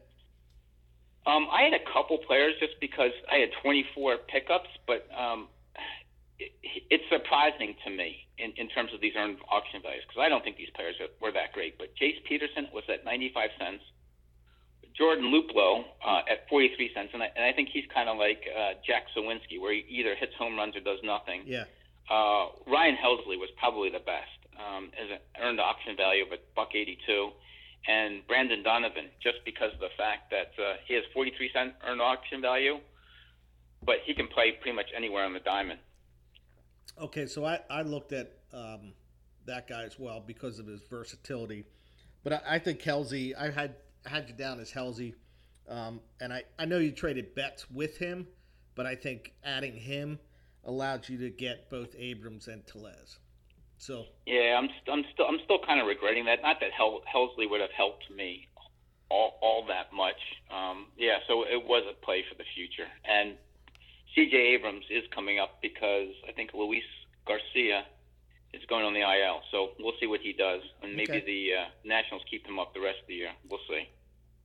Um, 1.26 1.48
I 1.52 1.64
had 1.64 1.74
a 1.74 1.84
couple 1.92 2.18
players 2.18 2.54
just 2.60 2.80
because 2.82 3.12
I 3.32 3.38
had 3.38 3.50
24 3.62 4.18
pickups, 4.28 4.70
but 4.88 5.08
um, 5.16 5.48
it's 6.40 7.04
surprising 7.10 7.76
to 7.86 7.90
me 7.90 8.28
in, 8.38 8.52
in 8.58 8.68
terms 8.70 8.92
of 8.94 9.00
these 9.00 9.14
earned 9.16 9.38
auction 9.50 9.82
values 9.82 10.04
because 10.08 10.20
I 10.20 10.28
don't 10.28 10.44
think 10.44 10.58
these 10.58 10.72
players 10.76 10.96
are, 11.00 11.12
were 11.22 11.32
that 11.32 11.54
great. 11.54 11.78
But 11.78 11.96
Jace 11.96 12.24
Peterson 12.28 12.68
was 12.74 12.84
at 12.90 13.06
95 13.06 13.50
cents. 13.60 13.84
Jordan 14.98 15.26
Luplow 15.34 15.84
uh, 16.06 16.22
at 16.30 16.48
43 16.50 16.92
cents, 16.94 17.10
and 17.14 17.24
I, 17.24 17.30
and 17.36 17.44
I 17.44 17.54
think 17.54 17.70
he's 17.74 17.86
kind 17.94 18.10
of 18.10 18.18
like 18.18 18.44
uh, 18.48 18.74
Jack 18.86 19.06
Suwinski, 19.16 19.60
where 19.60 19.74
he 19.74 19.84
either 19.90 20.16
hits 20.16 20.34
home 20.38 20.56
runs 20.56 20.76
or 20.76 20.82
does 20.82 21.00
nothing. 21.04 21.44
Yeah. 21.46 21.66
Uh, 22.10 22.48
Ryan 22.68 22.96
Helsley 22.96 23.40
was 23.40 23.50
probably 23.58 23.90
the 23.90 24.04
best, 24.06 24.38
um, 24.60 24.92
as 24.94 25.10
an 25.10 25.20
earned 25.42 25.60
option 25.60 25.96
value 25.96 26.24
of 26.24 26.32
a 26.32 26.38
buck 26.56 26.76
82, 26.76 27.32
and 27.88 28.26
Brendan 28.28 28.64
Donovan, 28.64 29.10
just 29.22 29.38
because 29.46 29.74
of 29.74 29.80
the 29.80 29.92
fact 29.98 30.32
that 30.32 30.52
uh, 30.62 30.76
he 30.86 30.94
has 30.94 31.04
43 31.14 31.50
cent 31.54 31.74
earned 31.88 32.02
option 32.02 32.42
value, 32.42 32.78
but 33.84 33.98
he 34.06 34.14
can 34.14 34.28
play 34.28 34.52
pretty 34.62 34.76
much 34.76 34.88
anywhere 34.96 35.26
on 35.26 35.34
the 35.34 35.40
diamond. 35.40 35.80
Okay, 37.02 37.26
so 37.26 37.46
I, 37.46 37.60
I 37.70 37.82
looked 37.82 38.14
at 38.14 38.32
um, 38.54 38.94
that 39.46 39.68
guy 39.68 39.84
as 39.84 39.98
well 39.98 40.24
because 40.26 40.60
of 40.60 40.68
his 40.68 40.82
versatility. 40.90 41.66
But 42.24 42.34
I, 42.34 42.42
I 42.52 42.60
think 42.60 42.82
Helsley, 42.82 43.34
I 43.36 43.50
had 43.50 43.76
had 44.06 44.28
you 44.30 44.36
down 44.36 44.60
as 44.60 44.72
Helsley, 44.72 45.14
um, 45.68 46.02
and 46.20 46.34
I, 46.34 46.44
I 46.60 46.66
know 46.66 46.78
you 46.78 46.92
traded 46.92 47.36
Betts 47.36 47.70
with 47.72 47.98
him, 47.98 48.28
but 48.76 48.86
I 48.86 48.96
think 48.96 49.34
adding 49.44 49.76
him 49.76 50.20
allowed 50.66 51.08
you 51.08 51.18
to 51.20 51.30
get 51.30 51.70
both 51.70 51.96
Abrams 51.98 52.48
and 52.48 52.66
Tellez. 52.66 53.20
So 53.78 54.06
yeah, 54.26 54.58
I'm 54.58 54.70
I'm 54.92 55.04
still 55.14 55.26
I'm 55.28 55.40
still 55.44 55.60
kind 55.66 55.82
of 55.82 55.88
regretting 55.88 56.26
that. 56.26 56.42
Not 56.42 56.60
that 56.62 56.72
Hel- 56.72 57.04
Helsley 57.14 57.50
would 57.50 57.60
have 57.60 57.72
helped 57.76 58.10
me 58.16 58.48
all 59.10 59.38
all 59.42 59.66
that 59.68 59.92
much. 59.94 60.20
Um, 60.50 60.88
yeah, 60.98 61.18
so 61.28 61.44
it 61.44 61.62
was 61.68 61.84
a 61.90 62.06
play 62.06 62.24
for 62.30 62.38
the 62.38 62.46
future, 62.56 62.88
and 63.04 63.36
C.J. 64.16 64.38
Abrams 64.38 64.86
is 64.90 65.04
coming 65.14 65.40
up 65.40 65.60
because 65.62 66.10
I 66.28 66.32
think 66.32 66.52
Luis 66.54 66.84
Garcia 67.26 67.84
is 68.54 68.62
going 68.70 68.86
on 68.86 68.94
the 68.94 69.02
IL. 69.02 69.42
So 69.52 69.70
we'll 69.80 69.98
see 70.00 70.08
what 70.08 70.22
he 70.22 70.34
does, 70.34 70.62
and 70.82 70.96
maybe 70.96 71.12
okay. 71.18 71.26
the 71.26 71.50
uh, 71.62 71.66
Nationals 71.84 72.24
keep 72.30 72.46
him 72.46 72.60
up 72.60 72.74
the 72.74 72.82
rest 72.82 73.00
of 73.02 73.08
the 73.08 73.16
year. 73.16 73.30
We'll 73.50 73.60
see. 73.68 73.90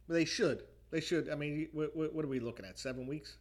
They 0.09 0.25
should. 0.25 0.63
They 0.91 1.01
should. 1.01 1.29
I 1.29 1.35
mean, 1.35 1.69
what, 1.73 1.95
what 1.95 2.25
are 2.25 2.29
we 2.29 2.41
looking 2.41 2.65
at? 2.65 2.79
Seven 2.79 3.07
weeks? 3.07 3.37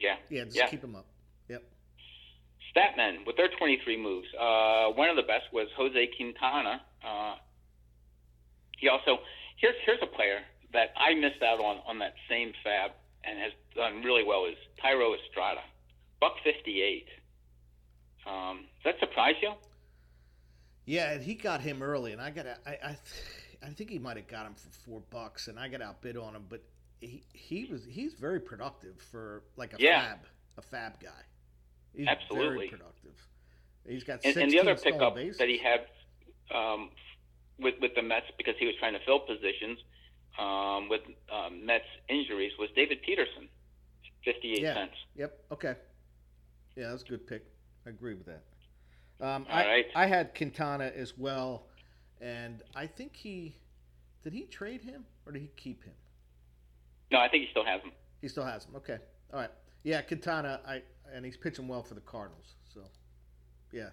Yeah. 0.00 0.16
Yeah. 0.30 0.44
Just 0.44 0.56
yeah. 0.56 0.68
keep 0.68 0.82
him 0.82 0.96
up. 0.96 1.06
Yep. 1.48 1.62
Statmen 2.74 3.26
with 3.26 3.36
their 3.36 3.48
23 3.58 4.02
moves. 4.02 4.26
Uh, 4.38 4.88
one 4.94 5.10
of 5.10 5.16
the 5.16 5.22
best 5.22 5.52
was 5.52 5.68
Jose 5.76 6.08
Quintana. 6.16 6.80
Uh, 7.06 7.34
he 8.78 8.88
also 8.88 9.18
here's 9.58 9.76
here's 9.84 10.00
a 10.02 10.06
player 10.06 10.40
that 10.72 10.92
I 10.96 11.14
missed 11.14 11.42
out 11.42 11.60
on 11.60 11.78
on 11.86 11.98
that 12.00 12.14
same 12.28 12.52
fab 12.64 12.92
and 13.24 13.38
has 13.38 13.52
done 13.76 14.02
really 14.02 14.24
well 14.24 14.46
is 14.46 14.56
Thairo 14.82 15.14
Estrada, 15.14 15.60
buck 16.20 16.34
fifty 16.42 16.82
eight. 16.82 17.06
Um, 18.26 18.66
does 18.82 18.94
that 18.94 19.00
surprise 19.00 19.34
you? 19.42 19.52
Yeah, 20.84 21.12
and 21.12 21.22
he 21.22 21.34
got 21.34 21.60
him 21.60 21.82
early, 21.82 22.12
and 22.12 22.20
I 22.20 22.30
got 22.30 22.46
I 22.66 22.70
I, 22.84 22.96
I 23.64 23.68
think 23.70 23.90
he 23.90 23.98
might 23.98 24.16
have 24.16 24.26
got 24.26 24.46
him 24.46 24.54
for 24.54 24.68
four 24.70 25.02
bucks, 25.10 25.48
and 25.48 25.58
I 25.58 25.68
got 25.68 25.82
outbid 25.82 26.16
on 26.16 26.34
him, 26.34 26.44
but 26.48 26.62
he 27.00 27.22
he 27.32 27.64
was 27.66 27.84
he's 27.88 28.14
very 28.14 28.40
productive 28.40 29.00
for 29.10 29.42
like 29.56 29.74
a 29.74 29.76
yeah. 29.78 30.00
fab 30.00 30.18
a 30.58 30.62
fab 30.62 31.00
guy. 31.00 31.10
He's 31.94 32.06
Absolutely 32.06 32.68
productive. 32.68 33.12
He's 33.86 34.04
got 34.04 34.20
and, 34.24 34.36
and 34.36 34.50
the 34.50 34.60
other 34.60 34.76
pickup 34.76 35.16
bases. 35.16 35.38
that 35.38 35.48
he 35.48 35.58
had 35.58 35.86
um, 36.54 36.90
with 37.58 37.74
with 37.80 37.94
the 37.94 38.02
Mets 38.02 38.26
because 38.38 38.54
he 38.58 38.66
was 38.66 38.74
trying 38.78 38.94
to 38.94 39.00
fill 39.04 39.20
positions 39.20 39.78
um, 40.38 40.88
with 40.88 41.02
um, 41.32 41.66
Mets 41.66 41.84
injuries 42.08 42.52
was 42.58 42.70
David 42.74 43.02
Peterson, 43.02 43.48
fifty-eight 44.24 44.62
yeah. 44.62 44.74
cents. 44.74 44.94
Yep. 45.16 45.38
Okay. 45.52 45.74
Yeah, 46.76 46.90
that's 46.90 47.02
a 47.02 47.06
good 47.06 47.26
pick. 47.26 47.44
I 47.86 47.90
agree 47.90 48.14
with 48.14 48.26
that. 48.26 48.42
Um, 49.22 49.46
All 49.48 49.58
I, 49.58 49.66
right. 49.66 49.86
I 49.94 50.06
had 50.06 50.34
Quintana 50.34 50.90
as 50.94 51.16
well, 51.16 51.66
and 52.20 52.62
I 52.74 52.86
think 52.86 53.14
he 53.14 53.56
did 54.22 54.32
he 54.32 54.42
trade 54.42 54.82
him 54.82 55.04
or 55.24 55.32
did 55.32 55.42
he 55.42 55.50
keep 55.56 55.84
him? 55.84 55.94
No, 57.10 57.18
I 57.18 57.28
think 57.28 57.44
he 57.44 57.50
still 57.50 57.64
has 57.64 57.80
him. 57.82 57.92
He 58.20 58.28
still 58.28 58.44
has 58.44 58.64
him. 58.64 58.76
Okay. 58.76 58.98
All 59.32 59.40
right. 59.40 59.50
Yeah, 59.84 60.02
Quintana. 60.02 60.60
I 60.66 60.82
and 61.14 61.24
he's 61.24 61.36
pitching 61.36 61.68
well 61.68 61.82
for 61.82 61.94
the 61.94 62.00
Cardinals. 62.00 62.54
So, 62.72 62.80
yeah. 63.70 63.90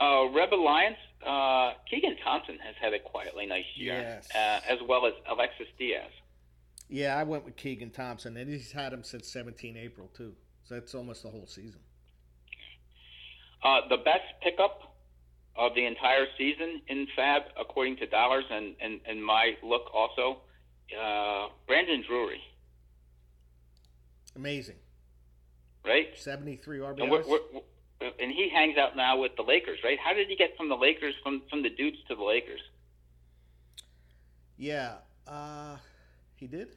Uh, 0.00 0.28
Red 0.30 0.52
Alliance, 0.52 0.96
uh, 1.26 1.72
Keegan 1.90 2.16
Thompson 2.24 2.58
has 2.64 2.74
had 2.80 2.94
a 2.94 2.98
quietly 2.98 3.46
nice 3.46 3.64
year, 3.74 3.94
yes. 3.94 4.28
uh, 4.34 4.60
as 4.68 4.78
well 4.88 5.06
as 5.06 5.12
Alexis 5.30 5.66
Diaz. 5.78 6.10
Yeah, 6.88 7.16
I 7.16 7.24
went 7.24 7.44
with 7.44 7.56
Keegan 7.56 7.90
Thompson, 7.90 8.36
and 8.36 8.50
he's 8.50 8.72
had 8.72 8.92
him 8.92 9.04
since 9.04 9.30
17 9.32 9.76
April, 9.76 10.10
too. 10.16 10.34
So 10.64 10.74
that's 10.74 10.94
almost 10.94 11.22
the 11.22 11.28
whole 11.28 11.46
season. 11.46 11.80
Uh, 13.62 13.80
the 13.88 13.96
best 13.98 14.24
pickup 14.42 14.94
of 15.56 15.74
the 15.74 15.84
entire 15.84 16.26
season 16.36 16.80
in 16.88 17.06
Fab, 17.14 17.42
according 17.60 17.96
to 17.98 18.06
Dollars 18.06 18.44
and, 18.50 18.74
and, 18.80 19.00
and 19.06 19.24
my 19.24 19.52
look 19.62 19.82
also, 19.94 20.38
uh, 21.00 21.48
Brandon 21.66 22.02
Drury. 22.06 22.40
Amazing. 24.34 24.76
right? 25.84 26.08
73 26.16 26.78
RBIs. 26.78 27.02
And, 27.02 27.10
we're, 27.10 27.22
we're, 27.26 27.38
we're, 27.52 28.10
and 28.18 28.32
he 28.32 28.48
hangs 28.52 28.76
out 28.78 28.96
now 28.96 29.18
with 29.20 29.32
the 29.36 29.42
Lakers, 29.42 29.78
right? 29.84 29.98
How 30.02 30.12
did 30.14 30.28
he 30.28 30.36
get 30.36 30.56
from 30.56 30.68
the 30.68 30.74
Lakers, 30.76 31.14
from, 31.22 31.42
from 31.48 31.62
the 31.62 31.70
dudes 31.70 31.98
to 32.08 32.14
the 32.14 32.22
Lakers? 32.24 32.60
Yeah. 34.56 34.94
Uh, 35.26 35.76
he 36.36 36.46
did? 36.46 36.68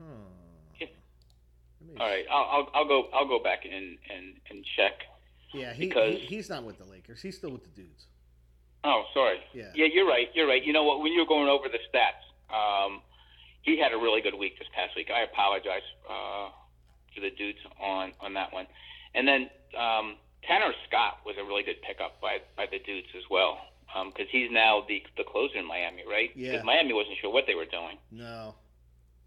Huh. 0.00 0.04
Me 1.88 1.96
All 2.00 2.06
right, 2.06 2.24
I'll, 2.30 2.44
I'll, 2.50 2.70
I'll 2.74 2.88
go 2.88 3.08
I'll 3.14 3.28
go 3.28 3.42
back 3.42 3.64
and, 3.64 3.96
and, 4.14 4.34
and 4.50 4.64
check. 4.76 4.92
Yeah, 5.54 5.72
he, 5.72 5.86
Because- 5.88 6.18
he 6.20 6.26
he's 6.36 6.48
not 6.50 6.64
with 6.64 6.78
the 6.78 6.84
Lakers. 6.84 7.22
He's 7.22 7.36
still 7.36 7.50
with 7.50 7.62
the 7.64 7.70
dudes. 7.70 8.06
Oh, 8.84 9.04
sorry. 9.12 9.38
Yeah. 9.52 9.70
Yeah, 9.74 9.86
you're 9.92 10.06
right. 10.06 10.28
You're 10.34 10.46
right. 10.46 10.62
You 10.64 10.72
know 10.72 10.84
what? 10.84 11.00
When 11.00 11.12
you 11.12 11.20
were 11.20 11.26
going 11.26 11.48
over 11.48 11.66
the 11.68 11.78
stats, 11.90 12.22
um, 12.54 13.00
he 13.62 13.78
had 13.78 13.92
a 13.92 13.96
really 13.96 14.20
good 14.20 14.34
week 14.38 14.58
this 14.58 14.68
past 14.74 14.94
week. 14.94 15.08
I 15.10 15.22
apologize 15.22 15.82
uh, 16.08 16.48
to 17.14 17.20
the 17.20 17.30
dudes 17.30 17.58
on 17.82 18.12
on 18.20 18.34
that 18.34 18.52
one. 18.52 18.66
And 19.14 19.26
then 19.26 19.50
um, 19.76 20.16
Tanner 20.46 20.72
Scott 20.86 21.20
was 21.26 21.34
a 21.40 21.44
really 21.44 21.62
good 21.64 21.80
pickup 21.82 22.20
by 22.20 22.38
by 22.56 22.66
the 22.70 22.78
dudes 22.78 23.08
as 23.16 23.24
well 23.30 23.58
because 24.06 24.26
he's 24.30 24.50
now 24.50 24.84
the 24.86 25.02
the 25.16 25.24
closer 25.24 25.56
in 25.58 25.66
Miami, 25.66 26.02
right? 26.08 26.30
Yeah. 26.36 26.62
Miami 26.62 26.92
wasn't 26.92 27.16
sure 27.20 27.32
what 27.32 27.44
they 27.46 27.54
were 27.54 27.64
doing. 27.66 27.98
No. 28.12 28.54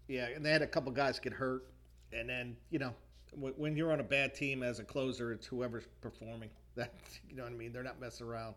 Yeah, 0.08 0.26
and 0.34 0.44
they 0.44 0.50
had 0.50 0.62
a 0.62 0.66
couple 0.66 0.90
guys 0.92 1.18
get 1.20 1.32
hurt, 1.32 1.64
and 2.12 2.28
then 2.28 2.56
you 2.70 2.78
know 2.78 2.94
wh- 3.32 3.58
when 3.58 3.76
you're 3.76 3.92
on 3.92 4.00
a 4.00 4.04
bad 4.04 4.34
team 4.34 4.62
as 4.62 4.78
a 4.78 4.84
closer, 4.84 5.32
it's 5.32 5.46
whoever's 5.46 5.84
performing. 6.00 6.50
That 6.74 6.90
you 7.28 7.36
know 7.36 7.42
what 7.42 7.52
I 7.52 7.54
mean. 7.56 7.70
They're 7.74 7.82
not 7.82 8.00
messing 8.00 8.26
around. 8.26 8.54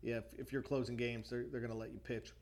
Yeah, 0.00 0.18
if, 0.18 0.24
if 0.38 0.52
you're 0.52 0.62
closing 0.62 0.96
games, 0.96 1.28
they're 1.28 1.44
they're 1.50 1.60
gonna 1.60 1.74
let 1.74 1.92
you 1.92 1.98
pitch. 1.98 2.32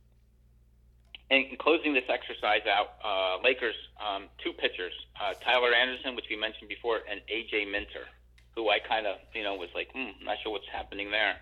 And 1.31 1.59
closing 1.59 1.95
this 1.95 2.05
exercise 2.09 2.63
out, 2.67 2.89
uh, 3.05 3.43
Lakers 3.43 3.75
um, 3.99 4.25
two 4.43 4.53
pitchers, 4.53 4.93
uh, 5.21 5.33
Tyler 5.43 5.73
Anderson, 5.75 6.15
which 6.17 6.27
we 6.31 6.37
mentioned 6.37 6.69
before, 6.69 7.01
and 7.11 7.21
AJ 7.33 7.71
Minter, 7.71 8.07
who 8.55 8.69
I 8.69 8.79
kind 8.79 9.07
of 9.07 9.17
you 9.35 9.43
know 9.43 9.55
was 9.55 9.71
like, 9.75 9.89
hmm, 9.95 10.11
not 10.25 10.37
sure 10.43 10.53
what's 10.53 10.69
happening 10.71 11.11
there. 11.11 11.37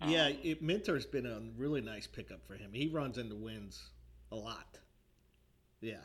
Yeah, 0.00 0.26
Um, 0.26 0.36
it, 0.42 0.62
Minter's 0.62 1.06
been 1.06 1.26
a 1.26 1.40
really 1.56 1.80
nice 1.80 2.06
pickup 2.06 2.46
for 2.46 2.54
him. 2.54 2.70
He 2.72 2.86
runs 2.88 3.18
into 3.18 3.34
wins 3.34 3.90
a 4.30 4.36
lot. 4.36 4.78
Yeah. 5.80 5.96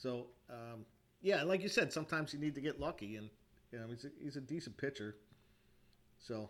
So, 0.00 0.26
um, 0.48 0.84
yeah, 1.20 1.42
like 1.42 1.62
you 1.62 1.68
said, 1.68 1.92
sometimes 1.92 2.32
you 2.32 2.38
need 2.38 2.54
to 2.54 2.60
get 2.60 2.80
lucky, 2.80 3.16
and 3.16 3.28
you 3.72 3.78
know 3.78 3.86
he's 3.88 4.04
a, 4.04 4.10
he's 4.22 4.36
a 4.36 4.40
decent 4.40 4.76
pitcher. 4.76 5.16
So, 6.18 6.48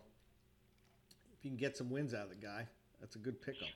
if 1.37 1.43
you 1.43 1.51
can 1.51 1.57
get 1.57 1.75
some 1.75 1.89
wins 1.89 2.13
out 2.13 2.23
of 2.23 2.29
the 2.29 2.35
guy, 2.35 2.67
that's 2.99 3.15
a 3.15 3.19
good 3.19 3.41
pickup. 3.41 3.67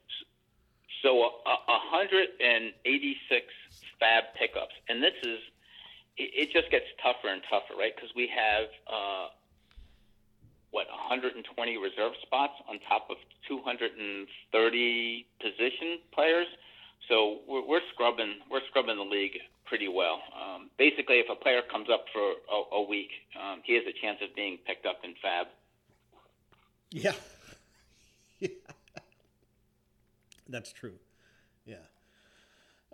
So 1.01 1.19
a, 1.19 1.53
a 1.67 1.78
186 1.91 3.45
fab 3.99 4.24
pickups, 4.39 4.74
and 4.88 5.03
this 5.03 5.13
is 5.24 5.39
it, 6.17 6.32
it 6.47 6.51
just 6.53 6.71
gets 6.71 6.86
tougher 7.03 7.28
and 7.28 7.41
tougher, 7.49 7.76
right? 7.78 7.93
Because 7.95 8.11
we 8.15 8.30
have 8.32 8.67
uh, 8.88 9.28
what 10.71 10.88
120 10.88 11.43
reserve 11.78 12.13
spots 12.21 12.53
on 12.69 12.80
top 12.88 13.07
of 13.09 13.17
230 13.47 15.28
position 15.41 15.99
players. 16.13 16.47
So 17.09 17.39
we're, 17.47 17.67
we're 17.67 17.86
scrubbing 17.93 18.39
we're 18.49 18.63
scrubbing 18.69 18.95
the 18.95 19.03
league 19.03 19.38
pretty 19.74 19.88
well. 19.88 20.21
Um, 20.39 20.69
basically, 20.78 21.15
if 21.15 21.26
a 21.32 21.36
player 21.36 21.61
comes 21.71 21.88
up 21.91 22.05
for 22.13 22.21
a, 22.21 22.76
a 22.76 22.84
week, 22.88 23.09
um, 23.41 23.61
he 23.65 23.74
has 23.74 23.82
a 23.88 24.01
chance 24.05 24.19
of 24.21 24.36
being 24.36 24.59
picked 24.67 24.86
up 24.86 24.99
in 25.03 25.15
fab. 25.19 25.47
Yeah. 26.91 27.13
yeah. 28.39 28.49
That's 30.47 30.71
true. 30.71 30.93
Yeah. 31.65 31.78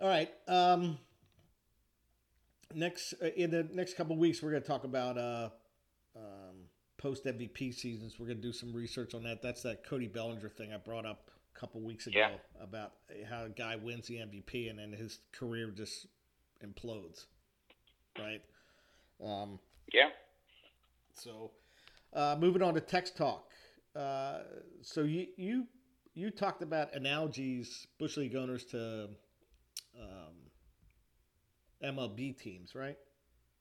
All 0.00 0.08
right. 0.08 0.30
Um, 0.48 0.96
next 2.74 3.12
uh, 3.22 3.26
in 3.26 3.50
the 3.50 3.68
next 3.74 3.98
couple 3.98 4.16
weeks, 4.16 4.42
we're 4.42 4.52
going 4.52 4.62
to 4.62 4.68
talk 4.68 4.84
about 4.84 5.18
uh, 5.18 5.50
um, 6.16 6.56
post 6.96 7.26
MVP 7.26 7.74
seasons. 7.74 8.16
We're 8.18 8.24
going 8.28 8.38
to 8.40 8.42
do 8.42 8.54
some 8.54 8.72
research 8.72 9.12
on 9.12 9.22
that. 9.24 9.42
That's 9.42 9.60
that 9.64 9.84
Cody 9.84 10.06
Bellinger 10.06 10.48
thing 10.48 10.72
I 10.72 10.78
brought 10.78 11.04
up 11.04 11.30
a 11.54 11.58
couple 11.60 11.82
weeks 11.82 12.06
ago 12.06 12.20
Yeah. 12.20 12.30
about 12.58 12.92
how 13.28 13.44
a 13.44 13.50
guy 13.50 13.76
wins 13.76 14.06
the 14.06 14.14
MVP 14.14 14.70
and 14.70 14.78
then 14.78 14.92
his 14.92 15.18
career 15.32 15.70
just 15.76 16.06
implodes. 16.64 17.26
Right. 18.18 18.42
Um, 19.24 19.58
Yeah. 19.92 20.10
so, 21.12 21.50
uh, 22.12 22.36
moving 22.38 22.62
on 22.62 22.74
to 22.74 22.80
text 22.80 23.16
talk. 23.16 23.50
Uh, 23.94 24.40
so 24.82 25.02
you 25.02 25.26
you 25.36 25.66
you 26.14 26.30
talked 26.30 26.62
about 26.62 26.94
analogies 26.94 27.86
bush 27.98 28.16
league 28.16 28.36
owners 28.36 28.64
to 28.66 29.08
um, 30.00 30.34
MLB 31.82 32.38
teams, 32.38 32.74
right? 32.74 32.96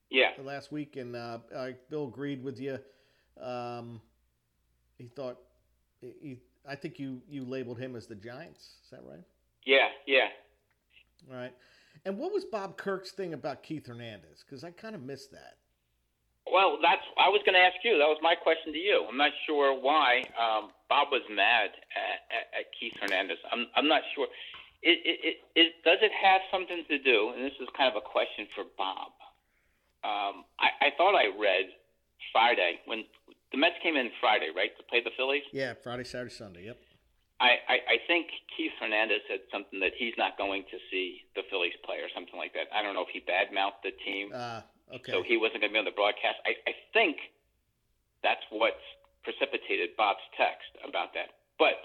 Yeah. 0.09 0.31
The 0.35 0.43
last 0.43 0.71
week, 0.71 0.95
and 0.95 1.15
uh, 1.15 1.39
uh, 1.55 1.69
Bill 1.89 2.07
agreed 2.07 2.43
with 2.43 2.59
you. 2.59 2.79
Um, 3.39 4.01
he 4.97 5.07
thought 5.07 5.37
he, 6.01 6.39
I 6.67 6.75
think 6.75 6.99
you 6.99 7.21
you 7.29 7.45
labeled 7.45 7.79
him 7.79 7.95
as 7.95 8.07
the 8.07 8.15
Giants. 8.15 8.75
Is 8.83 8.89
that 8.91 9.01
right? 9.03 9.23
Yeah. 9.65 9.87
Yeah. 10.05 10.27
All 11.29 11.35
right. 11.37 11.53
And 12.05 12.17
what 12.17 12.31
was 12.31 12.45
Bob 12.45 12.77
Kirk's 12.77 13.11
thing 13.11 13.33
about 13.33 13.63
Keith 13.63 13.87
Hernandez? 13.87 14.43
Because 14.45 14.63
I 14.63 14.71
kind 14.71 14.95
of 14.95 15.01
missed 15.01 15.31
that. 15.31 15.57
Well, 16.51 16.79
that's 16.81 17.05
I 17.17 17.29
was 17.29 17.41
going 17.45 17.53
to 17.53 17.61
ask 17.61 17.77
you. 17.83 17.97
That 17.99 18.09
was 18.09 18.17
my 18.21 18.33
question 18.33 18.73
to 18.73 18.79
you. 18.79 19.05
I'm 19.07 19.17
not 19.17 19.31
sure 19.45 19.77
why 19.77 20.25
um, 20.33 20.71
Bob 20.89 21.09
was 21.11 21.21
mad 21.29 21.69
at, 21.93 22.19
at, 22.33 22.45
at 22.59 22.65
Keith 22.73 22.93
Hernandez. 22.99 23.37
I'm 23.51 23.67
I'm 23.75 23.87
not 23.87 24.01
sure. 24.15 24.27
It, 24.81 24.97
it, 25.03 25.35
it, 25.59 25.67
does 25.83 25.99
it 26.01 26.11
have 26.15 26.39
something 26.49 26.85
to 26.87 26.97
do? 26.97 27.35
And 27.35 27.43
this 27.43 27.51
is 27.59 27.67
kind 27.75 27.91
of 27.91 28.01
a 28.01 28.05
question 28.05 28.47
for 28.55 28.63
Bob. 28.77 29.11
Um, 30.07 30.47
I, 30.55 30.87
I 30.87 30.89
thought 30.95 31.19
I 31.19 31.35
read 31.35 31.67
Friday 32.31 32.79
when 32.85 33.03
the 33.51 33.57
Mets 33.57 33.75
came 33.83 33.97
in 33.97 34.09
Friday, 34.21 34.49
right, 34.55 34.71
to 34.77 34.83
play 34.83 35.03
the 35.03 35.11
Phillies. 35.17 35.43
Yeah, 35.51 35.73
Friday, 35.73 36.05
Saturday, 36.05 36.33
Sunday. 36.33 36.65
Yep. 36.65 36.77
I, 37.39 37.55
I, 37.67 37.75
I 37.95 37.97
think 38.07 38.27
Keith 38.55 38.75
Hernandez 38.79 39.23
said 39.27 39.39
something 39.51 39.79
that 39.79 39.95
he's 39.95 40.13
not 40.17 40.37
going 40.37 40.63
to 40.71 40.77
see 40.91 41.23
the 41.35 41.43
Phillies 41.49 41.75
play 41.87 42.03
or 42.03 42.11
something 42.13 42.35
like 42.35 42.53
that. 42.53 42.67
I 42.75 42.83
don't 42.83 42.93
know 42.93 43.07
if 43.07 43.11
he 43.15 43.23
badmouthed 43.23 43.79
the 43.83 43.95
team. 44.03 44.31
Uh, 44.35 44.61
okay. 44.99 45.11
So 45.11 45.23
he 45.23 45.37
wasn't 45.39 45.63
going 45.63 45.71
to 45.71 45.75
be 45.75 45.79
on 45.79 45.87
the 45.87 45.95
broadcast. 45.95 46.43
I, 46.43 46.59
I 46.67 46.73
think 46.91 47.17
that's 48.23 48.43
what's 48.51 48.83
precipitated 49.23 49.95
Bob's 49.95 50.23
text 50.35 50.67
about 50.83 51.15
that. 51.15 51.39
But 51.55 51.79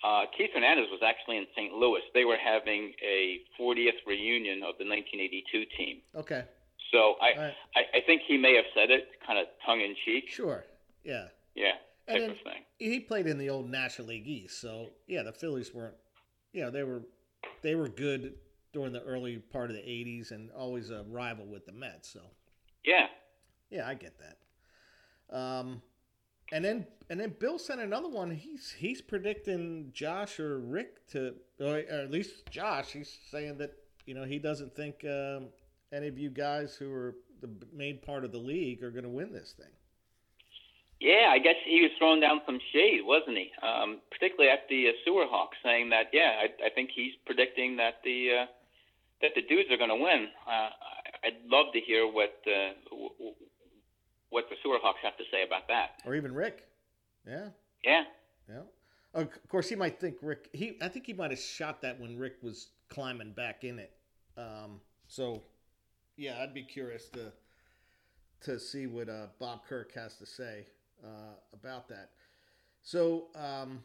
uh, 0.00 0.24
Keith 0.36 0.50
Hernandez 0.56 0.88
was 0.88 1.04
actually 1.04 1.36
in 1.36 1.46
St. 1.52 1.72
Louis. 1.72 2.00
They 2.16 2.24
were 2.24 2.40
having 2.40 2.96
a 3.04 3.44
40th 3.60 4.00
reunion 4.08 4.64
of 4.64 4.80
the 4.80 4.88
1982 4.88 5.68
team. 5.76 6.00
okay. 6.16 6.44
So 6.92 7.16
I, 7.24 7.40
right. 7.40 7.54
I, 7.74 7.80
I 7.96 8.00
think 8.04 8.20
he 8.28 8.36
may 8.36 8.54
have 8.54 8.66
said 8.76 8.90
it 8.90 9.08
kind 9.26 9.38
of 9.38 9.46
tongue 9.64 9.80
in 9.80 9.96
cheek. 10.04 10.28
Sure. 10.28 10.62
Yeah. 11.04 11.28
Yeah, 11.54 11.76
type 12.08 12.18
then 12.20 12.30
of 12.30 12.36
thing. 12.40 12.62
he 12.78 13.00
played 13.00 13.26
in 13.26 13.38
the 13.38 13.50
old 13.50 13.70
National 13.70 14.08
League 14.08 14.26
East, 14.26 14.60
so 14.60 14.90
yeah, 15.06 15.22
the 15.22 15.32
Phillies 15.32 15.72
weren't. 15.74 15.94
You 16.52 16.62
know, 16.62 16.70
they 16.70 16.82
were 16.82 17.02
they 17.62 17.74
were 17.74 17.88
good 17.88 18.34
during 18.72 18.92
the 18.92 19.02
early 19.02 19.38
part 19.38 19.70
of 19.70 19.76
the 19.76 19.82
'80s 19.82 20.30
and 20.30 20.50
always 20.52 20.90
a 20.90 21.04
rival 21.08 21.46
with 21.46 21.66
the 21.66 21.72
Mets. 21.72 22.08
So 22.12 22.20
Yeah. 22.84 23.06
yeah, 23.70 23.86
I 23.88 23.94
get 23.94 24.14
that. 24.18 25.36
Um, 25.36 25.82
and 26.52 26.64
then 26.64 26.86
and 27.08 27.18
then 27.18 27.34
Bill 27.38 27.58
sent 27.58 27.80
another 27.80 28.08
one. 28.08 28.30
He's 28.30 28.70
he's 28.70 29.00
predicting 29.00 29.90
Josh 29.94 30.38
or 30.40 30.58
Rick 30.58 31.06
to, 31.08 31.34
or 31.60 31.76
at 31.78 32.10
least 32.10 32.50
Josh. 32.50 32.90
He's 32.92 33.16
saying 33.30 33.58
that 33.58 33.72
you 34.06 34.14
know 34.14 34.24
he 34.24 34.38
doesn't 34.38 34.74
think 34.74 35.04
um, 35.04 35.48
any 35.92 36.08
of 36.08 36.18
you 36.18 36.28
guys 36.30 36.74
who 36.74 36.92
are 36.92 37.14
the 37.40 37.48
main 37.72 37.98
part 37.98 38.24
of 38.24 38.32
the 38.32 38.38
league 38.38 38.82
are 38.82 38.90
going 38.90 39.04
to 39.04 39.10
win 39.10 39.32
this 39.32 39.52
thing. 39.56 39.72
Yeah, 41.02 41.34
I 41.34 41.38
guess 41.40 41.56
he 41.66 41.82
was 41.82 41.90
throwing 41.98 42.20
down 42.20 42.40
some 42.46 42.60
shade, 42.72 43.00
wasn't 43.02 43.36
he? 43.36 43.50
Um, 43.60 43.98
particularly 44.12 44.50
at 44.52 44.68
the 44.70 44.86
uh, 44.86 44.92
Sewer 45.04 45.26
Hawks, 45.26 45.56
saying 45.64 45.90
that 45.90 46.14
yeah, 46.14 46.38
I, 46.38 46.66
I 46.66 46.70
think 46.70 46.90
he's 46.94 47.14
predicting 47.26 47.76
that 47.78 47.98
the 48.04 48.42
uh, 48.42 48.46
that 49.20 49.32
the 49.34 49.42
dudes 49.42 49.68
are 49.72 49.76
going 49.76 49.90
to 49.90 49.96
win. 49.96 50.28
Uh, 50.46 50.70
I'd 51.26 51.42
love 51.50 51.72
to 51.74 51.80
hear 51.80 52.06
what 52.06 52.30
uh, 52.46 52.78
w- 52.90 53.10
w- 53.18 53.34
what 54.30 54.44
the 54.48 54.54
Sewer 54.62 54.78
Hawks 54.80 55.00
have 55.02 55.16
to 55.16 55.24
say 55.32 55.42
about 55.44 55.66
that. 55.66 55.98
Or 56.06 56.14
even 56.14 56.32
Rick. 56.32 56.68
Yeah. 57.26 57.48
Yeah, 57.84 58.04
Yeah. 58.48 58.62
Of 59.14 59.28
course, 59.48 59.68
he 59.68 59.74
might 59.74 59.98
think 59.98 60.16
Rick. 60.22 60.48
He, 60.52 60.78
I 60.80 60.86
think 60.86 61.04
he 61.06 61.12
might 61.12 61.30
have 61.32 61.40
shot 61.40 61.82
that 61.82 62.00
when 62.00 62.16
Rick 62.16 62.36
was 62.42 62.68
climbing 62.88 63.32
back 63.32 63.64
in 63.64 63.80
it. 63.80 63.90
Um, 64.36 64.80
so, 65.08 65.42
yeah, 66.16 66.38
I'd 66.40 66.54
be 66.54 66.62
curious 66.62 67.08
to 67.10 67.32
to 68.42 68.58
see 68.60 68.86
what 68.86 69.08
uh, 69.08 69.26
Bob 69.40 69.66
Kirk 69.68 69.92
has 69.94 70.16
to 70.18 70.26
say 70.26 70.66
uh, 71.04 71.34
about 71.52 71.88
that. 71.88 72.10
So, 72.82 73.28
um, 73.34 73.82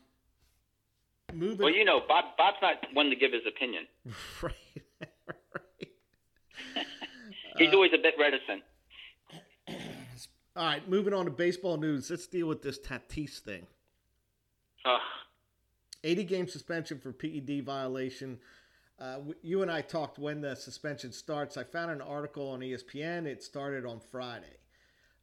moving. 1.33 1.59
well, 1.65 1.73
you 1.73 1.85
know, 1.85 2.01
Bob 2.07 2.25
Bob's 2.37 2.57
not 2.61 2.75
one 2.93 3.09
to 3.09 3.15
give 3.15 3.31
his 3.33 3.43
opinion. 3.47 3.85
right. 4.41 4.53
right. 4.99 5.89
He's 7.57 7.69
Uh, 7.69 7.75
always 7.75 7.91
a 7.93 7.97
bit 8.01 8.13
reticent. 8.19 8.63
All 10.55 10.65
right, 10.65 10.87
moving 10.89 11.13
on 11.13 11.25
to 11.25 11.31
baseball 11.31 11.77
news. 11.77 12.09
Let's 12.09 12.25
deal 12.27 12.47
with 12.47 12.63
this 12.63 12.79
Tatis 12.79 13.37
thing. 13.39 13.67
Ugh. 14.85 14.99
80 16.03 16.23
game 16.23 16.47
suspension 16.47 16.99
for 16.99 17.11
PED 17.11 17.63
violation. 17.63 18.39
uh, 18.99 19.19
you 19.43 19.61
and 19.61 19.69
I 19.69 19.81
talked 19.81 20.17
when 20.17 20.41
the 20.41 20.55
suspension 20.55 21.11
starts. 21.11 21.57
I 21.57 21.63
found 21.63 21.91
an 21.91 22.01
article 22.01 22.49
on 22.49 22.61
ESPN. 22.61 23.25
It 23.27 23.43
started 23.43 23.85
on 23.85 23.99
Friday. 23.99 24.57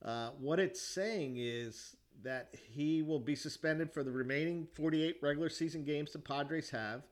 Uh, 0.04 0.30
what 0.38 0.60
it's 0.60 0.80
saying 0.82 1.36
is 1.38 1.96
that 2.22 2.54
he 2.70 3.02
will 3.02 3.18
be 3.20 3.34
suspended 3.34 3.92
for 3.92 4.04
the 4.04 4.12
remaining 4.12 4.66
48 4.74 5.16
regular 5.22 5.48
season 5.48 5.84
games 5.84 6.12
the 6.12 6.18
Padres 6.18 6.70
have, 6.70 7.02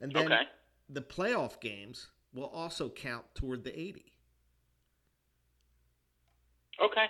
and 0.00 0.14
then 0.14 0.26
Okay. 0.26 0.42
the 0.88 1.02
playoff 1.02 1.60
games 1.60 2.08
will 2.32 2.46
also 2.46 2.88
count 2.88 3.24
toward 3.34 3.64
the 3.64 3.78
80. 3.78 4.12
Okay. 6.80 7.06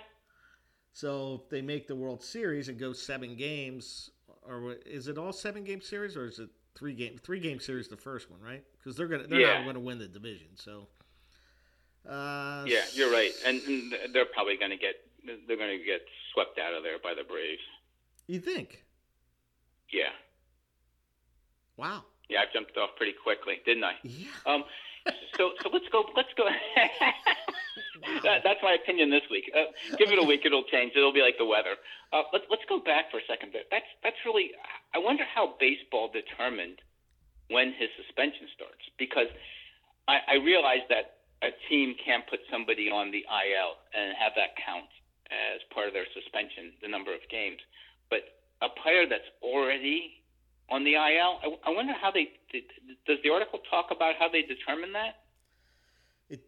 So 0.93 1.41
if 1.43 1.49
they 1.49 1.61
make 1.61 1.87
the 1.87 1.95
World 1.95 2.23
Series 2.23 2.67
and 2.67 2.77
go 2.79 2.93
seven 2.93 3.35
games, 3.35 4.09
or 4.43 4.73
is 4.85 5.07
it 5.07 5.17
all 5.17 5.31
seven 5.31 5.63
game 5.63 5.81
series, 5.81 6.17
or 6.17 6.25
is 6.25 6.39
it 6.39 6.49
three 6.75 6.93
game 6.93 7.17
three 7.17 7.39
game 7.39 7.59
series 7.59 7.87
the 7.87 7.97
first 7.97 8.29
one, 8.29 8.39
right? 8.41 8.63
Because 8.77 8.97
they're 8.97 9.07
gonna 9.07 9.27
they're 9.27 9.39
Yeah. 9.39 9.53
not 9.57 9.63
going 9.63 9.75
to 9.75 9.79
win 9.79 9.99
the 9.99 10.07
division. 10.07 10.47
So 10.55 10.87
uh, 12.07 12.67
Yeah, 12.67 12.83
you're 12.93 13.11
right, 13.11 13.31
and, 13.45 13.61
and 13.63 13.93
they're 14.13 14.25
probably 14.25 14.57
going 14.57 14.71
to 14.71 14.77
get 14.77 14.95
they're 15.25 15.57
going 15.57 15.77
to 15.77 15.83
get 15.85 16.01
swept 16.33 16.59
out 16.59 16.73
of 16.73 16.83
there 16.83 16.97
by 17.01 17.13
the 17.13 17.23
Braves. 17.23 17.61
You 18.27 18.39
think? 18.39 18.83
Yeah, 19.91 20.13
Wow. 21.77 22.03
yeah, 22.29 22.41
I 22.41 22.45
jumped 22.53 22.77
off 22.77 22.91
pretty 22.97 23.13
quickly, 23.23 23.55
didn't 23.65 23.83
I? 23.83 23.93
Yeah. 24.03 24.27
Um, 24.45 24.63
so 25.37 25.51
so 25.63 25.69
let's 25.73 25.87
go 25.91 26.03
let's 26.15 26.29
go. 26.37 26.45
that, 28.23 28.41
that's 28.43 28.59
my 28.61 28.73
opinion 28.77 29.09
this 29.09 29.23
week. 29.31 29.49
Uh, 29.55 29.71
give 29.97 30.11
it 30.11 30.19
a 30.19 30.23
week, 30.27 30.41
it'll 30.45 30.63
change. 30.69 30.93
It'll 30.95 31.13
be 31.13 31.21
like 31.21 31.37
the 31.39 31.45
weather. 31.45 31.75
Uh, 32.13 32.23
let's 32.33 32.45
let's 32.51 32.63
go 32.69 32.79
back 32.79 33.09
for 33.09 33.17
a 33.17 33.25
second. 33.27 33.49
But 33.51 33.65
that's 33.71 33.87
that's 34.03 34.17
really. 34.25 34.51
I 34.93 34.99
wonder 34.99 35.23
how 35.25 35.55
baseball 35.59 36.11
determined 36.11 36.79
when 37.49 37.73
his 37.73 37.89
suspension 37.97 38.45
starts 38.53 38.83
because 38.99 39.27
I, 40.07 40.37
I 40.37 40.43
realize 40.43 40.85
that 40.89 41.17
a 41.41 41.49
team 41.69 41.95
can't 42.03 42.27
put 42.27 42.41
somebody 42.51 42.91
on 42.91 43.09
the 43.09 43.23
IL 43.25 43.71
and 43.95 44.13
have 44.19 44.33
that 44.35 44.53
count 44.59 44.91
as 45.31 45.61
part 45.73 45.87
of 45.87 45.93
their 45.93 46.07
suspension, 46.13 46.73
the 46.81 46.87
number 46.87 47.13
of 47.13 47.21
games. 47.29 47.59
But 48.09 48.21
a 48.61 48.69
player 48.81 49.05
that's 49.07 49.29
already 49.41 50.23
on 50.69 50.83
the 50.83 50.93
IL, 50.93 51.39
I, 51.43 51.47
I 51.65 51.69
wonder 51.71 51.93
how 51.93 52.11
they 52.11 52.29
did, 52.51 52.63
does 53.07 53.17
the 53.23 53.29
article 53.29 53.59
talk 53.69 53.87
about 53.91 54.15
how 54.19 54.29
they 54.29 54.41
determine 54.41 54.93
that? 54.93 55.21
It 56.29 56.41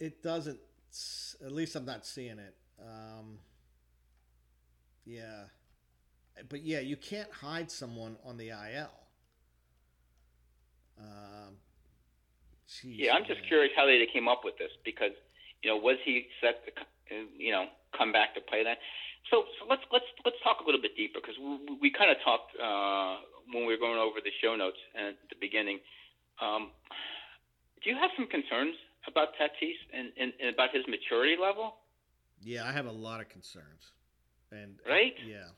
it 0.00 0.22
doesn't. 0.22 0.58
At 1.44 1.52
least 1.52 1.74
I'm 1.74 1.84
not 1.84 2.06
seeing 2.06 2.38
it. 2.38 2.54
Um, 2.80 3.38
yeah, 5.04 5.44
but 6.48 6.62
yeah, 6.62 6.80
you 6.80 6.96
can't 6.96 7.30
hide 7.30 7.70
someone 7.70 8.16
on 8.24 8.36
the 8.36 8.48
IL. 8.50 8.90
Um, 10.98 11.56
geez, 12.80 12.96
Yeah, 12.98 13.14
I'm 13.14 13.24
just 13.26 13.46
curious 13.46 13.72
how 13.76 13.86
they 13.86 14.06
came 14.12 14.28
up 14.28 14.42
with 14.44 14.56
this 14.58 14.70
because 14.84 15.12
you 15.62 15.70
know 15.70 15.76
was 15.76 15.98
he 16.04 16.26
set 16.40 16.62
you 17.36 17.52
know 17.52 17.66
come 17.96 18.12
back 18.12 18.34
to 18.34 18.40
play 18.40 18.64
that? 18.64 18.78
So, 19.30 19.44
so 19.58 19.66
let's 19.70 19.82
let's 19.92 20.04
let's 20.24 20.36
talk 20.44 20.58
a 20.60 20.64
little 20.66 20.80
bit 20.82 20.96
deeper 20.96 21.18
because 21.20 21.36
we, 21.40 21.88
we 21.88 21.90
kind 21.90 22.10
of 22.10 22.18
talked 22.24 22.52
uh, 22.60 23.24
when 23.52 23.64
we 23.66 23.72
were 23.72 23.80
going 23.80 23.98
over 23.98 24.20
the 24.22 24.30
show 24.42 24.54
notes 24.56 24.76
at 24.94 25.16
the 25.30 25.36
beginning. 25.40 25.78
Um, 26.42 26.70
do 27.82 27.90
you 27.90 27.96
have 27.96 28.10
some 28.16 28.26
concerns 28.26 28.74
about 29.06 29.28
Tatis 29.40 29.76
and, 29.92 30.08
and, 30.18 30.32
and 30.40 30.54
about 30.54 30.70
his 30.74 30.84
maturity 30.88 31.36
level? 31.40 31.76
Yeah, 32.42 32.66
I 32.68 32.72
have 32.72 32.86
a 32.86 32.92
lot 32.92 33.20
of 33.20 33.28
concerns, 33.28 33.92
and 34.52 34.76
Right? 34.88 35.14
yeah, 35.26 35.48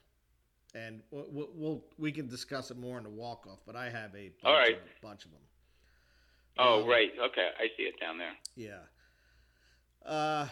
and 0.75 1.03
we'll, 1.11 1.27
we'll, 1.31 1.49
we'll 1.55 1.85
we 1.99 2.13
can 2.13 2.29
discuss 2.29 2.71
it 2.71 2.77
more 2.79 2.99
in 2.99 3.05
the 3.05 3.11
walk 3.11 3.47
off. 3.51 3.59
But 3.67 3.75
I 3.75 3.87
have 3.91 4.15
a 4.15 4.31
bunch 4.31 4.45
All 4.45 4.55
right. 4.55 4.75
of, 4.77 5.01
bunch 5.03 5.25
of 5.25 5.33
them. 5.33 5.41
Oh, 6.59 6.83
Um, 6.83 6.89
right. 6.89 7.11
Okay, 7.31 7.49
I 7.59 7.67
see 7.77 7.83
it 7.85 7.95
down 8.01 8.19
there. 8.19 8.33
Yeah. 8.55 8.79
Uh, 10.09 10.47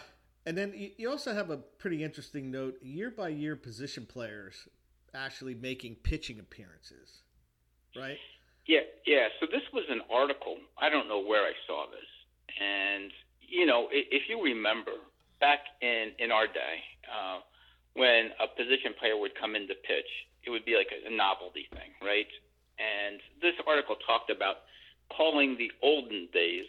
and 0.45 0.57
then 0.57 0.73
you, 0.97 1.09
also 1.09 1.33
have 1.33 1.49
a 1.49 1.57
pretty 1.57 2.03
interesting 2.03 2.51
note: 2.51 2.75
year 2.81 3.11
by 3.11 3.29
year, 3.29 3.55
position 3.55 4.05
players 4.05 4.67
actually 5.13 5.55
making 5.55 5.95
pitching 5.95 6.39
appearances, 6.39 7.23
right? 7.95 8.17
Yeah, 8.67 8.81
yeah. 9.05 9.27
So 9.39 9.47
this 9.51 9.63
was 9.73 9.83
an 9.89 10.01
article. 10.11 10.57
I 10.79 10.89
don't 10.89 11.07
know 11.07 11.21
where 11.21 11.43
I 11.43 11.53
saw 11.67 11.85
this, 11.89 12.09
and 12.61 13.11
you 13.41 13.65
know, 13.65 13.87
if 13.91 14.29
you 14.29 14.43
remember 14.43 14.93
back 15.39 15.59
in 15.81 16.11
in 16.19 16.31
our 16.31 16.47
day, 16.47 16.83
uh, 17.09 17.39
when 17.93 18.31
a 18.39 18.47
position 18.47 18.93
player 18.99 19.17
would 19.17 19.31
come 19.39 19.55
in 19.55 19.67
to 19.67 19.73
pitch, 19.73 20.09
it 20.45 20.49
would 20.49 20.65
be 20.65 20.75
like 20.75 20.91
a, 20.91 21.07
a 21.07 21.15
novelty 21.15 21.67
thing, 21.71 21.91
right? 22.01 22.27
And 22.77 23.19
this 23.41 23.55
article 23.65 23.95
talked 24.05 24.29
about 24.29 24.67
calling 25.15 25.57
the 25.57 25.71
olden 25.81 26.27
days 26.33 26.65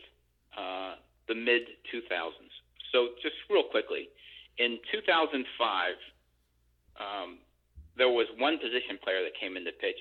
uh, 0.56 0.94
the 1.28 1.34
mid 1.34 1.62
2000s. 1.92 2.32
So 2.92 3.14
just 3.22 3.34
real 3.50 3.64
quickly, 3.64 4.08
in 4.58 4.78
2005, 4.92 5.44
um, 6.96 7.38
there 7.96 8.08
was 8.08 8.26
one 8.38 8.58
position 8.58 8.98
player 9.02 9.22
that 9.24 9.36
came 9.38 9.56
in 9.56 9.64
to 9.64 9.72
pitch. 9.72 9.98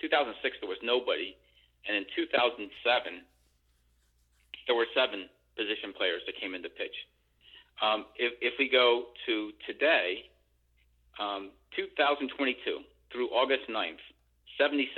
2006 0.00 0.56
there 0.60 0.68
was 0.68 0.78
nobody, 0.82 1.36
and 1.88 1.96
in 1.96 2.04
2007 2.14 2.68
there 4.66 4.74
were 4.74 4.86
seven 4.94 5.30
position 5.56 5.94
players 5.96 6.22
that 6.26 6.34
came 6.38 6.54
in 6.54 6.62
to 6.62 6.68
pitch. 6.68 6.94
Um, 7.80 8.06
if, 8.16 8.34
if 8.40 8.54
we 8.58 8.68
go 8.68 9.14
to 9.26 9.52
today, 9.66 10.26
um, 11.20 11.50
2022 11.76 12.82
through 13.12 13.28
August 13.30 13.68
9th, 13.70 14.02
76 14.58 14.90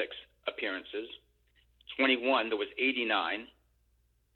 appearances. 0.47 1.09
21 1.97 2.49
there 2.49 2.59
was 2.59 2.69
89. 2.79 3.47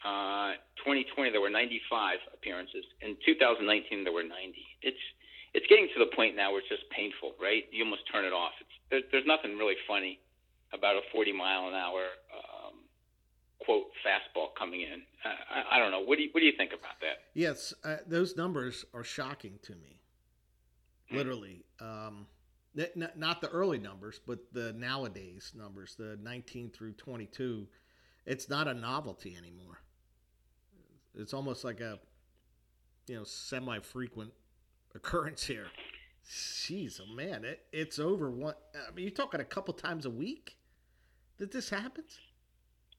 Uh, 0.04 0.58
2020 0.82 1.30
there 1.30 1.40
were 1.40 1.50
95 1.50 2.18
appearances. 2.34 2.84
In 3.00 3.16
2019 3.24 4.04
there 4.04 4.12
were 4.12 4.22
90. 4.22 4.34
It's 4.82 4.98
it's 5.54 5.66
getting 5.68 5.86
to 5.94 6.00
the 6.00 6.10
point 6.16 6.34
now 6.34 6.50
where 6.50 6.60
it's 6.60 6.68
just 6.68 6.88
painful, 6.90 7.34
right? 7.40 7.64
You 7.70 7.84
almost 7.84 8.02
turn 8.10 8.24
it 8.24 8.32
off. 8.32 8.52
It's, 8.60 8.70
there, 8.90 9.00
there's 9.12 9.26
nothing 9.26 9.58
really 9.58 9.76
funny 9.86 10.18
about 10.72 10.96
a 10.96 11.02
40 11.12 11.32
mile 11.32 11.68
an 11.68 11.74
hour 11.74 12.00
um, 12.32 12.80
quote 13.60 13.92
fastball 14.00 14.48
coming 14.58 14.80
in. 14.80 15.02
Uh, 15.24 15.28
I, 15.50 15.76
I 15.76 15.78
don't 15.78 15.90
know. 15.90 16.00
What 16.00 16.16
do 16.16 16.24
you 16.24 16.30
what 16.32 16.40
do 16.40 16.46
you 16.46 16.56
think 16.56 16.72
about 16.72 16.98
that? 17.00 17.30
Yes, 17.34 17.74
uh, 17.84 17.96
those 18.06 18.36
numbers 18.36 18.84
are 18.94 19.04
shocking 19.04 19.58
to 19.62 19.72
me. 19.72 20.00
Literally, 21.10 21.66
um, 21.78 22.26
n- 22.78 22.86
n- 22.96 23.10
not 23.16 23.42
the 23.42 23.48
early 23.48 23.78
numbers, 23.78 24.18
but 24.26 24.38
the 24.52 24.72
nowadays 24.72 25.52
numbers, 25.54 25.94
the 25.98 26.18
19 26.22 26.70
through 26.70 26.94
22. 26.94 27.68
It's 28.24 28.48
not 28.48 28.66
a 28.66 28.72
novelty 28.72 29.36
anymore. 29.36 29.81
It's 31.14 31.34
almost 31.34 31.64
like 31.64 31.80
a, 31.80 31.98
you 33.08 33.16
know, 33.16 33.24
semi-frequent 33.24 34.32
occurrence 34.94 35.44
here. 35.44 35.66
Jeez, 36.28 37.00
oh 37.02 37.12
man, 37.14 37.44
it, 37.44 37.60
it's 37.72 37.98
over. 37.98 38.30
One, 38.30 38.54
I 38.74 38.94
mean, 38.94 39.04
you're 39.04 39.14
talking 39.14 39.40
a 39.40 39.44
couple 39.44 39.74
times 39.74 40.06
a 40.06 40.10
week 40.10 40.56
that 41.38 41.50
this 41.50 41.68
happens. 41.68 42.18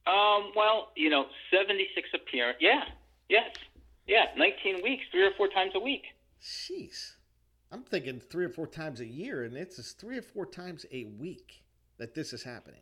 Um, 0.05 0.51
well, 0.55 0.91
you 0.95 1.09
know, 1.09 1.25
76 1.49 2.09
appearance. 2.13 2.57
Yeah, 2.59 2.83
yes, 3.29 3.51
yeah, 4.07 4.25
19 4.37 4.83
weeks, 4.83 5.03
three 5.11 5.25
or 5.25 5.31
four 5.37 5.47
times 5.47 5.71
a 5.75 5.79
week. 5.79 6.03
Jeez. 6.41 7.13
I'm 7.71 7.83
thinking 7.83 8.19
three 8.19 8.45
or 8.45 8.49
four 8.49 8.67
times 8.67 8.99
a 8.99 9.05
year, 9.05 9.45
and 9.45 9.55
it's 9.55 9.77
just 9.77 9.99
three 9.99 10.17
or 10.17 10.21
four 10.21 10.45
times 10.45 10.85
a 10.91 11.05
week 11.05 11.63
that 11.97 12.13
this 12.13 12.33
is 12.33 12.43
happening. 12.43 12.81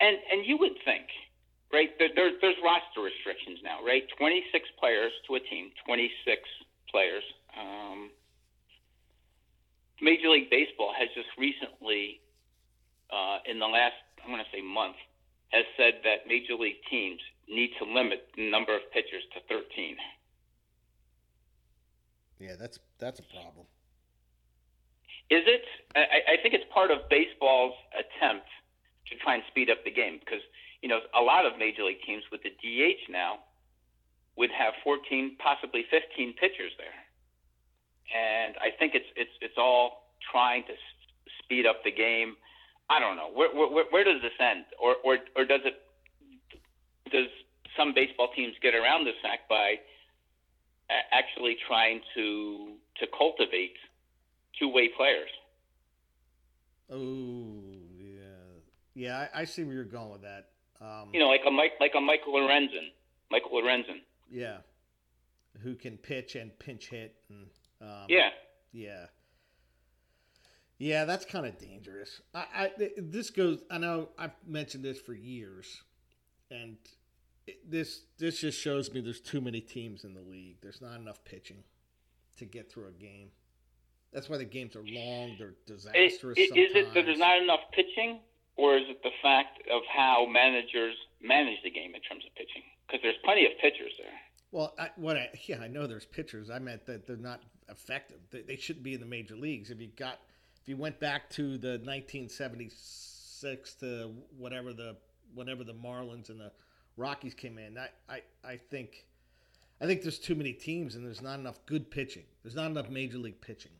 And 0.00 0.16
and 0.30 0.46
you 0.46 0.58
would 0.58 0.76
think, 0.84 1.06
right? 1.74 1.90
There, 1.98 2.08
there, 2.14 2.30
there's 2.40 2.56
roster 2.62 3.02
restrictions 3.02 3.58
now, 3.66 3.82
right? 3.84 4.06
26 4.16 4.46
players 4.78 5.12
to 5.26 5.34
a 5.34 5.40
team, 5.40 5.74
26 5.84 6.14
players. 6.90 7.26
Um, 7.58 8.10
Major 10.00 10.30
League 10.30 10.50
Baseball 10.50 10.94
has 10.96 11.10
just 11.14 11.28
recently, 11.36 12.22
uh, 13.10 13.42
in 13.50 13.58
the 13.58 13.66
last, 13.66 13.98
I'm 14.22 14.30
going 14.30 14.42
to 14.42 14.50
say 14.54 14.62
month, 14.62 14.96
has 15.50 15.66
said 15.76 16.00
that 16.06 16.26
major 16.26 16.54
league 16.54 16.82
teams 16.90 17.20
need 17.48 17.70
to 17.78 17.84
limit 17.84 18.30
the 18.36 18.48
number 18.50 18.74
of 18.74 18.82
pitchers 18.94 19.22
to 19.34 19.40
13. 19.50 19.96
Yeah, 22.40 22.56
that's 22.58 22.78
that's 22.98 23.20
a 23.20 23.22
problem. 23.22 23.66
Is 25.30 25.46
it? 25.46 25.64
I, 25.94 26.34
I 26.34 26.42
think 26.42 26.52
it's 26.52 26.66
part 26.74 26.90
of 26.90 27.08
baseball's 27.08 27.74
attempt 27.94 28.46
to 29.08 29.16
try 29.22 29.34
and 29.36 29.44
speed 29.48 29.70
up 29.70 29.78
the 29.84 29.90
game 29.90 30.18
because 30.18 30.42
you 30.84 30.88
know 30.92 31.00
a 31.16 31.24
lot 31.24 31.48
of 31.48 31.56
major 31.56 31.82
league 31.88 32.04
teams 32.04 32.22
with 32.30 32.42
the 32.44 32.52
DH 32.60 33.08
now 33.08 33.40
would 34.36 34.50
have 34.50 34.74
14, 34.82 35.38
possibly 35.38 35.86
15 35.90 36.34
pitchers 36.34 36.72
there, 36.76 36.98
and 38.12 38.54
I 38.60 38.68
think 38.76 38.92
it's 38.94 39.08
it's 39.16 39.32
it's 39.40 39.56
all 39.56 40.12
trying 40.30 40.64
to 40.68 40.74
speed 41.40 41.64
up 41.64 41.80
the 41.84 41.92
game. 41.92 42.36
I 42.90 43.00
don't 43.00 43.16
know 43.16 43.30
where 43.32 43.48
where, 43.48 43.86
where 43.88 44.04
does 44.04 44.20
this 44.20 44.36
end, 44.38 44.68
or 44.78 44.96
or 45.02 45.18
or 45.34 45.44
does 45.48 45.64
it? 45.64 45.80
Does 47.10 47.32
some 47.76 47.94
baseball 47.94 48.28
teams 48.36 48.54
get 48.60 48.74
around 48.74 49.04
this 49.04 49.16
fact 49.22 49.48
by 49.48 49.80
actually 51.12 51.56
trying 51.66 52.00
to 52.14 52.76
to 53.00 53.06
cultivate 53.16 53.74
two-way 54.58 54.88
players. 54.96 55.30
Oh, 56.90 57.56
yeah, 57.98 58.60
yeah. 58.94 59.26
I, 59.34 59.40
I 59.40 59.44
see 59.44 59.64
where 59.64 59.74
you're 59.74 59.84
going 59.84 60.10
with 60.10 60.22
that. 60.22 60.50
Um, 60.80 61.10
You 61.12 61.20
know, 61.20 61.28
like 61.28 61.42
a 61.46 61.50
Mike, 61.50 61.72
like 61.80 61.92
a 61.96 62.00
Michael 62.00 62.34
Lorenzen. 62.34 62.90
Michael 63.30 63.50
Lorenzen. 63.52 64.00
yeah, 64.30 64.58
who 65.62 65.74
can 65.74 65.96
pitch 65.96 66.34
and 66.36 66.56
pinch 66.58 66.88
hit 66.88 67.14
and 67.28 67.46
um, 67.80 68.06
Yeah. 68.08 68.30
yeah, 68.72 69.06
yeah. 70.78 71.04
That's 71.04 71.24
kind 71.24 71.46
of 71.46 71.58
dangerous. 71.58 72.20
I, 72.34 72.44
I 72.54 72.70
this 72.96 73.30
goes. 73.30 73.62
I 73.70 73.78
know 73.78 74.08
I've 74.18 74.34
mentioned 74.46 74.84
this 74.84 75.00
for 75.00 75.14
years, 75.14 75.82
and 76.50 76.76
it, 77.46 77.70
this 77.70 78.02
this 78.18 78.40
just 78.40 78.60
shows 78.60 78.92
me 78.92 79.00
there's 79.00 79.20
too 79.20 79.40
many 79.40 79.60
teams 79.60 80.04
in 80.04 80.14
the 80.14 80.20
league. 80.22 80.56
There's 80.62 80.80
not 80.80 81.00
enough 81.00 81.24
pitching 81.24 81.64
to 82.38 82.44
get 82.44 82.70
through 82.70 82.88
a 82.88 82.92
game. 82.92 83.30
That's 84.12 84.28
why 84.28 84.38
the 84.38 84.44
games 84.44 84.76
are 84.76 84.84
long. 84.86 85.34
They're 85.38 85.54
Is, 85.66 85.82
disastrous. 85.84 86.38
is 86.38 86.50
it 86.54 86.94
that 86.94 87.04
there's 87.06 87.18
not 87.18 87.42
enough 87.42 87.60
pitching, 87.72 88.20
or 88.56 88.76
is 88.76 88.84
it 88.88 89.02
the 89.02 89.10
fact 89.22 89.60
of 89.72 89.82
how 89.94 90.26
managers 90.26 90.94
manage 91.22 91.62
the 91.62 91.70
game 91.70 91.94
in 91.94 92.00
terms 92.02 92.24
of 92.26 92.34
pitching? 92.34 92.62
Because 92.86 93.00
there's 93.02 93.16
plenty 93.24 93.46
of 93.46 93.52
pitchers 93.60 93.92
there. 93.98 94.12
Well, 94.52 94.74
I, 94.78 94.90
what 94.96 95.16
I, 95.16 95.30
yeah, 95.46 95.58
I 95.60 95.68
know 95.68 95.86
there's 95.86 96.06
pitchers. 96.06 96.50
I 96.50 96.58
meant 96.60 96.86
that 96.86 97.06
they're 97.06 97.16
not 97.16 97.42
effective. 97.68 98.18
They, 98.30 98.42
they 98.42 98.56
shouldn't 98.56 98.84
be 98.84 98.94
in 98.94 99.00
the 99.00 99.06
major 99.06 99.34
leagues. 99.34 99.70
If 99.70 99.80
you 99.80 99.88
got, 99.96 100.20
if 100.62 100.68
you 100.68 100.76
went 100.76 101.00
back 101.00 101.28
to 101.30 101.58
the 101.58 101.80
1976 101.82 103.74
to 103.74 104.12
whatever 104.38 104.72
the 104.72 104.96
whenever 105.34 105.64
the 105.64 105.74
Marlins 105.74 106.28
and 106.28 106.40
the 106.40 106.52
Rockies 106.96 107.34
came 107.34 107.58
in, 107.58 107.76
I, 107.76 107.88
I, 108.08 108.22
I 108.44 108.56
think, 108.56 109.06
I 109.80 109.86
think 109.86 110.02
there's 110.02 110.20
too 110.20 110.36
many 110.36 110.52
teams 110.52 110.94
and 110.94 111.04
there's 111.04 111.20
not 111.22 111.40
enough 111.40 111.58
good 111.66 111.90
pitching. 111.90 112.22
There's 112.44 112.54
not 112.54 112.70
enough 112.70 112.88
major 112.88 113.18
league 113.18 113.40
pitching. 113.40 113.72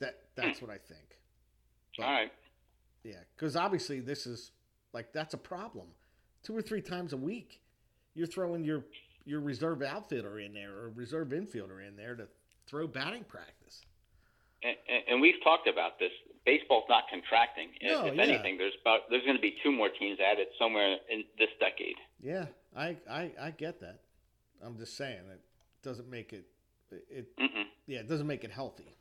That 0.00 0.18
that's 0.34 0.58
hmm. 0.58 0.66
what 0.66 0.74
I 0.74 0.78
think. 0.78 1.18
But- 1.96 2.06
All 2.06 2.12
right. 2.12 2.32
Yeah, 3.04 3.14
because 3.36 3.56
obviously 3.56 4.00
this 4.00 4.26
is 4.26 4.52
like 4.92 5.12
that's 5.12 5.34
a 5.34 5.38
problem. 5.38 5.86
Two 6.42 6.56
or 6.56 6.62
three 6.62 6.80
times 6.82 7.12
a 7.12 7.16
week, 7.16 7.60
you're 8.14 8.26
throwing 8.26 8.64
your 8.64 8.84
your 9.24 9.40
reserve 9.40 9.82
outfielder 9.82 10.40
in 10.40 10.54
there 10.54 10.72
or 10.72 10.90
reserve 10.90 11.28
infielder 11.28 11.86
in 11.86 11.96
there 11.96 12.14
to 12.16 12.26
throw 12.66 12.86
batting 12.86 13.24
practice. 13.24 13.82
And, 14.62 14.76
and- 15.08 15.20
we've 15.20 15.42
talked 15.42 15.68
about 15.68 15.98
this. 15.98 16.10
Baseball's 16.44 16.84
not 16.88 17.04
contracting. 17.10 17.68
If- 17.80 17.90
No, 17.92 18.06
if 18.06 18.14
yeah. 18.14 18.22
anything, 18.22 18.58
there's 18.58 18.74
about 18.82 19.00
there's 19.10 19.24
going 19.24 19.36
to 19.36 19.42
be 19.42 19.54
two 19.62 19.72
more 19.72 19.88
teams 19.88 20.18
added 20.20 20.48
somewhere 20.58 20.96
in 21.10 21.24
this 21.38 21.48
decade. 21.58 21.96
Yeah, 22.22 22.46
I 22.76 22.96
I, 23.10 23.32
I 23.40 23.50
get 23.52 23.80
that. 23.80 24.00
I'm 24.62 24.76
just 24.76 24.96
saying 24.96 25.20
it 25.32 25.40
doesn't 25.82 26.10
make 26.10 26.32
it 26.34 26.44
it 27.08 27.34
Mm-mm. 27.38 27.64
yeah 27.86 28.00
it 28.00 28.08
doesn't 28.08 28.26
make 28.26 28.44
it 28.44 28.50
healthy. 28.50 28.96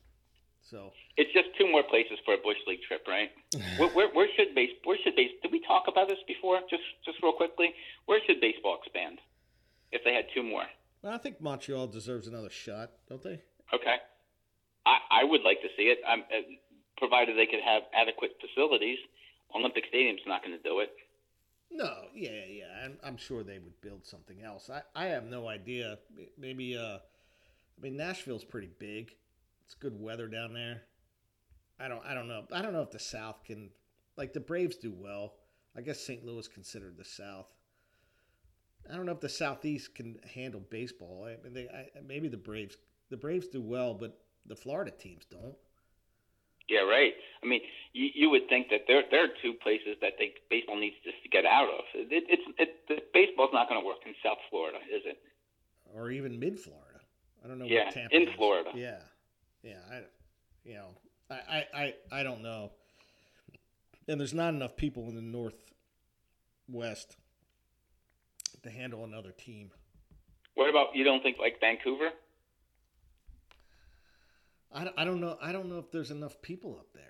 So 0.69 0.91
It's 1.17 1.31
just 1.33 1.49
two 1.57 1.69
more 1.69 1.83
places 1.83 2.19
for 2.25 2.33
a 2.33 2.37
bush 2.37 2.57
league 2.67 2.81
trip, 2.87 3.05
right? 3.07 3.31
where, 3.77 3.89
where, 3.89 4.09
where 4.13 4.27
should 4.35 4.53
base? 4.53 4.71
Where 4.83 4.97
should 5.03 5.15
base? 5.15 5.31
Did 5.41 5.51
we 5.51 5.61
talk 5.65 5.85
about 5.87 6.07
this 6.07 6.19
before? 6.27 6.59
Just 6.69 6.83
just 7.05 7.17
real 7.23 7.33
quickly, 7.33 7.73
where 8.05 8.19
should 8.25 8.39
baseball 8.41 8.77
expand? 8.83 9.19
If 9.91 10.03
they 10.03 10.13
had 10.13 10.25
two 10.35 10.43
more, 10.43 10.65
well, 11.01 11.13
I 11.13 11.17
think 11.17 11.41
Montreal 11.41 11.87
deserves 11.87 12.27
another 12.27 12.49
shot, 12.49 12.91
don't 13.07 13.23
they? 13.23 13.41
okay. 13.73 13.97
I, 14.85 15.21
I 15.21 15.23
would 15.23 15.41
like 15.41 15.61
to 15.61 15.67
see 15.75 15.83
it. 15.83 15.99
I'm, 16.07 16.21
uh, 16.21 16.41
provided 16.97 17.37
they 17.37 17.45
could 17.45 17.61
have 17.63 17.83
adequate 17.93 18.31
facilities. 18.39 18.97
Olympic 19.55 19.85
Stadium's 19.89 20.21
not 20.27 20.43
going 20.43 20.55
to 20.55 20.63
do 20.63 20.79
it. 20.79 20.91
No, 21.71 21.91
yeah, 22.15 22.45
yeah. 22.49 22.65
I'm, 22.85 22.97
I'm 23.03 23.17
sure 23.17 23.43
they 23.43 23.59
would 23.59 23.79
build 23.81 24.05
something 24.05 24.41
else. 24.41 24.69
I, 24.69 24.81
I 24.95 25.05
have 25.07 25.25
no 25.25 25.47
idea. 25.47 25.97
Maybe, 26.37 26.77
uh, 26.77 26.97
I 26.97 27.81
mean, 27.81 27.97
Nashville's 27.97 28.43
pretty 28.43 28.69
big. 28.79 29.15
It's 29.69 29.75
good 29.75 30.01
weather 30.01 30.27
down 30.27 30.51
there. 30.51 30.81
I 31.79 31.87
don't, 31.87 32.03
I 32.03 32.15
don't 32.15 32.27
know. 32.27 32.45
I 32.51 32.63
don't 32.63 32.73
know 32.73 32.81
if 32.81 32.89
the 32.89 32.97
South 32.97 33.43
can, 33.45 33.69
like 34.17 34.33
the 34.33 34.39
Braves 34.39 34.77
do 34.77 34.91
well. 34.91 35.33
I 35.77 35.81
guess 35.81 35.99
St. 35.99 36.25
Louis 36.25 36.47
considered 36.47 36.97
the 36.97 37.05
South. 37.05 37.45
I 38.91 38.95
don't 38.95 39.05
know 39.05 39.11
if 39.11 39.19
the 39.19 39.29
Southeast 39.29 39.93
can 39.93 40.17
handle 40.33 40.59
baseball. 40.71 41.29
I 41.29 41.37
mean, 41.43 41.53
they, 41.53 41.67
I, 41.67 41.85
maybe 42.03 42.29
the 42.29 42.35
Braves, 42.35 42.77
the 43.11 43.17
Braves 43.17 43.47
do 43.47 43.61
well, 43.61 43.93
but 43.93 44.19
the 44.47 44.55
Florida 44.55 44.89
teams 44.89 45.25
don't. 45.29 45.55
Yeah, 46.67 46.79
right. 46.89 47.13
I 47.43 47.45
mean, 47.45 47.61
you, 47.93 48.09
you 48.15 48.29
would 48.31 48.49
think 48.49 48.69
that 48.71 48.81
there 48.87 49.03
there 49.11 49.25
are 49.25 49.33
two 49.43 49.53
places 49.61 49.97
that 50.01 50.13
they 50.17 50.33
baseball 50.49 50.79
needs 50.79 50.95
to 51.05 51.29
get 51.29 51.45
out 51.45 51.69
of. 51.69 51.85
It, 51.93 52.23
it's 52.27 52.41
it, 52.57 52.87
the 52.87 52.97
baseball's 53.13 53.51
not 53.53 53.69
going 53.69 53.79
to 53.79 53.85
work 53.85 54.01
in 54.07 54.13
South 54.25 54.39
Florida, 54.49 54.79
is 54.89 55.03
it? 55.05 55.19
or 55.93 56.11
even 56.11 56.39
mid 56.39 56.59
Florida. 56.59 56.99
I 57.43 57.47
don't 57.47 57.59
know. 57.59 57.65
Yeah, 57.65 57.89
in 58.11 58.23
is. 58.23 58.29
Florida. 58.35 58.71
Yeah, 58.75 58.99
yeah. 59.63 59.79
I, 59.91 60.01
you 60.63 60.73
know, 60.75 60.87
I, 61.29 61.35
I, 61.35 61.65
I, 61.73 61.93
I 62.19 62.23
don't 62.23 62.41
know. 62.41 62.71
And 64.07 64.19
there's 64.19 64.33
not 64.33 64.53
enough 64.53 64.75
people 64.75 65.07
in 65.07 65.15
the 65.15 65.21
northwest 65.21 67.15
to 68.63 68.69
handle 68.69 69.03
another 69.03 69.31
team. 69.31 69.71
What 70.55 70.69
about 70.69 70.95
you? 70.95 71.03
Don't 71.03 71.21
think 71.21 71.37
like 71.39 71.59
Vancouver? 71.59 72.09
I, 74.73 74.83
don't- 74.83 74.95
I 74.99 75.05
don't 75.05 75.21
know. 75.21 75.37
I 75.41 75.51
don't 75.51 75.69
know 75.69 75.79
if 75.79 75.91
there's 75.91 76.11
enough 76.11 76.41
people 76.41 76.75
up 76.79 76.87
there. 76.93 77.03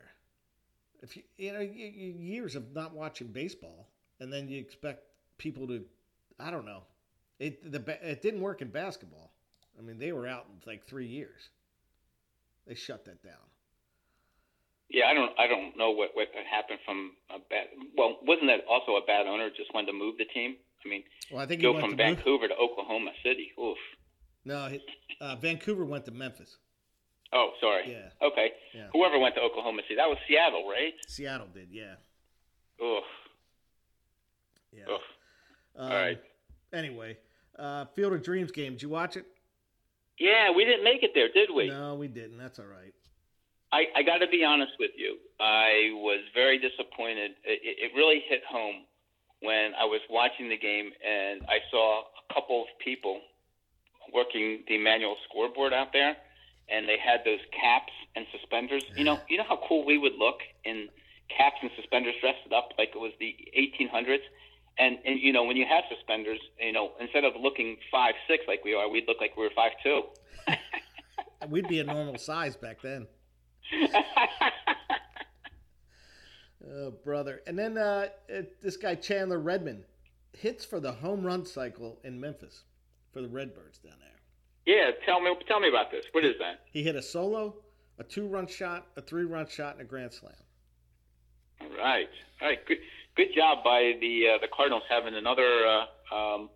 If 1.01 1.15
you, 1.15 1.23
you 1.37 1.53
know, 1.53 1.59
you, 1.61 1.87
you, 1.87 2.13
years 2.19 2.55
of 2.55 2.73
not 2.75 2.93
watching 2.93 3.27
baseball, 3.27 3.87
and 4.19 4.31
then 4.31 4.49
you 4.49 4.59
expect 4.59 5.03
people 5.37 5.65
to, 5.67 5.85
I 6.37 6.51
don't 6.51 6.65
know. 6.65 6.83
It 7.39 7.71
the 7.71 7.81
it 8.09 8.21
didn't 8.21 8.41
work 8.41 8.61
in 8.61 8.67
basketball. 8.67 9.31
I 9.77 9.81
mean, 9.81 9.97
they 9.97 10.11
were 10.11 10.27
out 10.27 10.45
in 10.49 10.59
like 10.69 10.85
three 10.85 11.07
years. 11.07 11.49
They 12.69 12.75
shut 12.75 13.03
that 13.05 13.23
down. 13.23 13.33
Yeah, 14.89 15.05
I 15.07 15.15
don't 15.15 15.31
I 15.39 15.47
don't 15.47 15.75
know 15.75 15.89
what 15.89 16.11
what 16.13 16.27
happened 16.49 16.79
from 16.85 17.13
a 17.29 17.39
bad. 17.39 17.65
Well, 17.97 18.17
wasn't 18.21 18.47
that 18.47 18.61
also 18.69 18.95
a 18.95 19.05
bad 19.05 19.25
owner 19.25 19.49
just 19.49 19.73
wanted 19.73 19.87
to 19.87 19.93
move 19.93 20.17
the 20.19 20.25
team? 20.25 20.55
I 20.85 20.87
mean, 20.87 21.03
Well, 21.31 21.41
I 21.41 21.47
think 21.47 21.61
go 21.63 21.73
from 21.73 21.81
to 21.81 21.87
move- 21.89 21.97
Vancouver 21.97 22.47
to 22.47 22.53
Oklahoma 22.55 23.11
City. 23.23 23.51
Oof. 23.59 23.77
No, 24.45 24.69
uh, 25.19 25.35
Vancouver 25.35 25.83
went 25.83 26.05
to 26.05 26.11
Memphis. 26.11 26.57
Oh, 27.33 27.51
sorry. 27.59 27.91
Yeah. 27.91 28.09
Okay. 28.27 28.51
Yeah. 28.73 28.87
Whoever 28.93 29.19
went 29.19 29.35
to 29.35 29.41
Oklahoma 29.41 29.81
City, 29.83 29.95
that 29.95 30.07
was 30.07 30.17
Seattle, 30.27 30.67
right? 30.69 30.93
Seattle 31.07 31.47
did, 31.53 31.67
yeah. 31.71 31.95
Oof. 32.83 33.03
Yeah. 34.71 34.83
Oof. 34.93 35.01
Um, 35.75 35.91
All 35.91 35.97
right. 35.97 36.21
Anyway, 36.71 37.17
uh, 37.57 37.85
Field 37.95 38.13
of 38.13 38.23
Dreams 38.23 38.51
game. 38.51 38.73
Did 38.73 38.83
you 38.83 38.89
watch 38.89 39.17
it? 39.17 39.25
Yeah, 40.19 40.51
we 40.51 40.65
didn't 40.65 40.83
make 40.83 41.01
it 41.01 41.11
there, 41.15 41.29
did 41.33 41.49
we? 41.55 41.69
No, 41.69 41.95
we 41.95 42.07
didn't. 42.07 42.37
That's 42.37 42.59
all 42.59 42.65
right. 42.65 42.93
I, 43.71 43.85
I 43.95 44.03
got 44.03 44.17
to 44.17 44.27
be 44.27 44.43
honest 44.43 44.73
with 44.79 44.91
you. 44.97 45.17
I 45.39 45.91
was 45.93 46.19
very 46.33 46.57
disappointed. 46.57 47.31
It, 47.43 47.59
it 47.63 47.91
it 47.91 47.95
really 47.95 48.21
hit 48.27 48.41
home 48.49 48.83
when 49.41 49.71
I 49.79 49.85
was 49.85 50.01
watching 50.09 50.49
the 50.49 50.57
game 50.57 50.91
and 51.05 51.41
I 51.47 51.59
saw 51.71 52.01
a 52.01 52.33
couple 52.33 52.63
of 52.63 52.67
people 52.83 53.21
working 54.13 54.63
the 54.67 54.77
manual 54.77 55.15
scoreboard 55.29 55.71
out 55.71 55.93
there, 55.93 56.17
and 56.67 56.89
they 56.89 56.97
had 56.97 57.21
those 57.23 57.39
caps 57.53 57.93
and 58.15 58.25
suspenders. 58.31 58.83
You 58.95 59.03
know, 59.03 59.19
you 59.29 59.37
know 59.37 59.45
how 59.47 59.59
cool 59.67 59.85
we 59.85 59.97
would 59.97 60.15
look 60.17 60.39
in 60.65 60.89
caps 61.29 61.57
and 61.61 61.71
suspenders, 61.75 62.15
dressed 62.21 62.51
up 62.55 62.69
like 62.77 62.89
it 62.95 62.99
was 62.99 63.13
the 63.19 63.35
1800s. 63.55 64.25
And, 64.79 64.97
and 65.05 65.19
you 65.19 65.33
know, 65.33 65.43
when 65.43 65.57
you 65.57 65.65
have 65.69 65.83
suspenders, 65.93 66.39
you 66.59 66.71
know, 66.71 66.91
instead 67.01 67.25
of 67.25 67.33
looking 67.39 67.77
five 67.91 68.13
six 68.27 68.45
like 68.47 68.63
we 68.63 68.73
are, 68.73 68.89
we'd 68.89 69.07
look 69.07 69.17
like 69.19 69.35
we 69.37 69.43
were 69.43 69.49
five 69.55 69.71
two. 69.83 70.01
We'd 71.49 71.67
be 71.69 71.79
a 71.79 71.83
normal 71.85 72.17
size 72.17 72.57
back 72.57 72.81
then. 72.81 73.07
Oh, 76.71 76.91
brother. 76.91 77.41
And 77.47 77.57
then 77.57 77.77
uh, 77.77 78.07
this 78.61 78.77
guy, 78.77 78.95
Chandler 78.95 79.39
Redmond, 79.39 79.85
hits 80.33 80.65
for 80.65 80.79
the 80.79 80.91
home 80.91 81.23
run 81.23 81.45
cycle 81.45 81.99
in 82.03 82.19
Memphis 82.19 82.63
for 83.13 83.21
the 83.21 83.27
Redbirds 83.29 83.79
down 83.79 83.95
there. 83.99 84.75
yeah, 84.75 84.91
tell 85.05 85.21
me, 85.21 85.33
tell 85.47 85.59
me 85.59 85.69
about 85.69 85.89
this. 85.89 86.05
What 86.11 86.25
is 86.25 86.35
that? 86.39 86.65
He 86.71 86.83
hit 86.83 86.95
a 86.95 87.01
solo, 87.01 87.55
a 87.97 88.03
two 88.03 88.27
run 88.27 88.45
shot, 88.45 88.87
a 88.97 89.01
three 89.01 89.23
run 89.25 89.47
shot, 89.47 89.73
and 89.73 89.81
a 89.81 89.85
grand 89.85 90.13
slam. 90.13 90.33
All 91.61 91.69
right, 91.77 92.09
all 92.41 92.49
right. 92.49 92.65
Good, 92.67 92.77
good 93.15 93.29
job 93.35 93.63
by 93.63 93.93
the 93.99 94.35
uh, 94.35 94.37
the 94.41 94.47
Cardinals 94.47 94.83
having 94.89 95.15
another 95.15 95.65
uh, 95.65 96.15
um, 96.15 96.49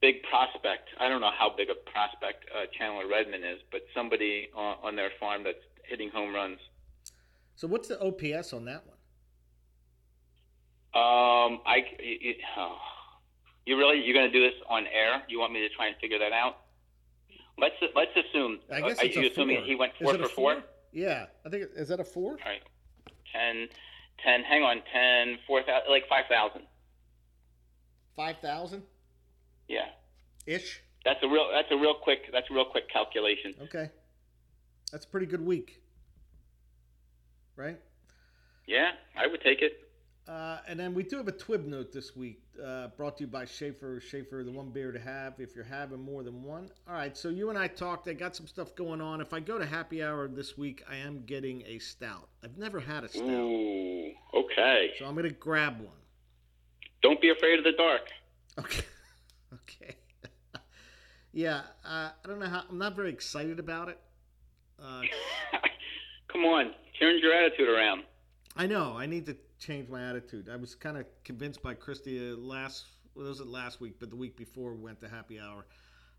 big 0.00 0.22
prospect. 0.24 0.88
I 1.00 1.08
don't 1.08 1.20
know 1.20 1.32
how 1.36 1.54
big 1.56 1.68
a 1.70 1.74
prospect 1.90 2.44
uh, 2.54 2.66
Chandler 2.78 3.08
Redmond 3.08 3.44
is, 3.44 3.58
but 3.70 3.82
somebody 3.94 4.48
on, 4.54 4.76
on 4.82 4.96
their 4.96 5.10
farm 5.18 5.44
that's 5.44 5.64
hitting 5.84 6.10
home 6.10 6.34
runs. 6.34 6.58
So, 7.56 7.66
what's 7.66 7.88
the 7.88 8.00
OPS 8.00 8.52
on 8.52 8.66
that 8.66 8.84
one? 8.86 8.96
Um, 10.94 11.60
I, 11.66 11.84
you, 12.00 12.34
oh, 12.56 12.78
you 13.66 13.76
really 13.76 14.02
you're 14.02 14.14
going 14.14 14.30
to 14.30 14.32
do 14.32 14.44
this 14.44 14.58
on 14.68 14.84
air? 14.86 15.22
You 15.28 15.38
want 15.38 15.52
me 15.52 15.60
to 15.60 15.68
try 15.74 15.88
and 15.88 15.96
figure 16.00 16.18
that 16.18 16.32
out? 16.32 16.58
Let's 17.58 17.74
let's 17.94 18.10
assume. 18.16 18.60
I 18.72 18.80
guess 18.80 18.98
it's 19.02 19.16
are 19.16 19.20
you 19.20 19.28
a 19.28 19.30
assuming 19.30 19.58
four. 19.58 19.66
he 19.66 19.74
went 19.74 19.92
Is 19.98 20.04
four 20.04 20.14
it 20.14 20.20
a 20.20 20.24
for 20.24 20.34
four? 20.34 20.62
Yeah, 20.92 21.26
I 21.44 21.48
think 21.48 21.64
is 21.74 21.88
that 21.88 22.00
a 22.00 22.04
four? 22.04 22.32
All 22.32 22.38
right, 22.44 22.62
10, 23.32 23.68
10, 24.24 24.42
Hang 24.44 24.62
on, 24.62 24.82
ten, 24.92 25.38
four 25.46 25.62
thousand, 25.62 25.90
like 25.90 26.04
five 26.08 26.24
thousand. 26.28 26.62
Five 28.16 28.36
thousand 28.38 28.82
Yeah. 29.68 29.86
ish. 30.46 30.80
That's 31.04 31.22
a 31.22 31.28
real. 31.28 31.48
That's 31.52 31.68
a 31.70 31.76
real 31.76 31.94
quick. 31.94 32.30
That's 32.32 32.50
a 32.50 32.54
real 32.54 32.64
quick 32.64 32.88
calculation. 32.90 33.54
Okay, 33.62 33.90
that's 34.90 35.04
a 35.04 35.08
pretty 35.08 35.26
good 35.26 35.44
week, 35.44 35.80
right? 37.54 37.78
Yeah, 38.66 38.90
I 39.16 39.26
would 39.28 39.40
take 39.42 39.62
it. 39.62 39.88
Uh, 40.26 40.58
and 40.66 40.80
then 40.80 40.94
we 40.94 41.04
do 41.04 41.16
have 41.18 41.28
a 41.28 41.32
twib 41.32 41.64
note 41.66 41.92
this 41.92 42.16
week, 42.16 42.42
uh, 42.64 42.88
brought 42.96 43.16
to 43.18 43.24
you 43.24 43.28
by 43.28 43.44
Schaefer. 43.44 44.00
Schaefer, 44.00 44.42
the 44.44 44.50
one 44.50 44.70
beer 44.70 44.92
to 44.92 44.98
have 44.98 45.34
if 45.38 45.54
you're 45.54 45.64
having 45.64 46.00
more 46.00 46.22
than 46.22 46.42
one. 46.42 46.70
All 46.88 46.94
right, 46.94 47.16
so 47.16 47.28
you 47.28 47.50
and 47.50 47.58
I 47.58 47.68
talked. 47.68 48.08
I 48.08 48.12
got 48.12 48.36
some 48.36 48.46
stuff 48.46 48.74
going 48.74 49.00
on. 49.00 49.20
If 49.20 49.32
I 49.32 49.40
go 49.40 49.58
to 49.58 49.66
happy 49.66 50.02
hour 50.02 50.28
this 50.28 50.56
week, 50.56 50.82
I 50.88 50.96
am 50.96 51.24
getting 51.26 51.62
a 51.66 51.78
stout. 51.78 52.28
I've 52.42 52.56
never 52.58 52.80
had 52.80 53.04
a 53.04 53.08
stout, 53.08 53.24
Ooh, 53.24 54.12
okay. 54.34 54.90
so 54.98 55.06
I'm 55.06 55.14
gonna 55.14 55.30
grab 55.30 55.78
one. 55.80 55.96
Don't 57.02 57.20
be 57.20 57.30
afraid 57.30 57.58
of 57.58 57.64
the 57.64 57.72
dark. 57.72 58.08
Okay. 58.58 58.84
okay. 59.54 59.96
yeah, 61.32 61.60
uh, 61.84 62.10
I 62.24 62.28
don't 62.28 62.38
know 62.38 62.46
how. 62.46 62.64
I'm 62.68 62.78
not 62.78 62.96
very 62.96 63.10
excited 63.10 63.58
about 63.58 63.88
it. 63.88 63.98
Uh, 64.82 65.02
Come 66.28 66.44
on, 66.44 66.72
turn 66.98 67.18
your 67.22 67.32
attitude 67.32 67.68
around. 67.68 68.02
I 68.56 68.66
know. 68.66 68.96
I 68.96 69.06
need 69.06 69.26
to 69.26 69.36
change 69.58 69.88
my 69.88 70.08
attitude. 70.08 70.48
I 70.52 70.56
was 70.56 70.74
kind 70.74 70.96
of 70.96 71.06
convinced 71.24 71.62
by 71.62 71.74
Christy 71.74 72.32
uh, 72.32 72.36
last. 72.36 72.84
Well, 73.14 73.26
was 73.26 73.40
it 73.40 73.46
last 73.46 73.80
week? 73.80 73.94
But 73.98 74.10
the 74.10 74.16
week 74.16 74.36
before 74.36 74.72
we 74.72 74.78
went 74.82 75.00
to 75.00 75.08
happy 75.08 75.40
hour, 75.40 75.64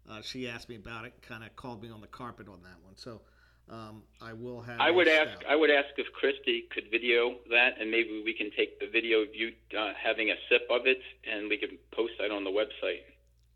uh, 0.10 0.22
she 0.22 0.48
asked 0.48 0.70
me 0.70 0.76
about 0.76 1.06
it. 1.06 1.14
Kind 1.22 1.44
of 1.44 1.56
called 1.56 1.82
me 1.84 1.90
on 1.90 2.02
the 2.02 2.08
carpet 2.08 2.48
on 2.48 2.62
that 2.64 2.78
one. 2.84 2.96
So 2.96 3.22
um, 3.70 4.04
I 4.22 4.34
will 4.34 4.62
have. 4.62 4.80
I 4.80 4.90
would 4.92 5.08
ask. 5.08 5.42
stout. 5.42 5.52
I 5.52 5.56
would 5.56 5.70
ask 5.70 5.88
if 5.98 6.12
Christy 6.14 6.64
could 6.72 6.86
video 6.90 7.36
that, 7.52 7.80
and 7.80 7.92
maybe 7.92 8.22
we 8.26 8.34
can 8.34 8.50
take 8.58 8.80
the 8.80 8.88
video 8.88 9.20
of 9.22 9.30
you 9.34 9.52
uh, 9.78 9.94
having 10.02 10.30
a 10.32 10.36
sip 10.50 10.68
of 10.70 10.88
it, 10.88 11.00
and 11.32 11.50
we 11.50 11.58
can 11.58 11.78
post 11.92 12.14
that 12.20 12.32
on 12.32 12.44
the 12.44 12.50
website. 12.52 13.02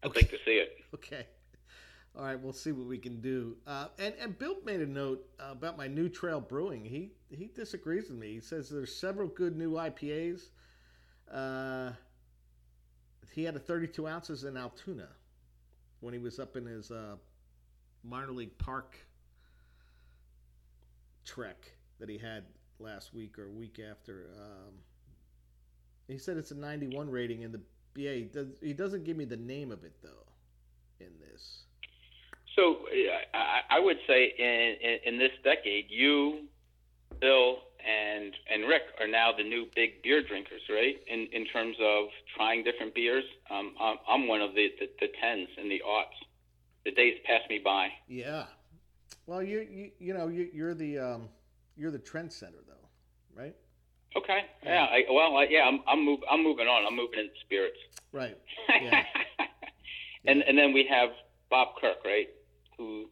I'd 0.04 0.08
Okay. 0.10 0.22
like 0.22 0.30
to 0.32 0.38
see 0.46 0.58
it. 0.58 0.78
Okay. 0.96 1.26
All 2.18 2.26
right, 2.26 2.40
we'll 2.40 2.52
see 2.52 2.74
what 2.74 2.88
we 2.88 2.98
can 2.98 3.22
do. 3.22 3.56
Uh, 3.66 3.88
and 3.98 4.14
and 4.20 4.38
Bill 4.38 4.58
made 4.66 4.82
a 4.82 4.86
note 4.86 5.26
about 5.40 5.78
my 5.78 5.88
New 5.88 6.10
Trail 6.10 6.42
Brewing. 6.42 6.84
He 6.84 7.12
he 7.30 7.48
disagrees 7.48 8.10
with 8.10 8.18
me. 8.18 8.34
He 8.34 8.42
says 8.42 8.70
there's 8.70 8.94
several 8.94 9.28
good 9.30 9.56
new 9.56 9.74
IPAs. 9.74 10.50
Uh, 11.32 11.92
he 13.34 13.46
had 13.46 13.56
a 13.56 13.60
32 13.60 14.08
ounces 14.08 14.44
in 14.44 14.58
Altoona 14.58 15.08
when 16.02 16.14
he 16.14 16.20
was 16.20 16.38
up 16.38 16.58
in 16.58 16.66
his 16.66 16.92
uh, 16.92 17.16
minor 18.04 18.32
league 18.32 18.58
park 18.58 18.98
trek 21.24 21.72
that 22.00 22.10
he 22.10 22.18
had 22.18 22.44
last 22.80 23.14
week 23.14 23.40
or 23.40 23.50
week 23.50 23.80
after. 23.80 24.32
Um, 24.38 24.74
he 26.08 26.18
said 26.18 26.36
it's 26.36 26.52
a 26.52 26.56
91 26.56 27.10
rating 27.10 27.44
in 27.44 27.52
the 27.52 27.62
BA. 27.94 28.02
He, 28.02 28.24
does, 28.24 28.48
he 28.62 28.74
doesn't 28.74 29.06
give 29.06 29.16
me 29.16 29.24
the 29.24 29.38
name 29.38 29.72
of 29.72 29.84
it 29.84 29.94
though. 30.02 30.10
In 31.00 31.12
this, 31.20 31.64
So 32.56 32.78
I, 33.34 33.78
I 33.78 33.80
would 33.80 33.98
say 34.08 34.34
in, 34.38 34.90
in 34.90 35.14
in 35.14 35.20
this 35.20 35.32
decade, 35.44 35.86
you, 35.90 36.48
Bill, 37.20 37.58
and 37.80 38.34
and 38.52 38.68
Rick 38.68 38.84
are 39.00 39.08
now 39.08 39.32
the 39.36 39.44
new 39.44 39.66
big 39.76 40.02
beer 40.04 40.22
drinkers, 40.22 40.62
right? 40.70 40.96
In 41.08 41.28
in 41.32 41.46
terms 41.48 41.78
of 41.82 42.08
trying 42.36 42.64
different 42.64 42.94
beers. 42.94 43.24
Um, 43.50 43.74
I'm, 43.80 43.98
I'm 44.08 44.28
one 44.28 44.42
of 44.42 44.54
the, 44.54 44.70
the 44.80 44.90
the 45.00 45.08
tens 45.22 45.48
and 45.58 45.72
the 45.72 45.82
aughts. 45.88 46.18
The 46.84 46.92
days 46.92 47.18
pass 47.26 47.42
me 47.50 47.60
by. 47.64 47.90
yeah. 48.08 48.46
Well, 49.28 49.44
you 49.44 49.60
you 49.72 49.92
you 50.00 50.14
know 50.14 50.28
you, 50.28 50.50
you're 50.54 50.74
the 50.74 50.98
um, 51.00 51.30
you're 51.78 51.92
the 51.92 52.00
trendsetter 52.00 52.66
though, 52.68 52.88
right? 53.36 53.56
Okay. 54.18 54.40
Yeah. 54.64 54.86
I, 54.92 55.04
well, 55.10 55.38
I, 55.38 55.48
yeah. 55.50 55.62
I'm 55.64 55.82
I'm 55.88 56.04
move, 56.04 56.20
I'm 56.30 56.44
moving 56.44 56.68
on. 56.68 56.86
I'm 56.86 56.96
moving 56.98 57.20
into 57.20 57.34
spirits. 57.46 57.78
Right. 58.12 58.38
Yeah. 58.82 59.04
and 60.26 60.42
and 60.42 60.58
then 60.58 60.74
we 60.74 60.86
have 60.90 61.10
Bob 61.50 61.70
Kirk, 61.80 61.98
right? 62.04 62.28
Who 62.82 63.06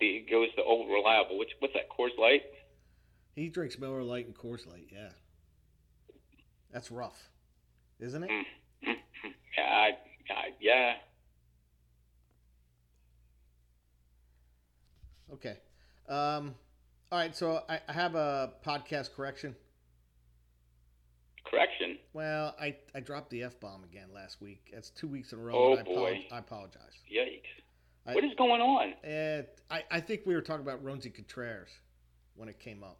the, 0.00 0.26
goes 0.30 0.48
the 0.54 0.62
old 0.62 0.90
reliable. 0.90 1.38
Which 1.38 1.48
what's 1.60 1.72
that? 1.72 1.88
Coors 1.88 2.16
Light. 2.18 2.42
He 3.34 3.48
drinks 3.48 3.78
Miller 3.78 4.02
Lite 4.02 4.26
and 4.26 4.36
Coors 4.36 4.66
Light. 4.66 4.86
Yeah. 4.92 5.08
That's 6.70 6.90
rough, 6.90 7.18
isn't 8.00 8.22
it? 8.22 8.30
Yeah. 9.56 9.62
I, 9.62 9.90
I, 10.30 10.48
yeah. 10.60 10.94
Okay. 15.32 15.56
Um, 16.08 16.56
all 17.12 17.18
right. 17.20 17.34
So 17.34 17.62
I, 17.68 17.78
I 17.88 17.92
have 17.92 18.16
a 18.16 18.52
podcast 18.66 19.14
correction. 19.14 19.54
Correction. 21.48 21.98
Well, 22.12 22.56
I, 22.60 22.74
I 22.96 23.00
dropped 23.00 23.30
the 23.30 23.44
f 23.44 23.60
bomb 23.60 23.84
again 23.84 24.08
last 24.12 24.42
week. 24.42 24.72
That's 24.74 24.90
two 24.90 25.06
weeks 25.06 25.32
in 25.32 25.38
a 25.38 25.42
row. 25.42 25.54
Oh, 25.54 25.78
I, 25.78 25.82
boy. 25.84 26.26
I 26.32 26.38
apologize. 26.38 26.98
Yikes. 27.08 27.63
I- 28.06 28.14
what 28.14 28.24
is 28.24 28.34
going 28.36 28.60
on? 28.60 28.94
Uh, 29.04 29.42
I 29.70 29.82
I 29.90 30.00
think 30.00 30.22
we 30.26 30.34
were 30.34 30.42
talking 30.42 30.62
about 30.62 30.84
Roansy 30.84 31.12
Contreras 31.14 31.70
when 32.34 32.48
it 32.48 32.58
came 32.58 32.82
up. 32.82 32.98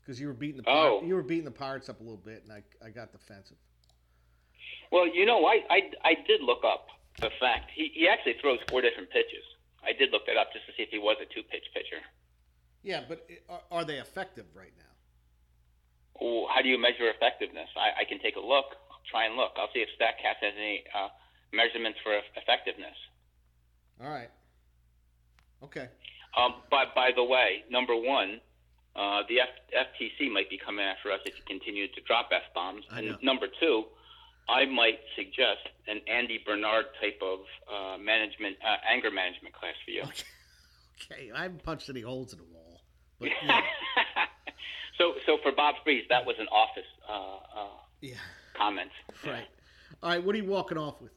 Because 0.00 0.20
you 0.20 0.28
were 0.28 0.34
beating 0.34 0.58
the 0.58 0.62
Pir- 0.62 0.70
Oh. 0.70 1.02
you 1.02 1.14
were 1.14 1.22
beating 1.22 1.44
the 1.44 1.50
Pirates 1.50 1.88
up 1.88 2.00
a 2.00 2.02
little 2.02 2.16
bit, 2.18 2.42
and 2.44 2.52
I, 2.52 2.62
I 2.84 2.90
got 2.90 3.10
defensive. 3.12 3.56
Well, 4.92 5.06
you 5.08 5.26
know, 5.26 5.46
I, 5.46 5.62
I, 5.68 5.80
I 6.04 6.14
did 6.26 6.42
look 6.42 6.62
up 6.64 6.86
the 7.18 7.30
fact 7.40 7.72
he, 7.74 7.90
he 7.92 8.06
actually 8.08 8.34
throws 8.40 8.60
four 8.70 8.82
different 8.82 9.10
pitches. 9.10 9.42
I 9.82 9.92
did 9.92 10.10
look 10.12 10.26
that 10.26 10.36
up 10.36 10.52
just 10.52 10.66
to 10.66 10.72
see 10.76 10.82
if 10.84 10.90
he 10.90 10.98
was 10.98 11.16
a 11.20 11.26
two 11.26 11.42
pitch 11.50 11.64
pitcher. 11.74 11.98
Yeah, 12.84 13.02
but 13.08 13.26
are, 13.48 13.62
are 13.70 13.84
they 13.84 13.98
effective 13.98 14.46
right 14.54 14.72
now? 14.78 14.84
Oh, 16.20 16.46
how 16.54 16.62
do 16.62 16.68
you 16.68 16.78
measure 16.78 17.10
effectiveness? 17.10 17.68
I, 17.76 18.02
I 18.02 18.04
can 18.04 18.20
take 18.20 18.36
a 18.36 18.40
look. 18.40 18.66
I'll 18.90 19.02
try 19.10 19.26
and 19.26 19.34
look. 19.34 19.52
I'll 19.58 19.70
see 19.74 19.80
if 19.82 19.88
Statcast 19.98 20.38
has 20.40 20.54
any 20.56 20.84
uh, 20.94 21.08
measurements 21.52 21.98
for 22.02 22.14
effectiveness. 22.38 22.94
All 24.02 24.10
right. 24.10 24.30
Okay. 25.62 25.88
Um, 26.36 26.54
but 26.70 26.94
by 26.94 27.10
the 27.16 27.24
way, 27.24 27.64
number 27.70 27.96
one, 27.96 28.40
uh, 28.94 29.22
the 29.28 29.40
F- 29.40 29.86
FTC 30.00 30.30
might 30.30 30.50
be 30.50 30.58
coming 30.58 30.84
after 30.84 31.10
us 31.10 31.20
if 31.24 31.34
you 31.36 31.42
continue 31.46 31.86
to 31.88 32.00
drop 32.06 32.28
f 32.32 32.42
bombs. 32.54 32.84
And 32.90 33.06
know. 33.06 33.16
number 33.22 33.46
two, 33.60 33.84
I 34.48 34.64
might 34.66 35.00
suggest 35.16 35.68
an 35.88 36.00
Andy 36.06 36.40
Bernard 36.44 36.86
type 37.00 37.20
of 37.22 37.40
uh, 37.68 37.98
management, 37.98 38.56
uh, 38.62 38.76
anger 38.88 39.10
management 39.10 39.54
class 39.54 39.74
for 39.84 39.90
you. 39.90 40.02
Okay. 40.02 40.24
Okay. 41.12 41.30
I 41.30 41.42
haven't 41.42 41.62
punched 41.62 41.90
any 41.90 42.00
holes 42.00 42.32
in 42.32 42.38
the 42.38 42.46
wall, 42.46 42.80
but 43.20 43.28
yeah. 43.44 43.60
so, 44.98 45.12
so 45.26 45.36
for 45.42 45.52
Bob 45.52 45.74
Freeze, 45.84 46.04
that 46.08 46.24
was 46.24 46.36
an 46.38 46.48
office 46.48 46.88
uh, 47.06 47.60
uh, 47.60 47.68
yeah. 48.00 48.14
comment. 48.56 48.90
Right. 49.22 49.44
All 50.02 50.08
right. 50.08 50.24
What 50.24 50.34
are 50.34 50.38
you 50.38 50.46
walking 50.46 50.78
off 50.78 51.02
with? 51.02 51.12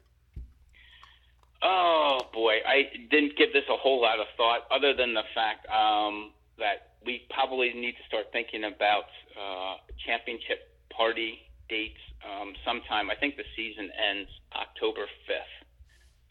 Oh 1.61 2.19
boy, 2.33 2.63
I 2.65 2.87
didn't 3.11 3.35
give 3.37 3.51
this 3.51 3.67
a 3.69 3.75
whole 3.75 4.01
lot 4.01 4.19
of 4.19 4.27
thought, 4.37 4.63
other 4.71 4.93
than 4.95 5.13
the 5.13 5.27
fact 5.35 5.67
um, 5.67 6.31
that 6.57 6.95
we 7.05 7.27
probably 7.29 7.73
need 7.73 7.93
to 7.99 8.05
start 8.07 8.27
thinking 8.31 8.63
about 8.63 9.11
uh, 9.35 9.75
championship 10.05 10.71
party 10.89 11.39
dates 11.67 11.99
um, 12.23 12.53
sometime. 12.65 13.09
I 13.09 13.15
think 13.15 13.35
the 13.35 13.43
season 13.55 13.91
ends 13.91 14.29
October 14.55 15.03
fifth, 15.27 15.55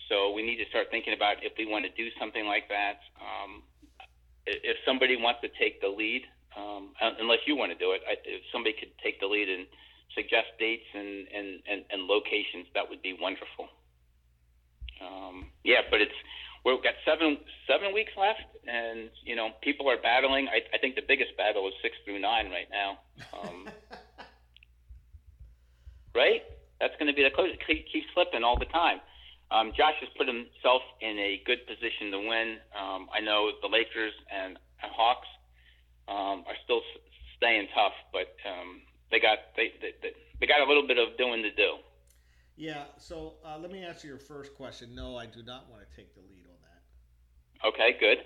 so 0.08 0.32
we 0.32 0.42
need 0.42 0.56
to 0.64 0.68
start 0.70 0.88
thinking 0.90 1.12
about 1.12 1.44
if 1.44 1.52
we 1.58 1.66
want 1.66 1.84
to 1.84 1.92
do 1.92 2.08
something 2.18 2.46
like 2.46 2.68
that. 2.68 3.00
Um, 3.20 3.62
if 4.46 4.76
somebody 4.86 5.16
wants 5.20 5.40
to 5.42 5.48
take 5.60 5.80
the 5.82 5.88
lead, 5.88 6.24
um, 6.56 6.96
unless 7.20 7.44
you 7.46 7.54
want 7.54 7.70
to 7.70 7.76
do 7.76 7.92
it, 7.92 8.00
I, 8.08 8.16
if 8.24 8.40
somebody 8.50 8.72
could 8.72 8.96
take 9.04 9.20
the 9.20 9.26
lead 9.26 9.48
and 9.48 9.66
suggest 10.16 10.56
dates 10.58 10.88
and, 10.94 11.28
and, 11.28 11.60
and, 11.68 11.84
and 11.92 12.08
locations, 12.08 12.64
that 12.72 12.88
would 12.88 13.02
be 13.02 13.12
wonderful. 13.20 13.68
Um, 15.00 15.46
yeah, 15.64 15.82
but 15.90 16.00
it's 16.00 16.14
we've 16.64 16.82
got 16.82 16.94
seven 17.04 17.38
seven 17.66 17.92
weeks 17.94 18.12
left, 18.16 18.42
and 18.66 19.10
you 19.24 19.36
know 19.36 19.50
people 19.62 19.88
are 19.90 19.98
battling. 20.00 20.48
I, 20.48 20.60
I 20.74 20.78
think 20.78 20.96
the 20.96 21.06
biggest 21.06 21.36
battle 21.36 21.66
is 21.68 21.74
six 21.82 21.94
through 22.04 22.20
nine 22.20 22.50
right 22.50 22.68
now. 22.70 22.98
Um, 23.32 23.68
right? 26.14 26.42
That's 26.80 26.94
going 26.98 27.08
to 27.10 27.16
be 27.16 27.22
the 27.24 27.30
close. 27.30 27.50
Keep- 27.66 27.86
keeps 27.92 28.06
slipping 28.14 28.44
all 28.44 28.58
the 28.58 28.66
time. 28.70 29.00
Um, 29.50 29.72
Josh 29.76 29.96
has 30.00 30.08
put 30.16 30.28
himself 30.28 30.82
in 31.00 31.18
a 31.18 31.40
good 31.46 31.64
position 31.66 32.12
to 32.12 32.18
win. 32.20 32.58
Um, 32.76 33.08
I 33.12 33.20
know 33.20 33.50
the 33.62 33.68
Lakers 33.68 34.12
and, 34.28 34.58
and 34.82 34.90
Hawks 34.92 35.28
um, 36.06 36.44
are 36.44 36.58
still 36.64 36.84
s- 36.84 37.00
staying 37.36 37.68
tough, 37.74 37.96
but 38.12 38.28
um, 38.44 38.82
they 39.10 39.20
got 39.20 39.38
they, 39.56 39.72
they 39.80 39.96
they 40.02 40.12
they 40.40 40.46
got 40.46 40.60
a 40.60 40.68
little 40.68 40.86
bit 40.86 40.98
of 40.98 41.16
doing 41.16 41.42
to 41.42 41.50
do. 41.50 41.80
Yeah. 42.58 42.84
So 42.98 43.34
uh, 43.44 43.56
let 43.58 43.70
me 43.70 43.82
answer 43.84 44.08
your 44.08 44.18
first 44.18 44.54
question. 44.54 44.94
No, 44.94 45.16
I 45.16 45.26
do 45.26 45.42
not 45.42 45.70
want 45.70 45.82
to 45.88 45.96
take 45.96 46.12
the 46.14 46.20
lead 46.20 46.44
on 46.44 46.56
that. 46.62 47.68
Okay, 47.68 47.96
good. 47.98 48.18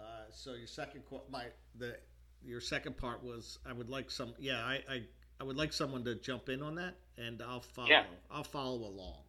Uh, 0.00 0.04
so 0.30 0.54
your 0.54 0.68
second 0.68 1.02
my 1.30 1.46
the 1.78 1.96
your 2.44 2.60
second 2.60 2.96
part 2.96 3.22
was 3.22 3.58
I 3.68 3.72
would 3.72 3.88
like 3.88 4.10
some 4.10 4.34
yeah 4.38 4.64
I, 4.64 4.80
I 4.90 5.02
I 5.40 5.44
would 5.44 5.56
like 5.56 5.72
someone 5.72 6.04
to 6.04 6.14
jump 6.14 6.48
in 6.48 6.62
on 6.62 6.76
that 6.76 6.94
and 7.18 7.42
I'll 7.42 7.60
follow 7.60 7.88
Yeah. 7.88 8.04
I'll 8.30 8.44
follow 8.44 8.86
along. 8.86 9.22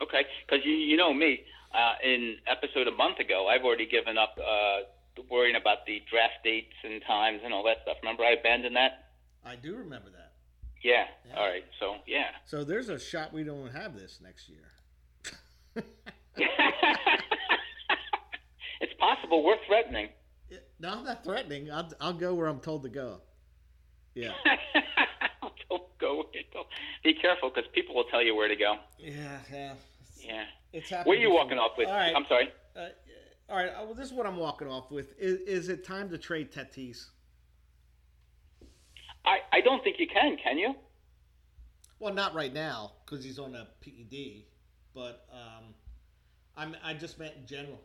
Okay, 0.00 0.22
because 0.46 0.64
you 0.64 0.72
you 0.72 0.96
know 0.96 1.12
me. 1.12 1.40
Uh, 1.74 1.94
in 2.02 2.36
episode 2.46 2.88
a 2.88 2.90
month 2.92 3.18
ago, 3.18 3.46
I've 3.46 3.62
already 3.62 3.86
given 3.86 4.16
up 4.16 4.38
uh, 4.40 5.22
worrying 5.30 5.56
about 5.56 5.84
the 5.86 6.00
draft 6.10 6.40
dates 6.42 6.72
and 6.82 7.02
times 7.06 7.40
and 7.44 7.52
all 7.52 7.62
that 7.64 7.78
stuff. 7.82 7.98
Remember, 8.02 8.24
I 8.24 8.32
abandoned 8.40 8.76
that. 8.76 9.10
I 9.44 9.56
do 9.56 9.76
remember 9.76 10.08
that. 10.10 10.27
Yeah. 10.82 11.04
Yeah. 11.26 11.36
All 11.38 11.46
right. 11.48 11.64
So 11.80 11.96
yeah. 12.06 12.26
So 12.46 12.64
there's 12.64 12.88
a 12.88 12.98
shot 12.98 13.32
we 13.32 13.44
don't 13.44 13.70
have 13.72 13.96
this 13.96 14.20
next 14.22 14.48
year. 14.48 14.70
it's 18.80 18.94
possible. 18.98 19.44
We're 19.44 19.56
threatening. 19.66 20.08
no, 20.80 20.90
I'm 20.90 21.04
not 21.04 21.24
threatening. 21.24 21.70
I'll 21.70 21.90
I'll 22.00 22.12
go 22.12 22.34
where 22.34 22.46
I'm 22.46 22.60
told 22.60 22.82
to 22.84 22.88
go. 22.88 23.20
Yeah. 24.14 24.32
Don't 25.70 25.98
go 25.98 26.24
people 26.32 26.64
be 27.04 27.14
careful 27.14 27.50
because 27.54 27.70
people 27.72 27.94
will 27.94 28.04
tell 28.04 28.22
you 28.22 28.34
where 28.34 28.48
to 28.48 28.56
go. 28.56 28.76
Yeah, 28.98 29.38
yeah. 29.52 29.74
Yeah. 30.20 30.44
It's 30.72 30.90
happened. 30.90 31.06
What 31.06 31.18
are 31.18 31.20
you 31.20 31.28
before. 31.28 31.44
walking 31.44 31.58
off 31.58 31.72
with? 31.78 31.88
All 31.88 31.94
right. 31.94 32.14
I'm 32.14 32.24
sorry. 32.28 32.48
Uh, 32.76 32.88
all 33.48 33.56
right. 33.56 33.68
uh, 33.68 33.84
Well, 33.84 33.94
this 33.94 34.06
is 34.06 34.12
what 34.12 34.26
I'm 34.26 34.36
walking 34.36 34.68
off 34.68 34.90
with. 34.90 35.14
Is, 35.18 35.40
is 35.40 35.68
it 35.68 35.84
time 35.84 36.10
to 36.10 36.18
trade 36.18 36.52
Tatis? 36.52 37.06
I, 39.28 39.58
I 39.58 39.60
don't 39.60 39.84
think 39.84 39.96
you 39.98 40.06
can. 40.06 40.36
Can 40.42 40.56
you? 40.58 40.74
Well, 41.98 42.14
not 42.14 42.34
right 42.34 42.52
now 42.52 42.92
because 43.04 43.24
he's 43.24 43.38
on 43.38 43.54
a 43.54 43.66
PED, 43.80 44.44
but 44.94 45.26
um, 45.32 45.74
I'm 46.56 46.76
I 46.82 46.94
just 46.94 47.18
meant 47.18 47.34
in 47.36 47.46
general. 47.46 47.80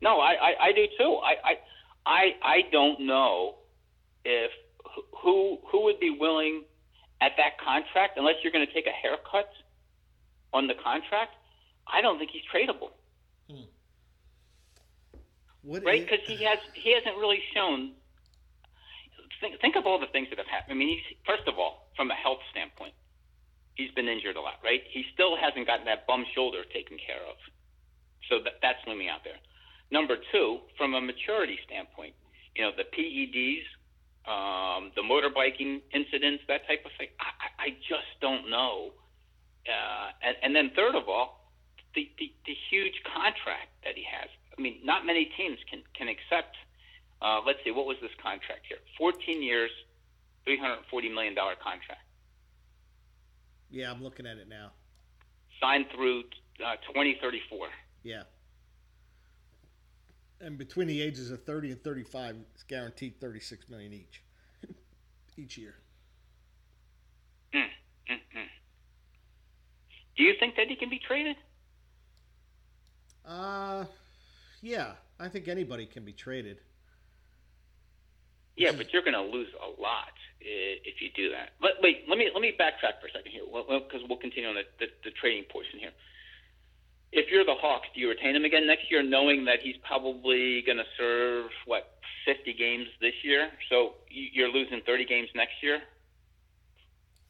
No, 0.00 0.18
I, 0.20 0.32
I, 0.32 0.66
I 0.68 0.72
do 0.72 0.86
too. 0.98 1.18
I, 1.22 1.34
I 1.44 1.54
I 2.04 2.22
I 2.42 2.56
don't 2.72 3.00
know 3.06 3.54
if 4.24 4.50
who 5.22 5.58
who 5.70 5.84
would 5.84 6.00
be 6.00 6.10
willing 6.10 6.64
at 7.20 7.32
that 7.36 7.58
contract 7.64 8.18
unless 8.18 8.34
you're 8.42 8.52
going 8.52 8.66
to 8.66 8.72
take 8.74 8.86
a 8.86 8.90
haircut 8.90 9.50
on 10.52 10.66
the 10.66 10.74
contract. 10.74 11.32
I 11.86 12.00
don't 12.00 12.18
think 12.18 12.30
he's 12.32 12.42
tradable, 12.52 12.90
What 15.62 15.84
right? 15.84 16.02
Because 16.02 16.26
he 16.26 16.44
has 16.44 16.58
he 16.74 16.92
hasn't 16.94 17.16
really 17.16 17.40
shown. 17.54 17.92
Think, 19.42 19.58
think 19.58 19.74
of 19.74 19.90
all 19.90 19.98
the 19.98 20.06
things 20.14 20.30
that 20.30 20.38
have 20.38 20.46
happened. 20.46 20.72
I 20.72 20.78
mean, 20.78 20.94
he's, 20.94 21.18
first 21.26 21.50
of 21.50 21.58
all, 21.58 21.90
from 21.98 22.14
a 22.14 22.14
health 22.14 22.38
standpoint, 22.54 22.94
he's 23.74 23.90
been 23.98 24.06
injured 24.06 24.38
a 24.38 24.40
lot, 24.40 24.62
right? 24.62 24.86
He 24.86 25.02
still 25.12 25.34
hasn't 25.34 25.66
gotten 25.66 25.84
that 25.90 26.06
bum 26.06 26.22
shoulder 26.30 26.62
taken 26.70 26.94
care 26.94 27.26
of, 27.26 27.34
so 28.30 28.38
that, 28.46 28.62
that's 28.62 28.78
looming 28.86 29.10
out 29.10 29.26
there. 29.26 29.42
Number 29.90 30.14
two, 30.30 30.62
from 30.78 30.94
a 30.94 31.02
maturity 31.02 31.58
standpoint, 31.66 32.14
you 32.54 32.62
know, 32.62 32.70
the 32.70 32.86
PEDs, 32.86 33.66
um, 34.30 34.92
the 34.94 35.02
motorbiking 35.02 35.82
incidents, 35.92 36.46
that 36.46 36.62
type 36.70 36.86
of 36.86 36.92
thing. 36.96 37.08
I, 37.18 37.66
I 37.66 37.68
just 37.90 38.08
don't 38.22 38.48
know. 38.48 38.94
Uh, 39.66 40.08
and, 40.22 40.36
and 40.42 40.50
then 40.54 40.70
third 40.76 40.94
of 40.94 41.08
all, 41.08 41.50
the, 41.94 42.08
the, 42.18 42.32
the 42.46 42.54
huge 42.70 42.94
contract 43.10 43.74
that 43.84 43.98
he 43.98 44.04
has. 44.06 44.30
I 44.56 44.60
mean, 44.60 44.80
not 44.84 45.04
many 45.04 45.28
teams 45.36 45.58
can, 45.68 45.82
can 45.98 46.08
accept, 46.08 46.56
uh, 47.22 47.40
let's 47.46 47.58
see, 47.64 47.70
what 47.70 47.86
was 47.86 47.96
this 48.02 48.10
contract 48.22 48.66
here? 48.68 48.78
14 48.98 49.42
years, 49.42 49.70
$340 50.46 51.14
million 51.14 51.34
contract, 51.34 52.00
Yeah, 53.70 53.90
I'm 53.90 54.02
looking 54.02 54.26
at 54.26 54.36
it 54.38 54.48
now. 54.48 54.72
signed 55.60 55.86
through 55.94 56.24
uh, 56.64 56.76
2034. 56.92 57.68
Yeah. 58.02 58.22
And 60.40 60.58
between 60.58 60.88
the 60.88 61.00
ages 61.00 61.30
of 61.30 61.44
30 61.44 61.70
and 61.70 61.84
35, 61.84 62.36
it's 62.54 62.64
guaranteed 62.64 63.20
36 63.20 63.68
million 63.68 63.92
each, 63.92 64.22
each 65.36 65.56
year. 65.56 65.74
Mm, 67.54 67.60
mm, 68.10 68.14
mm. 68.14 68.46
Do 70.16 70.24
you 70.24 70.32
think 70.40 70.56
that 70.56 70.66
he 70.68 70.74
can 70.74 70.90
be 70.90 70.98
traded? 70.98 71.36
Uh, 73.24 73.84
yeah, 74.60 74.94
I 75.20 75.28
think 75.28 75.46
anybody 75.46 75.86
can 75.86 76.04
be 76.04 76.12
traded. 76.12 76.58
Yeah, 78.56 78.72
but 78.72 78.92
you're 78.92 79.02
going 79.02 79.14
to 79.14 79.22
lose 79.22 79.48
a 79.60 79.80
lot 79.80 80.12
if 80.40 81.00
you 81.00 81.08
do 81.14 81.30
that. 81.30 81.50
But 81.60 81.72
wait, 81.82 82.04
let 82.08 82.18
me 82.18 82.28
let 82.32 82.42
me 82.42 82.52
backtrack 82.58 83.00
for 83.00 83.06
a 83.06 83.12
second 83.12 83.32
here, 83.32 83.42
because 83.46 84.00
we'll 84.08 84.18
continue 84.18 84.48
on 84.48 84.56
the, 84.56 84.62
the, 84.80 84.86
the 85.04 85.10
trading 85.10 85.44
portion 85.50 85.78
here. 85.78 85.90
If 87.12 87.30
you're 87.30 87.44
the 87.44 87.54
Hawks, 87.54 87.88
do 87.94 88.00
you 88.00 88.08
retain 88.08 88.34
him 88.34 88.44
again 88.44 88.66
next 88.66 88.90
year, 88.90 89.02
knowing 89.02 89.44
that 89.44 89.60
he's 89.62 89.76
probably 89.86 90.62
going 90.62 90.78
to 90.78 90.84
serve 90.98 91.50
what 91.66 91.98
50 92.26 92.54
games 92.54 92.86
this 93.00 93.12
year? 93.22 93.50
So 93.68 93.94
you- 94.08 94.30
you're 94.32 94.48
losing 94.52 94.80
30 94.80 95.04
games 95.04 95.28
next 95.34 95.62
year. 95.62 95.82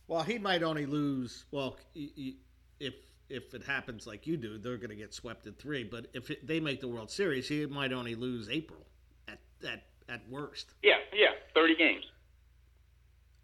Well, 0.08 0.22
he 0.22 0.38
might 0.38 0.62
only 0.62 0.86
lose. 0.86 1.44
Well, 1.50 1.76
if 1.94 2.94
if 3.28 3.54
it 3.54 3.62
happens 3.64 4.06
like 4.06 4.26
you 4.26 4.36
do, 4.36 4.58
they're 4.58 4.76
going 4.76 4.90
to 4.90 4.96
get 4.96 5.14
swept 5.14 5.46
in 5.46 5.54
three. 5.54 5.84
But 5.84 6.06
if 6.12 6.30
it, 6.30 6.46
they 6.46 6.60
make 6.60 6.80
the 6.80 6.88
World 6.88 7.10
Series, 7.10 7.48
he 7.48 7.64
might 7.66 7.92
only 7.92 8.14
lose 8.14 8.48
April 8.48 8.86
at 9.28 9.38
at 9.66 9.82
at 10.08 10.20
worst. 10.28 10.74
Yeah, 10.82 10.96
yeah, 11.12 11.30
30 11.54 11.76
games. 11.76 12.04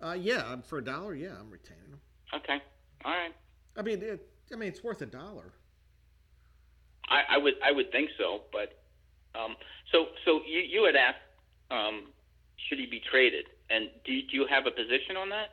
Uh, 0.01 0.17
yeah, 0.19 0.57
for 0.63 0.79
a 0.79 0.85
dollar, 0.85 1.15
yeah, 1.15 1.35
I'm 1.39 1.51
retaining 1.51 1.91
them. 1.91 2.01
Okay, 2.35 2.63
all 3.05 3.13
right. 3.13 3.33
I 3.77 3.83
mean, 3.83 4.03
it, 4.03 4.29
I 4.53 4.57
mean, 4.57 4.69
it's 4.69 4.83
worth 4.85 5.03
a 5.03 5.07
dollar. 5.07 5.53
I, 7.09 7.37
I 7.37 7.39
would 7.39 7.55
I 7.65 7.73
would 7.73 7.91
think 7.91 8.11
so, 8.19 8.43
but 8.53 8.79
um, 9.39 9.57
so 9.93 10.07
so 10.25 10.41
you 10.47 10.61
you 10.61 10.85
had 10.85 10.95
asked 10.95 11.19
um, 11.71 12.09
should 12.69 12.79
he 12.79 12.87
be 12.87 13.01
traded, 13.11 13.47
and 13.71 13.89
do 14.05 14.13
you, 14.13 14.23
do 14.29 14.37
you 14.37 14.47
have 14.47 14.67
a 14.67 14.71
position 14.71 15.17
on 15.17 15.31
that? 15.31 15.51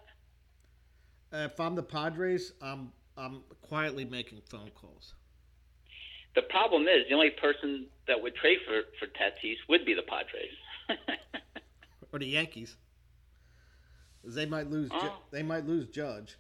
Uh, 1.34 1.46
if 1.46 1.60
I'm 1.60 1.76
the 1.76 1.84
Padres, 1.84 2.54
I'm 2.62 2.92
I'm 3.18 3.42
quietly 3.62 4.06
making 4.06 4.42
phone 4.50 4.72
calls. 4.76 5.14
The 6.36 6.42
problem 6.44 6.84
is 6.84 7.08
the 7.08 7.16
only 7.16 7.30
person 7.30 7.88
that 8.08 8.22
would 8.22 8.36
trade 8.36 8.60
for 8.68 8.82
for 9.00 9.08
Tatis 9.14 9.58
would 9.70 9.86
be 9.86 9.94
the 9.94 10.04
Padres. 10.04 10.52
or 12.14 12.20
the 12.20 12.26
Yankees. 12.28 12.76
They 14.24 14.46
might 14.46 14.70
lose. 14.70 14.90
Ju- 14.90 14.98
Oh. 15.02 15.22
they 15.32 15.44
might 15.44 15.66
lose 15.68 15.88
Judge. 15.88 16.36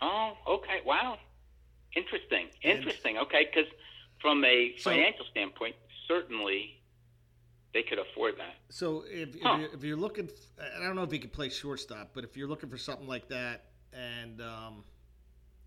oh, 0.00 0.32
okay, 0.48 0.80
wow, 0.84 1.18
interesting, 1.94 2.48
interesting. 2.62 3.18
Okay, 3.18 3.46
because 3.52 3.70
from 4.20 4.44
a 4.44 4.74
So- 4.78 4.90
financial 4.90 5.24
standpoint, 5.30 5.76
certainly 6.08 6.80
they 7.74 7.82
could 7.82 7.98
afford 7.98 8.36
that. 8.38 8.56
So 8.70 9.04
if 9.08 9.34
if, 9.34 9.42
you're, 9.42 9.60
if 9.74 9.84
you're 9.84 9.96
looking, 9.96 10.28
I 10.60 10.82
don't 10.84 10.96
know 10.96 11.02
if 11.04 11.10
he 11.10 11.18
could 11.18 11.32
play 11.32 11.48
shortstop, 11.48 12.10
but 12.14 12.24
if 12.24 12.36
you're 12.36 12.48
looking 12.48 12.68
for 12.70 12.78
something 12.78 13.06
like 13.06 13.28
that, 13.28 13.64
and 13.92 14.40
um, 14.40 14.84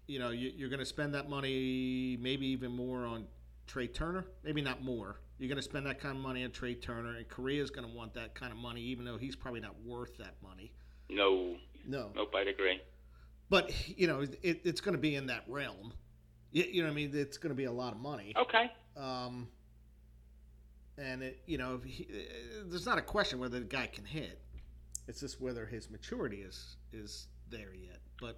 you 0.07 0.19
know 0.19 0.29
you, 0.31 0.51
you're 0.55 0.69
going 0.69 0.79
to 0.79 0.85
spend 0.85 1.13
that 1.15 1.29
money, 1.29 2.17
maybe 2.19 2.47
even 2.47 2.71
more 2.71 3.05
on 3.05 3.25
Trey 3.67 3.87
Turner, 3.87 4.25
maybe 4.43 4.61
not 4.61 4.83
more. 4.83 5.19
You're 5.37 5.49
going 5.49 5.57
to 5.57 5.63
spend 5.63 5.85
that 5.87 5.99
kind 5.99 6.15
of 6.15 6.23
money 6.23 6.43
on 6.45 6.51
Trey 6.51 6.75
Turner, 6.75 7.15
and 7.17 7.27
Correa's 7.27 7.69
going 7.69 7.87
to 7.87 7.93
want 7.93 8.13
that 8.13 8.35
kind 8.35 8.51
of 8.53 8.57
money, 8.57 8.81
even 8.81 9.03
though 9.05 9.17
he's 9.17 9.35
probably 9.35 9.59
not 9.59 9.75
worth 9.83 10.17
that 10.17 10.35
money. 10.41 10.71
No, 11.09 11.55
No, 11.87 12.11
nope, 12.15 12.33
I'd 12.35 12.47
agree. 12.47 12.79
but 13.49 13.71
you 13.97 14.07
know 14.07 14.21
it, 14.21 14.61
it's 14.63 14.81
going 14.81 14.95
to 14.95 15.01
be 15.01 15.15
in 15.15 15.27
that 15.27 15.43
realm. 15.47 15.93
You, 16.51 16.63
you 16.63 16.81
know 16.81 16.87
what 16.87 16.93
I 16.93 16.95
mean? 16.95 17.11
It's 17.13 17.37
going 17.37 17.51
to 17.51 17.55
be 17.55 17.65
a 17.65 17.71
lot 17.71 17.93
of 17.93 17.99
money. 17.99 18.33
Okay, 18.37 18.71
Um, 18.97 19.49
and 20.97 21.21
it, 21.21 21.41
you 21.45 21.57
know, 21.57 21.81
he, 21.85 22.07
there's 22.65 22.85
not 22.85 22.97
a 22.97 23.01
question 23.01 23.37
whether 23.39 23.59
the 23.59 23.65
guy 23.65 23.87
can 23.87 24.05
hit. 24.05 24.39
It's 25.07 25.19
just 25.19 25.39
whether 25.41 25.65
his 25.65 25.89
maturity 25.89 26.37
is 26.37 26.77
is 26.93 27.27
there 27.51 27.73
yet. 27.75 27.99
But 28.19 28.37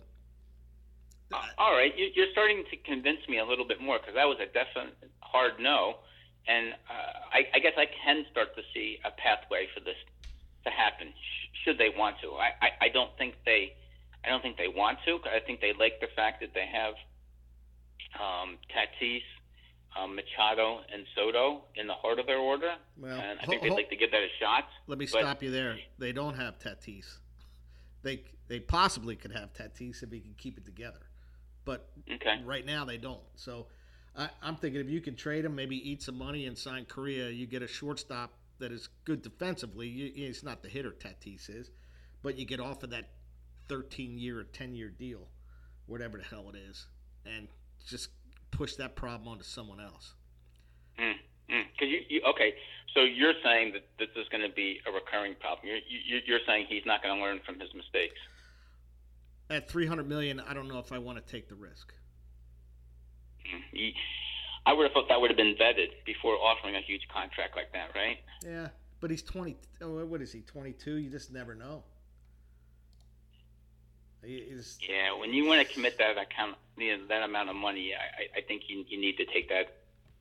Uh, 1.32 1.38
all 1.58 1.74
right, 1.74 1.94
you're 1.96 2.32
starting 2.34 2.64
to 2.72 2.78
convince 2.78 3.20
me 3.30 3.38
a 3.38 3.46
little 3.46 3.66
bit 3.68 3.80
more 3.80 4.00
because 4.00 4.16
that 4.16 4.26
was 4.26 4.38
a 4.42 4.48
definite 4.48 4.98
hard 5.22 5.54
no, 5.60 5.98
and 6.48 6.74
uh, 6.90 7.34
I, 7.34 7.48
I 7.56 7.60
guess 7.60 7.74
I 7.78 7.86
can 8.06 8.26
start 8.32 8.56
to 8.56 8.62
see 8.74 9.00
a 9.06 9.12
pathway 9.12 9.68
for 9.74 9.80
this 9.82 9.96
to 10.64 10.70
happen 10.70 11.08
sh- 11.14 11.48
should 11.64 11.78
they 11.78 11.90
want 11.96 12.16
to. 12.22 12.32
I, 12.34 12.50
I, 12.62 12.70
I 12.86 12.90
don't 12.90 13.12
think 13.18 13.36
they, 13.46 13.74
I 14.26 14.30
don't 14.30 14.42
think 14.42 14.58
they 14.58 14.68
want 14.68 15.00
to. 15.06 15.20
I 15.30 15.40
think 15.46 15.62
they 15.62 15.74
like 15.78 16.00
the 16.00 16.08
fact 16.16 16.42
that 16.42 16.54
they 16.54 16.66
have 16.72 16.94
um, 18.20 18.58
Tatis, 18.74 19.22
um, 20.00 20.16
Machado, 20.16 20.82
and 20.94 21.06
Soto 21.16 21.64
in 21.76 21.88
the 21.88 21.94
heart 21.94 22.20
of 22.20 22.26
their 22.26 22.38
order, 22.40 22.74
Well, 22.98 23.12
and 23.20 23.40
I 23.40 23.44
ho- 23.44 23.50
think 23.50 23.62
they'd 23.62 23.70
ho- 23.70 23.76
like 23.76 23.90
to 23.90 23.96
give 23.96 24.12
that 24.12 24.22
a 24.22 24.30
shot. 24.40 24.66
let 24.88 24.98
me 24.98 25.08
but- 25.12 25.22
stop 25.22 25.44
you 25.44 25.52
there. 25.52 25.78
They 26.00 26.12
don't 26.14 26.36
have 26.36 26.60
Tatis. 26.60 27.18
They 28.04 28.24
they 28.48 28.60
possibly 28.62 29.16
could 29.18 29.32
have 29.34 29.52
Tatis 29.54 30.04
if 30.04 30.12
he 30.12 30.20
can 30.22 30.34
keep 30.38 30.58
it 30.58 30.64
together, 30.66 31.02
but 31.66 31.90
Okay. 32.10 32.42
right 32.46 32.66
now 32.66 32.86
they 32.86 32.98
don't. 32.98 33.20
So 33.36 33.68
I, 34.18 34.30
I'm 34.42 34.56
thinking 34.56 34.82
if 34.82 34.90
you 34.90 35.02
can 35.02 35.16
trade 35.16 35.46
him, 35.46 35.56
maybe 35.56 35.78
eat 35.90 36.02
some 36.02 36.18
money 36.18 36.48
and 36.48 36.58
sign 36.58 36.86
Correa, 36.86 37.30
you 37.30 37.46
get 37.46 37.62
a 37.62 37.68
shortstop 37.68 38.34
that 38.60 38.72
is 38.72 38.90
good 39.06 39.22
defensively. 39.22 39.88
You, 39.88 40.12
he's 40.14 40.44
not 40.44 40.64
the 40.64 40.70
hitter 40.70 40.92
Tatis 40.92 41.50
is, 41.50 41.70
but 42.24 42.38
you 42.38 42.46
get 42.46 42.60
off 42.60 42.84
of 42.84 42.90
that 42.90 43.10
13 43.70 44.18
year 44.18 44.40
or 44.40 44.44
10 44.44 44.76
year 44.76 44.90
deal, 44.90 45.28
whatever 45.86 46.18
the 46.18 46.24
hell 46.24 46.50
it 46.54 46.58
is, 46.58 46.88
and 47.26 47.48
just 47.86 48.10
push 48.52 48.76
that 48.76 48.96
problem 48.96 49.28
onto 49.28 49.44
someone 49.44 49.80
else. 49.80 50.14
Mm, 51.00 51.14
mm. 51.52 51.64
You, 51.80 52.00
you, 52.10 52.22
okay, 52.28 52.54
so 52.96 53.02
you're 53.02 53.34
saying 53.44 53.74
that 53.74 53.84
this 54.00 54.10
is 54.16 54.28
going 54.30 54.48
to 54.48 54.54
be 54.54 54.80
a 54.88 54.92
recurring 54.92 55.36
problem. 55.40 55.68
You're, 55.68 55.78
you, 55.78 56.22
you're 56.26 56.40
saying 56.48 56.66
he's 56.68 56.86
not 56.86 57.04
going 57.04 57.16
to 57.16 57.22
learn 57.22 57.40
from 57.46 57.60
his 57.60 57.70
mistakes. 57.76 58.16
At 59.50 59.70
300 59.70 60.10
million, 60.10 60.40
I 60.40 60.54
don't 60.54 60.68
know 60.68 60.80
if 60.80 60.92
I 60.92 60.98
want 60.98 61.24
to 61.24 61.32
take 61.32 61.48
the 61.48 61.56
risk. 61.56 61.94
He, 63.72 63.94
I 64.66 64.74
would 64.74 64.84
have 64.84 64.92
thought 64.94 65.08
that 65.10 65.20
would 65.22 65.30
have 65.30 65.38
been 65.38 65.56
vetted 65.56 65.90
before 66.06 66.34
offering 66.36 66.76
a 66.76 66.82
huge 66.82 67.08
contract 67.14 67.56
like 67.56 67.72
that, 67.74 67.92
right? 67.96 68.18
Yeah, 68.46 68.68
but 69.00 69.10
he's 69.12 69.22
20. 69.24 69.56
oh, 69.82 70.06
What 70.06 70.22
is 70.22 70.32
he? 70.34 70.42
22? 70.42 70.96
You 70.98 71.10
just 71.10 71.32
never 71.32 71.56
know. 71.56 71.84
Is- 74.24 74.78
Yeah, 74.82 75.18
when 75.18 75.32
you 75.34 75.46
want 75.46 75.66
to 75.66 75.74
commit 75.74 75.98
that 76.00 76.18
account, 76.18 76.56
you 76.78 76.98
know, 76.98 77.08
that 77.08 77.24
amount 77.24 77.50
of 77.50 77.56
money, 77.56 77.94
I, 77.94 78.40
I- 78.40 78.42
think 78.42 78.64
you, 78.68 78.84
you 78.88 79.00
need 79.00 79.18
to 79.18 79.26
take 79.26 79.48
that. 79.50 79.74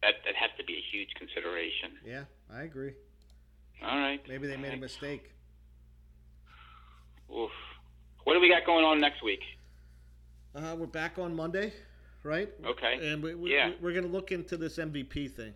That 0.03 0.17
that 0.27 0.35
has 0.37 0.51
to 0.59 0.65
be 0.65 0.75
a 0.75 0.85
huge 0.93 1.09
consideration. 1.15 1.93
yeah, 2.05 2.25
I 2.53 2.63
agree. 2.65 2.93
All 3.83 3.99
right. 3.99 4.21
Maybe 4.29 4.47
they 4.47 4.59
made 4.59 4.75
a 4.75 4.77
mistake. 4.77 5.31
Oof. 7.35 7.51
what 8.25 8.35
do 8.35 8.41
we 8.41 8.49
got 8.49 8.65
going 8.67 8.85
on 8.85 9.01
next 9.01 9.23
week? 9.25 9.41
Uh, 10.55 10.77
we're 10.79 10.87
back 10.87 11.19
on 11.19 11.35
Monday, 11.35 11.73
right? 12.27 12.49
Okay. 12.65 13.11
And 13.13 13.23
we, 13.23 13.35
we, 13.35 13.53
Yeah. 13.55 13.71
we're 13.81 13.93
going 13.93 14.05
to 14.07 14.11
look 14.13 14.33
into 14.33 14.57
this 14.57 14.77
MVP 14.79 15.31
thing. 15.33 15.55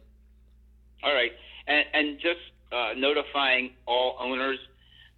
All 1.03 1.15
right, 1.15 1.33
and 1.67 1.85
and 1.95 2.19
just 2.21 2.41
uh, 2.73 2.93
notifying 2.97 3.71
all 3.87 4.17
owners 4.21 4.59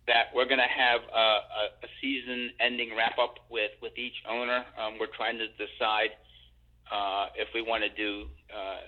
that 0.07 0.27
we're 0.35 0.47
going 0.47 0.59
to 0.59 0.65
have 0.67 1.01
a, 1.13 1.19
a, 1.19 1.65
a 1.83 1.89
season-ending 2.01 2.91
wrap-up 2.97 3.35
with 3.51 3.73
with 3.83 3.93
each 3.99 4.15
owner. 4.29 4.65
Um, 4.81 4.95
we're 5.01 5.11
trying 5.17 5.39
to 5.39 5.49
decide 5.59 6.11
uh, 6.91 7.27
if 7.37 7.49
we 7.55 7.63
want 7.63 7.83
to 7.83 7.89
do 7.91 8.27
uh, 8.55 8.81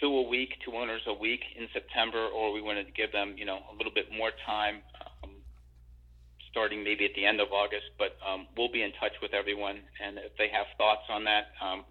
two 0.00 0.08
a 0.18 0.22
week, 0.28 0.50
two 0.64 0.72
owners 0.76 1.00
a 1.06 1.14
week 1.14 1.40
in 1.56 1.66
September, 1.72 2.26
or 2.28 2.52
we 2.52 2.60
want 2.60 2.76
to 2.78 2.92
give 2.92 3.10
them, 3.10 3.34
you 3.38 3.44
know, 3.46 3.58
a 3.72 3.74
little 3.76 3.92
bit 3.92 4.06
more 4.14 4.30
time, 4.46 4.82
starting 6.50 6.84
maybe 6.84 7.04
at 7.04 7.14
the 7.14 7.24
end 7.24 7.40
of 7.40 7.52
August. 7.52 7.86
But 7.98 8.16
um, 8.26 8.46
we'll 8.56 8.72
be 8.72 8.82
in 8.82 8.92
touch 8.92 9.12
with 9.22 9.34
everyone, 9.34 9.80
and 10.02 10.18
if 10.18 10.36
they 10.36 10.48
have 10.48 10.66
thoughts 10.76 11.04
on 11.08 11.24
that, 11.24 11.52
um, 11.60 11.84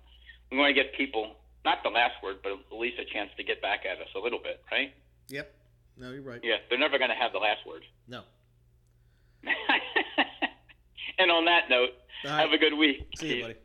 we 0.52 0.58
want 0.58 0.76
to 0.76 0.82
get 0.82 0.94
people 0.96 1.36
not 1.66 1.84
the 1.84 1.90
last 1.90 2.16
word, 2.24 2.38
but 2.44 2.52
at 2.54 2.78
least 2.78 2.98
a 3.00 3.06
chance 3.06 3.30
to 3.38 3.44
get 3.44 3.62
back 3.62 3.82
at 3.86 4.00
us 4.02 4.08
a 4.16 4.20
little 4.20 4.40
bit, 4.40 4.62
right? 4.72 4.94
Yep. 5.30 5.54
No, 5.98 6.12
you're 6.12 6.22
right. 6.22 6.40
Yeah, 6.44 6.58
they're 6.70 6.80
never 6.80 6.98
going 6.98 7.10
to 7.10 7.16
have 7.16 7.34
the 7.34 7.40
last 7.40 7.66
word. 7.68 7.84
No. 8.08 8.22
and 11.20 11.32
on 11.32 11.46
that 11.46 11.70
note, 11.70 11.90
All 12.26 12.32
have 12.32 12.52
a 12.52 12.58
good 12.58 12.78
week. 12.78 13.08
See 13.18 13.38
you, 13.38 13.42
buddy. 13.44 13.56